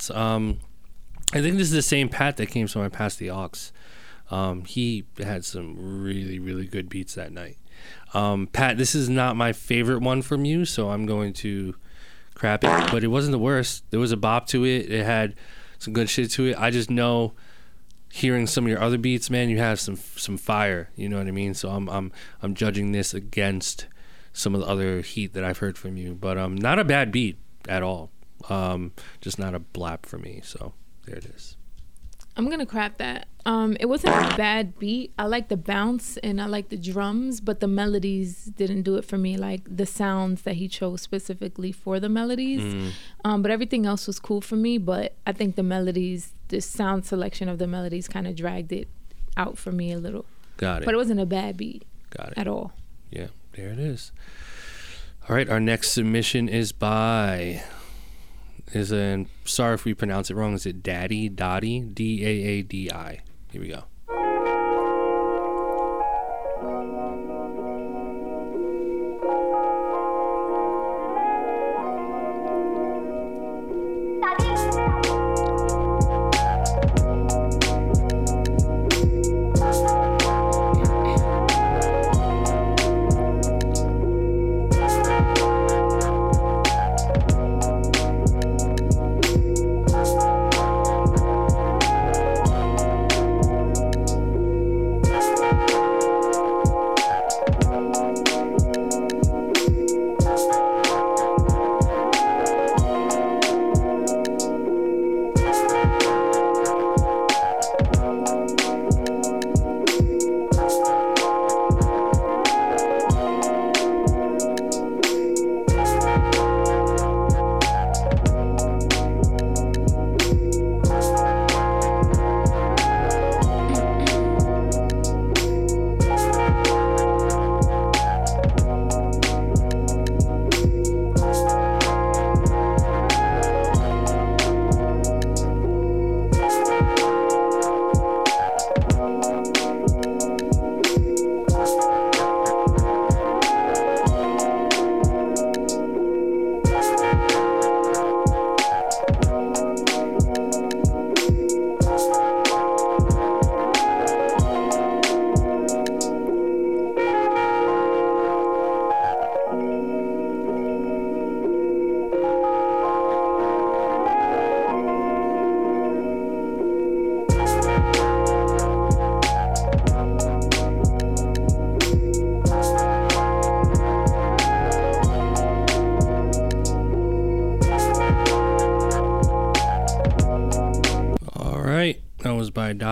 Pat's. 0.00 0.10
Um, 0.10 0.60
I 1.32 1.40
think 1.40 1.56
this 1.56 1.68
is 1.68 1.72
the 1.72 1.82
same 1.82 2.08
Pat 2.08 2.36
that 2.38 2.46
came 2.46 2.66
my 2.74 2.88
Pass 2.88 3.16
the 3.16 3.30
Aux. 3.30 3.50
Um, 4.30 4.64
he 4.64 5.04
had 5.18 5.44
some 5.44 6.02
really, 6.02 6.38
really 6.38 6.66
good 6.66 6.88
beats 6.88 7.14
that 7.14 7.32
night. 7.32 7.58
Um, 8.14 8.46
Pat, 8.46 8.78
this 8.78 8.94
is 8.94 9.08
not 9.08 9.36
my 9.36 9.52
favorite 9.52 10.00
one 10.00 10.22
from 10.22 10.44
you, 10.44 10.64
so 10.64 10.90
I'm 10.90 11.06
going 11.06 11.32
to 11.34 11.74
crap 12.34 12.64
it. 12.64 12.90
But 12.90 13.04
it 13.04 13.08
wasn't 13.08 13.32
the 13.32 13.38
worst. 13.38 13.84
There 13.90 14.00
was 14.00 14.12
a 14.12 14.16
bop 14.16 14.46
to 14.48 14.64
it. 14.64 14.90
It 14.90 15.04
had 15.04 15.34
some 15.78 15.92
good 15.92 16.08
shit 16.08 16.30
to 16.32 16.46
it. 16.46 16.58
I 16.58 16.70
just 16.70 16.90
know 16.90 17.32
hearing 18.12 18.46
some 18.46 18.64
of 18.64 18.70
your 18.70 18.80
other 18.80 18.98
beats, 18.98 19.30
man, 19.30 19.50
you 19.50 19.58
have 19.58 19.78
some 19.80 19.96
some 19.96 20.36
fire. 20.36 20.90
You 20.96 21.08
know 21.08 21.18
what 21.18 21.28
I 21.28 21.32
mean? 21.32 21.54
So 21.54 21.70
I'm 21.70 21.88
I'm 21.88 22.12
I'm 22.42 22.54
judging 22.54 22.92
this 22.92 23.14
against 23.14 23.86
some 24.32 24.54
of 24.54 24.60
the 24.60 24.66
other 24.66 25.00
heat 25.00 25.32
that 25.34 25.44
I've 25.44 25.58
heard 25.58 25.78
from 25.78 25.96
you. 25.96 26.14
But 26.14 26.38
um, 26.38 26.54
not 26.56 26.78
a 26.78 26.84
bad 26.84 27.10
beat 27.10 27.38
at 27.68 27.82
all. 27.82 28.10
Um, 28.48 28.92
just 29.20 29.38
not 29.38 29.54
a 29.54 29.60
blap 29.60 30.06
for 30.06 30.18
me. 30.18 30.40
So 30.44 30.72
there 31.06 31.16
it 31.16 31.24
is. 31.26 31.56
I'm 32.36 32.48
gonna 32.48 32.64
crap 32.66 32.98
that. 32.98 33.26
Um, 33.44 33.76
it 33.80 33.86
wasn't 33.86 34.14
a 34.14 34.36
bad 34.36 34.78
beat. 34.78 35.12
I 35.18 35.24
like 35.26 35.48
the 35.48 35.56
bounce 35.56 36.16
and 36.18 36.40
I 36.40 36.46
like 36.46 36.68
the 36.68 36.76
drums, 36.76 37.40
but 37.40 37.60
the 37.60 37.66
melodies 37.66 38.44
didn't 38.44 38.82
do 38.82 38.96
it 38.96 39.04
for 39.04 39.18
me. 39.18 39.36
Like 39.36 39.62
the 39.64 39.84
sounds 39.86 40.42
that 40.42 40.54
he 40.54 40.68
chose 40.68 41.02
specifically 41.02 41.72
for 41.72 41.98
the 41.98 42.08
melodies. 42.08 42.92
Um, 43.24 43.42
but 43.42 43.50
everything 43.50 43.84
else 43.84 44.06
was 44.06 44.18
cool 44.18 44.40
for 44.40 44.56
me. 44.56 44.78
But 44.78 45.16
I 45.26 45.32
think 45.32 45.56
the 45.56 45.62
melodies, 45.62 46.32
the 46.48 46.60
sound 46.60 47.04
selection 47.04 47.48
of 47.48 47.58
the 47.58 47.66
melodies, 47.66 48.08
kind 48.08 48.26
of 48.26 48.36
dragged 48.36 48.72
it 48.72 48.88
out 49.36 49.58
for 49.58 49.72
me 49.72 49.92
a 49.92 49.98
little. 49.98 50.24
Got 50.56 50.82
it. 50.82 50.84
But 50.84 50.94
it 50.94 50.98
wasn't 50.98 51.20
a 51.20 51.26
bad 51.26 51.56
beat 51.56 51.84
Got 52.10 52.32
it. 52.32 52.38
at 52.38 52.46
all. 52.46 52.72
Yeah, 53.10 53.28
there 53.52 53.68
it 53.70 53.78
is. 53.78 54.12
All 55.28 55.34
right, 55.36 55.48
our 55.48 55.60
next 55.60 55.90
submission 55.92 56.48
is 56.48 56.72
by 56.72 57.62
is 58.72 58.92
an 58.92 59.28
sorry 59.44 59.74
if 59.74 59.84
we 59.84 59.94
pronounce 59.94 60.30
it 60.30 60.34
wrong. 60.34 60.54
Is 60.54 60.66
it 60.66 60.82
Daddy 60.82 61.28
Dottie 61.28 61.80
D 61.80 62.24
A 62.24 62.28
A 62.28 62.62
D 62.62 62.90
I? 62.90 63.20
Here 63.50 63.60
we 63.60 63.68
go. 63.68 63.84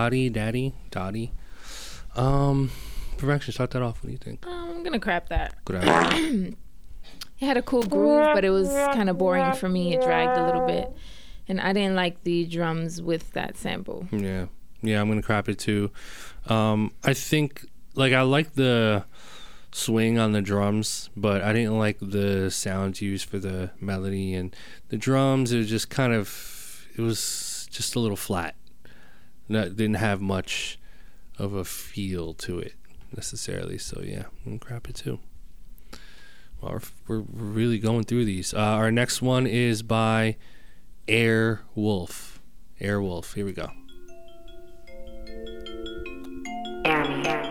Was 0.09 0.29
by 0.29 0.29
Dottie, 0.29 0.29
Daddy, 0.29 0.73
Dottie. 0.91 1.31
Um, 2.15 2.71
Perfection, 3.17 3.53
start 3.53 3.71
that 3.71 3.81
off. 3.81 4.03
What 4.03 4.07
do 4.07 4.11
you 4.11 4.17
think? 4.17 4.45
Um, 4.47 4.69
I'm 4.69 4.83
gonna 4.83 4.99
crap 4.99 5.29
that. 5.29 5.53
Good 5.65 5.83
idea. 5.83 6.53
It 7.41 7.45
had 7.45 7.55
a 7.55 7.61
cool 7.61 7.83
groove, 7.83 8.31
but 8.33 8.43
it 8.43 8.49
was 8.49 8.67
kind 8.67 9.09
of 9.09 9.17
boring 9.17 9.53
for 9.53 9.69
me. 9.69 9.93
It 9.93 10.01
dragged 10.01 10.37
a 10.37 10.45
little 10.45 10.67
bit, 10.67 10.91
and 11.47 11.61
I 11.61 11.71
didn't 11.71 11.95
like 11.95 12.21
the 12.23 12.45
drums 12.45 13.01
with 13.01 13.31
that 13.31 13.55
sample. 13.55 14.09
Yeah, 14.11 14.47
yeah, 14.81 14.99
I'm 14.99 15.07
gonna 15.07 15.21
crap 15.21 15.47
it 15.47 15.57
too. 15.57 15.89
Um, 16.47 16.91
I 17.01 17.13
think 17.13 17.65
like 17.95 18.11
I 18.11 18.23
like 18.23 18.55
the 18.55 19.05
swing 19.71 20.19
on 20.19 20.33
the 20.33 20.41
drums, 20.41 21.09
but 21.15 21.41
I 21.41 21.53
didn't 21.53 21.79
like 21.79 21.97
the 22.01 22.51
sounds 22.51 23.01
used 23.01 23.29
for 23.29 23.39
the 23.39 23.71
melody 23.79 24.33
and 24.33 24.53
the 24.89 24.97
drums. 24.97 25.53
It 25.53 25.59
was 25.59 25.69
just 25.69 25.89
kind 25.89 26.11
of 26.11 26.85
it 26.97 27.01
was 27.01 27.69
just 27.71 27.95
a 27.95 28.01
little 28.01 28.17
flat. 28.17 28.55
Not, 29.49 29.75
didn't 29.75 29.95
have 29.95 30.21
much 30.21 30.79
of 31.37 31.53
a 31.53 31.65
feel 31.65 32.33
to 32.35 32.59
it 32.59 32.73
necessarily. 33.15 33.77
So 33.77 34.01
yeah, 34.03 34.25
I'm 34.45 34.57
gonna 34.57 34.59
crap 34.59 34.87
it 34.87 34.95
too. 34.95 35.19
Well, 36.61 36.81
we're, 37.07 37.19
we're 37.19 37.25
really 37.53 37.79
going 37.79 38.03
through 38.03 38.25
these. 38.25 38.53
Uh, 38.53 38.59
our 38.59 38.91
next 38.91 39.21
one 39.21 39.47
is 39.47 39.81
by 39.81 40.37
Air 41.07 41.61
Wolf. 41.73 42.39
Air 42.79 43.01
Wolf. 43.01 43.33
Here 43.33 43.45
we 43.45 43.53
go. 43.53 43.71
Hey. 46.85 47.48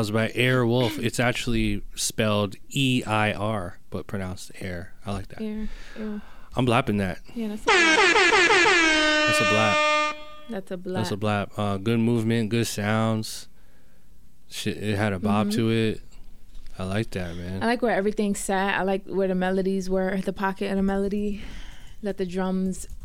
Was 0.00 0.10
by 0.10 0.32
Air 0.34 0.64
Wolf. 0.64 0.98
It's 0.98 1.20
actually 1.20 1.82
spelled 1.94 2.56
E 2.70 3.02
I 3.06 3.32
R, 3.34 3.78
but 3.90 4.06
pronounced 4.06 4.50
air. 4.58 4.94
I 5.04 5.12
like 5.12 5.28
that. 5.28 5.40
Yeah, 5.42 5.66
yeah, 5.98 6.20
I'm 6.56 6.64
blapping 6.64 6.96
that. 6.96 7.18
yeah 7.34 7.48
that's, 7.48 7.62
a, 7.62 7.66
That's 9.26 9.40
a 9.40 9.44
blap. 9.44 10.14
that's 10.48 10.70
a 10.70 10.76
black. 10.78 10.96
That's 10.96 11.10
a 11.12 11.16
blap. 11.16 11.50
Uh, 11.58 11.76
good 11.76 12.00
movement, 12.00 12.48
good 12.48 12.66
sounds. 12.66 13.48
Shit, 14.48 14.78
it 14.78 14.96
had 14.96 15.12
a 15.12 15.18
bob 15.18 15.50
to 15.52 15.70
it. 15.70 16.00
I 16.78 16.84
like 16.84 17.10
that, 17.10 17.36
man. 17.36 17.62
I 17.62 17.66
like 17.66 17.82
where 17.82 17.94
everything 17.94 18.34
sat. 18.34 18.80
I 18.80 18.82
like 18.84 19.04
where 19.06 19.28
the 19.28 19.34
melodies 19.34 19.90
were, 19.90 20.16
the 20.22 20.32
pocket 20.32 20.70
of 20.70 20.76
the 20.76 20.82
melody. 20.82 21.42
Let 22.02 22.16
the 22.16 22.24
drums, 22.24 22.88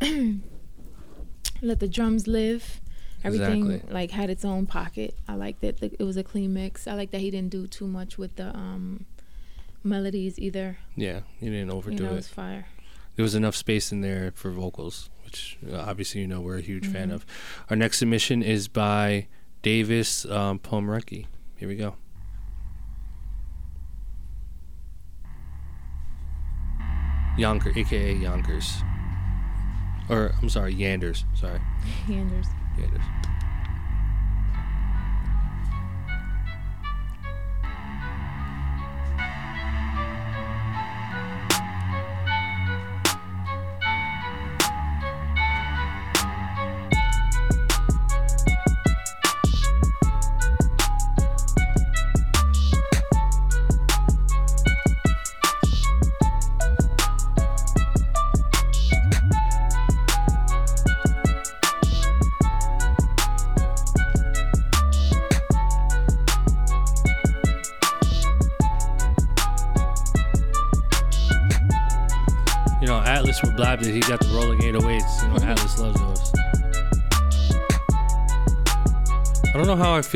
let 1.60 1.80
the 1.80 1.88
drums 1.88 2.26
live. 2.26 2.80
Everything 3.26 3.66
Exactly. 3.70 3.92
like 3.94 4.10
had 4.12 4.30
its 4.30 4.44
own 4.44 4.66
pocket. 4.66 5.14
I 5.28 5.34
like 5.34 5.60
that 5.60 5.80
the, 5.80 5.90
it 5.98 6.04
was 6.04 6.16
a 6.16 6.22
clean 6.22 6.54
mix. 6.54 6.86
I 6.86 6.94
like 6.94 7.10
that 7.10 7.20
he 7.20 7.30
didn't 7.30 7.50
do 7.50 7.66
too 7.66 7.86
much 7.86 8.16
with 8.18 8.36
the 8.36 8.48
um, 8.56 9.04
melodies 9.82 10.38
either. 10.38 10.78
Yeah, 10.94 11.20
he 11.40 11.46
didn't 11.46 11.68
You 11.68 11.74
overdo 11.74 12.04
know, 12.04 12.10
it 12.10 12.12
it. 12.12 12.16
was 12.16 12.28
fire. 12.28 12.66
There 13.16 13.22
was 13.22 13.34
enough 13.34 13.56
space 13.56 13.90
in 13.92 14.00
there 14.02 14.32
for 14.34 14.50
vocals, 14.50 15.10
which 15.24 15.58
uh, 15.72 15.76
obviously 15.78 16.20
you 16.20 16.26
know 16.28 16.40
we're 16.40 16.58
a 16.58 16.62
huge 16.62 16.86
fan 16.86 17.08
Mm-hmm. 17.08 17.14
of. 17.14 17.26
Our 17.70 17.76
next 17.76 17.98
submission 17.98 18.42
is 18.42 18.68
by 18.68 19.26
Davis 19.62 20.24
um, 20.26 20.58
Pomrecki. 20.58 21.26
Here 21.56 21.68
we 21.68 21.76
go. 21.76 21.96
Yonker, 27.38 27.76
aka 27.76 28.14
Yonkers. 28.14 28.76
Or, 30.08 30.32
I'm 30.40 30.48
sorry, 30.48 30.74
Yanders. 30.74 31.24
Sorry, 31.38 31.60
Yanders. 32.06 32.46
Yanders. 32.78 33.25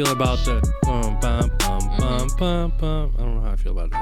Feel 0.04 0.12
about 0.12 0.38
the 0.46 0.72
bum 0.82 1.20
bum 1.20 1.50
bum 1.58 1.80
bum 1.98 2.28
bum 2.38 2.72
bum. 2.78 3.14
I 3.18 3.22
don't 3.22 3.34
know 3.34 3.40
how 3.42 3.52
I 3.52 3.56
feel 3.56 3.72
about 3.72 3.90
that. 3.90 3.99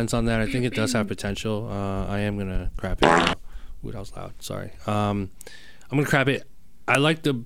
I'm 0.00 0.04
on 0.04 0.06
the 0.06 0.10
fence 0.10 0.14
on 0.14 0.24
that. 0.26 0.40
I 0.40 0.50
think 0.50 0.64
it 0.64 0.74
does 0.74 0.92
have 0.92 1.08
potential. 1.08 1.68
Uh, 1.70 2.06
I 2.06 2.20
am 2.20 2.38
gonna 2.38 2.70
crap 2.76 3.02
it. 3.02 3.06
Now. 3.06 3.34
Ooh, 3.84 3.92
that 3.92 3.98
was 3.98 4.16
loud. 4.16 4.32
Sorry. 4.40 4.72
Um, 4.86 5.30
I'm 5.90 5.98
gonna 5.98 6.06
crap 6.06 6.28
it. 6.28 6.44
I 6.88 6.98
like 6.98 7.22
the 7.22 7.44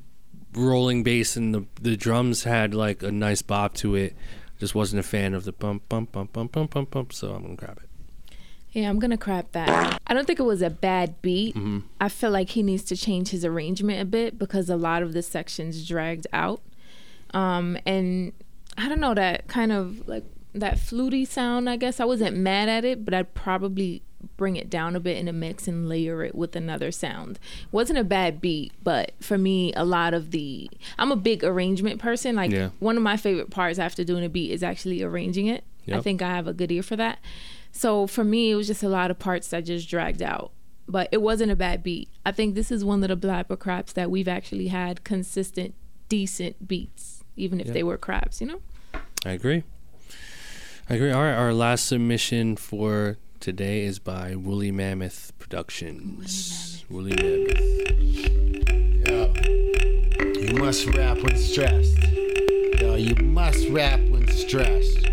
rolling 0.54 1.02
bass 1.02 1.36
and 1.36 1.54
the 1.54 1.66
the 1.80 1.96
drums 1.96 2.44
had 2.44 2.74
like 2.74 3.02
a 3.02 3.10
nice 3.12 3.42
bop 3.42 3.74
to 3.74 3.94
it. 3.94 4.16
Just 4.58 4.74
wasn't 4.74 5.00
a 5.00 5.02
fan 5.02 5.34
of 5.34 5.44
the 5.44 5.52
bump, 5.52 5.88
bump, 5.88 6.12
bump, 6.12 6.32
bump, 6.32 6.52
bump, 6.52 6.70
bump, 6.70 6.90
bump. 6.90 7.12
So 7.12 7.34
I'm 7.34 7.42
gonna 7.42 7.56
grab 7.56 7.78
it. 7.82 8.36
Yeah, 8.72 8.88
I'm 8.88 8.98
gonna 8.98 9.18
crap 9.18 9.52
that. 9.52 10.00
I 10.06 10.14
don't 10.14 10.26
think 10.26 10.40
it 10.40 10.44
was 10.44 10.62
a 10.62 10.70
bad 10.70 11.20
beat. 11.22 11.56
I 12.00 12.08
feel 12.08 12.30
like 12.30 12.50
he 12.50 12.62
needs 12.62 12.82
to 12.84 12.96
change 12.96 13.28
his 13.28 13.44
arrangement 13.44 14.00
a 14.00 14.04
bit 14.04 14.38
because 14.38 14.68
a 14.68 14.76
lot 14.76 15.02
of 15.02 15.12
the 15.12 15.22
sections 15.22 15.86
dragged 15.86 16.26
out. 16.32 16.60
Um, 17.32 17.78
and 17.86 18.32
I 18.76 18.88
don't 18.88 19.00
know 19.00 19.14
that 19.14 19.46
kind 19.48 19.72
of 19.72 20.06
like 20.08 20.24
that 20.54 20.78
fluty 20.78 21.24
sound. 21.24 21.68
I 21.68 21.76
guess 21.76 22.00
I 22.00 22.04
wasn't 22.04 22.36
mad 22.36 22.68
at 22.68 22.84
it, 22.84 23.04
but 23.04 23.12
I'd 23.14 23.34
probably 23.34 24.02
bring 24.36 24.56
it 24.56 24.70
down 24.70 24.96
a 24.96 25.00
bit 25.00 25.18
in 25.18 25.28
a 25.28 25.32
mix 25.32 25.68
and 25.68 25.86
layer 25.88 26.22
it 26.24 26.34
with 26.34 26.56
another 26.56 26.90
sound. 26.90 27.38
wasn't 27.70 27.98
a 27.98 28.04
bad 28.04 28.40
beat, 28.40 28.72
but 28.82 29.12
for 29.20 29.36
me, 29.36 29.72
a 29.74 29.84
lot 29.84 30.14
of 30.14 30.30
the 30.30 30.70
I'm 30.98 31.12
a 31.12 31.16
big 31.16 31.44
arrangement 31.44 32.00
person. 32.00 32.34
Like 32.36 32.50
Yeah. 32.50 32.70
one 32.78 32.96
of 32.96 33.02
my 33.02 33.16
favorite 33.18 33.50
parts 33.50 33.78
after 33.78 34.02
doing 34.04 34.24
a 34.24 34.28
beat 34.30 34.50
is 34.50 34.62
actually 34.62 35.02
arranging 35.02 35.46
it. 35.46 35.64
I 35.92 36.00
think 36.00 36.22
I 36.22 36.28
have 36.34 36.46
a 36.46 36.54
good 36.54 36.72
ear 36.72 36.82
for 36.82 36.96
that. 36.96 37.18
So 37.70 38.06
for 38.06 38.24
me, 38.24 38.50
it 38.50 38.54
was 38.54 38.66
just 38.68 38.82
a 38.82 38.88
lot 38.88 39.10
of 39.10 39.18
parts 39.18 39.48
that 39.48 39.66
just 39.66 39.88
dragged 39.90 40.22
out. 40.22 40.52
But 40.88 41.08
it 41.12 41.20
wasn't 41.20 41.50
a 41.52 41.56
bad 41.56 41.82
beat. 41.82 42.08
I 42.24 42.32
think 42.32 42.54
this 42.54 42.70
is 42.70 42.82
one 42.84 43.02
of 43.04 43.08
the 43.20 43.26
Blap 43.26 43.46
or 43.50 43.56
Craps 43.56 43.92
that 43.92 44.10
we've 44.10 44.28
actually 44.28 44.68
had 44.68 45.04
consistent, 45.04 45.74
decent 46.08 46.66
beats, 46.66 47.22
even 47.36 47.60
if 47.60 47.66
they 47.72 47.82
were 47.82 47.98
craps, 47.98 48.40
you 48.40 48.46
know? 48.46 48.60
I 49.26 49.32
agree. 49.32 49.64
I 50.86 50.96
agree. 50.96 51.10
All 51.10 51.22
right, 51.22 51.32
our 51.32 51.54
last 51.54 51.86
submission 51.86 52.56
for 52.56 53.16
today 53.40 53.84
is 53.84 53.98
by 53.98 54.36
Woolly 54.36 54.70
Mammoth 54.70 55.32
Productions. 55.38 56.84
Woolly 56.90 57.16
Mammoth. 57.16 57.58
Yo, 59.08 59.32
you 60.42 60.58
must 60.58 60.86
rap 60.88 61.16
when 61.22 61.38
stressed. 61.38 61.96
Yo, 62.78 62.96
you 62.96 63.14
must 63.14 63.66
rap 63.70 63.98
when 64.10 64.28
stressed. 64.28 65.06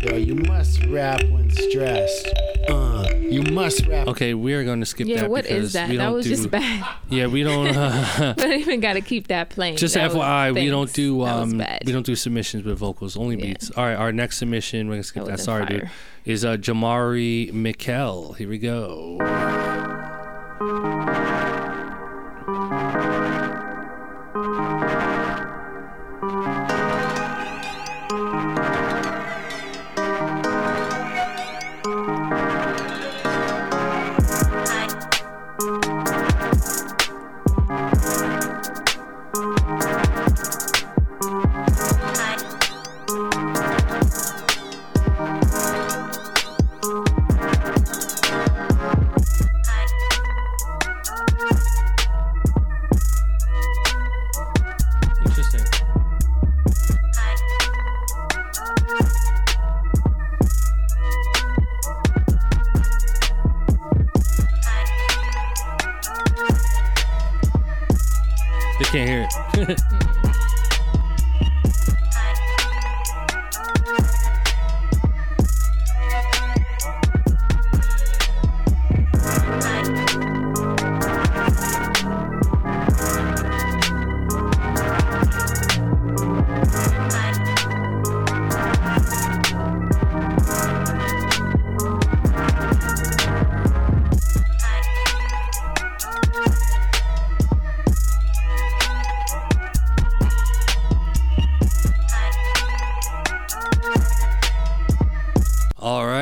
Yo, 0.00 0.16
you 0.16 0.34
must 0.34 0.82
rap 0.86 1.22
when 1.24 1.50
stressed. 1.50 2.28
Uh, 2.68 3.08
you 3.20 3.42
must 3.42 3.86
rap. 3.86 4.06
Okay, 4.08 4.34
we 4.34 4.52
are 4.54 4.64
going 4.64 4.80
to 4.80 4.86
skip 4.86 5.06
Yeah, 5.08 5.22
that 5.22 5.30
what 5.30 5.44
because 5.44 5.64
is 5.64 5.72
that? 5.72 5.88
we 5.88 5.96
That 5.96 6.04
don't 6.04 6.14
was 6.14 6.24
do. 6.26 6.30
just 6.36 6.50
bad. 6.50 6.86
Yeah, 7.08 7.26
we 7.26 7.42
don't. 7.42 7.68
Uh, 7.76 8.34
I 8.38 8.40
don't 8.40 8.52
even 8.60 8.80
got 8.80 8.94
to 8.94 9.00
keep 9.00 9.28
that 9.28 9.50
playing. 9.50 9.76
just 9.76 9.94
That 9.94 10.08
was- 10.12 10.18
FYI, 10.18 10.54
we 10.54 10.68
don't 10.68 10.92
do 10.92 11.22
um 11.24 11.58
we 11.84 11.92
don't 11.92 12.06
do 12.06 12.14
submissions 12.16 12.64
with 12.64 12.78
vocals, 12.78 13.16
only 13.16 13.36
Yeah. 13.38 13.46
beats. 13.46 13.70
All 13.76 13.84
right, 13.84 13.94
our 13.96 14.12
next 14.12 14.38
submission, 14.38 14.88
we're 14.88 14.94
gonna 14.94 15.02
skip 15.02 15.24
That 15.24 15.38
that. 15.38 15.46
wasn't 15.46 15.68
Sorry, 15.68 15.80
dude. 15.80 15.90
Is 16.24 16.44
uh 16.44 16.56
Jamari 16.56 17.52
Mikel. 17.52 18.34
Here 18.34 18.48
we 18.48 18.58
go. 18.58 19.18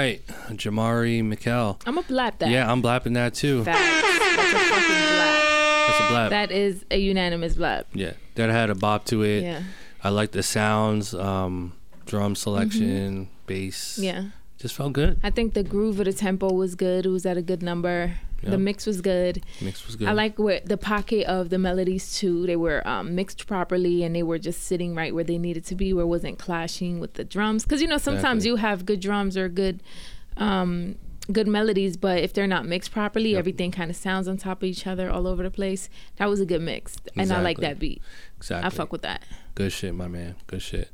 Right, 0.01 0.27
Jamari 0.51 1.23
Mikel. 1.25 1.79
I'm 1.87 1.97
to 1.97 2.03
blap 2.03 2.39
that. 2.39 2.49
Yeah, 2.51 2.71
I'm 2.71 2.81
blapping 2.81 3.13
that 3.15 3.35
too. 3.35 3.65
Facts. 3.65 3.79
That's 3.81 4.53
a 4.55 4.59
fucking 4.59 4.95
blap. 4.95 5.87
That's 5.87 6.01
a 6.01 6.03
blap. 6.13 6.31
That 6.31 6.51
is 6.51 6.85
a 6.91 6.99
unanimous 6.99 7.55
blap. 7.55 7.85
yeah, 7.93 8.13
that 8.35 8.51
had 8.51 8.71
a 8.71 8.75
bop 8.75 9.05
to 9.07 9.23
it. 9.23 9.43
Yeah. 9.43 9.63
I 10.03 10.09
like 10.09 10.31
the 10.33 10.43
sounds, 10.43 11.15
um, 11.15 11.75
drum 12.07 12.35
selection, 12.35 13.29
bass. 13.47 13.95
Mm-hmm. 13.99 14.05
Yeah. 14.05 14.25
Just 14.61 14.75
felt 14.75 14.93
good. 14.93 15.19
I 15.23 15.31
think 15.31 15.55
the 15.55 15.63
groove 15.65 15.99
of 16.01 16.05
the 16.07 16.13
tempo 16.13 16.53
was 16.53 16.75
good. 16.75 17.07
It 17.07 17.09
was 17.09 17.25
at 17.27 17.37
a 17.37 17.43
good 17.43 17.63
number. 17.63 18.15
Yeah. 18.43 18.51
The 18.51 18.59
mix 18.59 18.87
was 18.87 19.01
good. 19.01 19.43
Mix 19.61 19.87
was 19.87 19.97
good. 19.97 20.09
I 20.09 20.13
like 20.13 20.39
where 20.39 20.61
the 20.65 20.77
pocket 20.77 21.27
of 21.27 21.51
the 21.51 21.59
melodies 21.59 22.17
too. 22.19 22.47
They 22.47 22.57
were 22.57 22.87
um, 22.89 23.15
mixed 23.15 23.47
properly 23.47 24.03
and 24.03 24.15
they 24.15 24.23
were 24.23 24.39
just 24.39 24.63
sitting 24.63 24.95
right 24.95 25.15
where 25.15 25.25
they 25.25 25.37
needed 25.39 25.65
to 25.67 25.75
be, 25.75 25.93
where 25.93 26.05
it 26.05 26.09
wasn't 26.09 26.39
clashing 26.39 27.01
with 27.01 27.15
the 27.15 27.25
drums. 27.25 27.65
Because 27.65 27.83
you 27.83 27.89
know 27.89 27.99
sometimes 27.99 28.45
Exactly. 28.45 28.49
you 28.51 28.57
have 28.57 28.87
good 28.87 29.01
drums 29.01 29.37
or 29.37 29.49
good, 29.49 29.83
um, 30.39 30.97
good 31.31 31.47
melodies, 31.49 31.97
but 31.99 32.19
if 32.23 32.33
they're 32.33 32.47
not 32.47 32.65
mixed 32.67 32.93
properly, 32.93 33.31
Yep. 33.33 33.39
everything 33.39 33.71
kind 33.71 33.91
of 33.91 33.97
sounds 33.97 34.27
on 34.27 34.37
top 34.39 34.63
of 34.63 34.69
each 34.69 34.87
other 34.87 35.11
all 35.11 35.27
over 35.27 35.43
the 35.43 35.51
place. 35.51 35.89
That 36.17 36.29
was 36.29 36.41
a 36.41 36.47
good 36.47 36.63
mix, 36.63 36.97
and 37.17 37.31
I 37.33 37.41
like 37.43 37.59
that 37.59 37.79
beat. 37.79 38.03
exactly. 38.39 38.67
I 38.67 38.71
fuck 38.71 38.91
with 38.93 39.03
that. 39.03 39.23
Good 39.55 39.73
shit, 39.73 39.95
my 39.95 40.09
man. 40.09 40.35
Good 40.47 40.63
shit. 40.63 40.91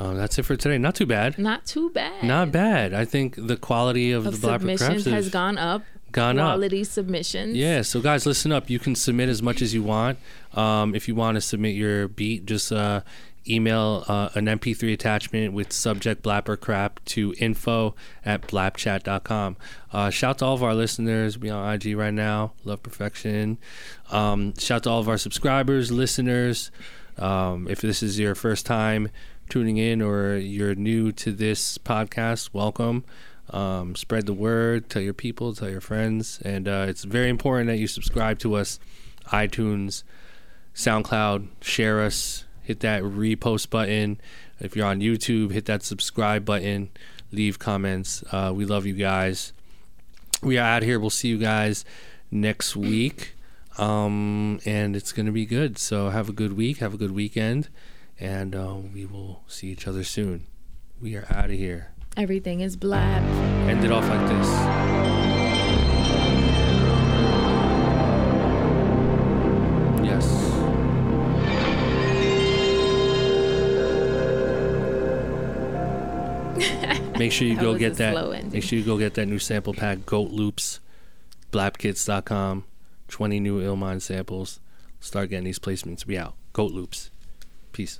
Um, 0.00 0.16
that's 0.16 0.38
it 0.38 0.44
for 0.44 0.56
today. 0.56 0.78
Not 0.78 0.94
too 0.94 1.06
bad. 1.06 1.38
Not 1.38 1.66
too 1.66 1.90
bad. 1.90 2.22
Not 2.24 2.52
bad. 2.52 2.94
I 2.94 3.04
think 3.04 3.34
the 3.36 3.56
quality 3.56 4.12
of, 4.12 4.26
Of 4.26 4.40
the 4.40 4.46
Blapper 4.48 4.78
submissions 4.78 5.04
has 5.06 5.28
gone 5.28 5.58
up. 5.58 5.82
gone 6.12 6.38
up. 6.38 6.54
Quality 6.54 6.84
submissions. 6.84 7.56
Yeah, 7.56 7.82
so 7.82 8.00
guys, 8.00 8.24
listen 8.24 8.52
up. 8.52 8.70
You 8.70 8.78
can 8.78 8.94
submit 8.94 9.28
as 9.28 9.42
much 9.42 9.60
as 9.60 9.74
you 9.74 9.82
want. 9.82 10.18
Um, 10.54 10.94
if 10.94 11.08
you 11.08 11.14
want 11.14 11.34
to 11.34 11.40
submit 11.40 11.74
your 11.74 12.06
beat, 12.06 12.46
just 12.46 12.70
uh, 12.70 13.00
email 13.48 14.04
uh, 14.08 14.28
an 14.34 14.46
MP3 14.46 14.92
attachment 14.92 15.52
with 15.52 15.72
subject 15.72 16.22
Blap 16.22 16.48
or 16.48 16.56
Crap 16.56 17.04
to 17.06 17.34
info 17.38 17.94
at 18.24 18.42
blapchat.com. 18.42 19.56
Uh, 19.92 20.10
shout 20.10 20.38
to 20.38 20.44
all 20.44 20.54
of 20.54 20.62
our 20.62 20.74
listeners. 20.74 21.38
We 21.38 21.50
on 21.50 21.74
IG 21.74 21.96
right 21.96 22.14
now. 22.14 22.52
Love 22.64 22.82
perfection. 22.82 23.58
Um, 24.10 24.54
shout 24.58 24.84
to 24.84 24.90
all 24.90 25.00
of 25.00 25.08
our 25.08 25.18
subscribers, 25.18 25.90
listeners. 25.90 26.70
Um, 27.18 27.66
if 27.68 27.80
this 27.80 28.00
is 28.02 28.18
your 28.18 28.36
first 28.36 28.64
time 28.64 29.08
tuning 29.48 29.78
in 29.78 30.02
or 30.02 30.36
you're 30.36 30.74
new 30.74 31.10
to 31.12 31.32
this 31.32 31.78
podcast, 31.78 32.50
welcome. 32.52 33.04
Um, 33.50 33.96
spread 33.96 34.26
the 34.26 34.34
word, 34.34 34.90
tell 34.90 35.00
your 35.00 35.14
people, 35.14 35.54
tell 35.54 35.70
your 35.70 35.80
friends, 35.80 36.38
and 36.44 36.68
uh, 36.68 36.84
it's 36.86 37.04
very 37.04 37.30
important 37.30 37.68
that 37.68 37.78
you 37.78 37.86
subscribe 37.86 38.38
to 38.40 38.54
us, 38.54 38.78
iTunes, 39.28 40.02
SoundCloud, 40.74 41.48
share 41.62 42.02
us, 42.02 42.44
hit 42.62 42.80
that 42.80 43.02
repost 43.02 43.70
button. 43.70 44.20
If 44.60 44.76
you're 44.76 44.86
on 44.86 45.00
YouTube, 45.00 45.52
hit 45.52 45.64
that 45.64 45.82
subscribe 45.82 46.44
button, 46.44 46.90
leave 47.32 47.58
comments. 47.58 48.22
Uh, 48.30 48.52
we 48.54 48.66
love 48.66 48.84
you 48.84 48.94
guys. 48.94 49.54
We 50.42 50.58
are 50.58 50.76
out 50.76 50.82
here. 50.82 51.00
We'll 51.00 51.08
see 51.08 51.28
you 51.28 51.38
guys 51.38 51.86
next 52.30 52.76
week, 52.76 53.34
um, 53.78 54.60
and 54.66 54.94
it's 54.94 55.12
gonna 55.12 55.32
be 55.32 55.46
good. 55.46 55.78
So 55.78 56.10
have 56.10 56.28
a 56.28 56.32
good 56.34 56.52
week, 56.52 56.78
have 56.78 56.92
a 56.92 56.98
good 56.98 57.12
weekend, 57.12 57.70
and 58.20 58.54
uh, 58.54 58.76
we 58.92 59.06
will 59.06 59.42
see 59.46 59.68
each 59.68 59.86
other 59.86 60.04
soon. 60.04 60.46
We 61.00 61.16
are 61.16 61.26
out 61.30 61.46
of 61.46 61.56
here. 61.56 61.92
Everything 62.16 62.60
is 62.60 62.76
blap. 62.76 63.22
End 63.68 63.84
it 63.84 63.92
off 63.92 64.08
like 64.08 64.28
this. 64.28 64.48
Yes. 70.04 70.48
Make 77.18 77.30
sure 77.30 77.46
you 77.46 77.54
That 77.56 77.62
go 77.62 77.78
get 77.78 77.94
that. 77.96 78.52
Make 78.52 78.64
sure 78.64 78.78
you 78.78 78.84
go 78.84 78.98
get 78.98 79.14
that 79.14 79.26
new 79.26 79.38
sample 79.38 79.74
pack, 79.74 80.04
Goat 80.06 80.30
Loops, 80.30 80.80
blapkits.com. 81.52 82.64
20 83.08 83.40
new 83.40 83.60
Illmind 83.60 84.02
samples. 84.02 84.60
Start 85.00 85.30
getting 85.30 85.44
these 85.44 85.58
placements. 85.58 86.04
We 86.04 86.18
out. 86.18 86.34
Goat 86.52 86.72
Loops. 86.72 87.10
Peace. 87.72 87.98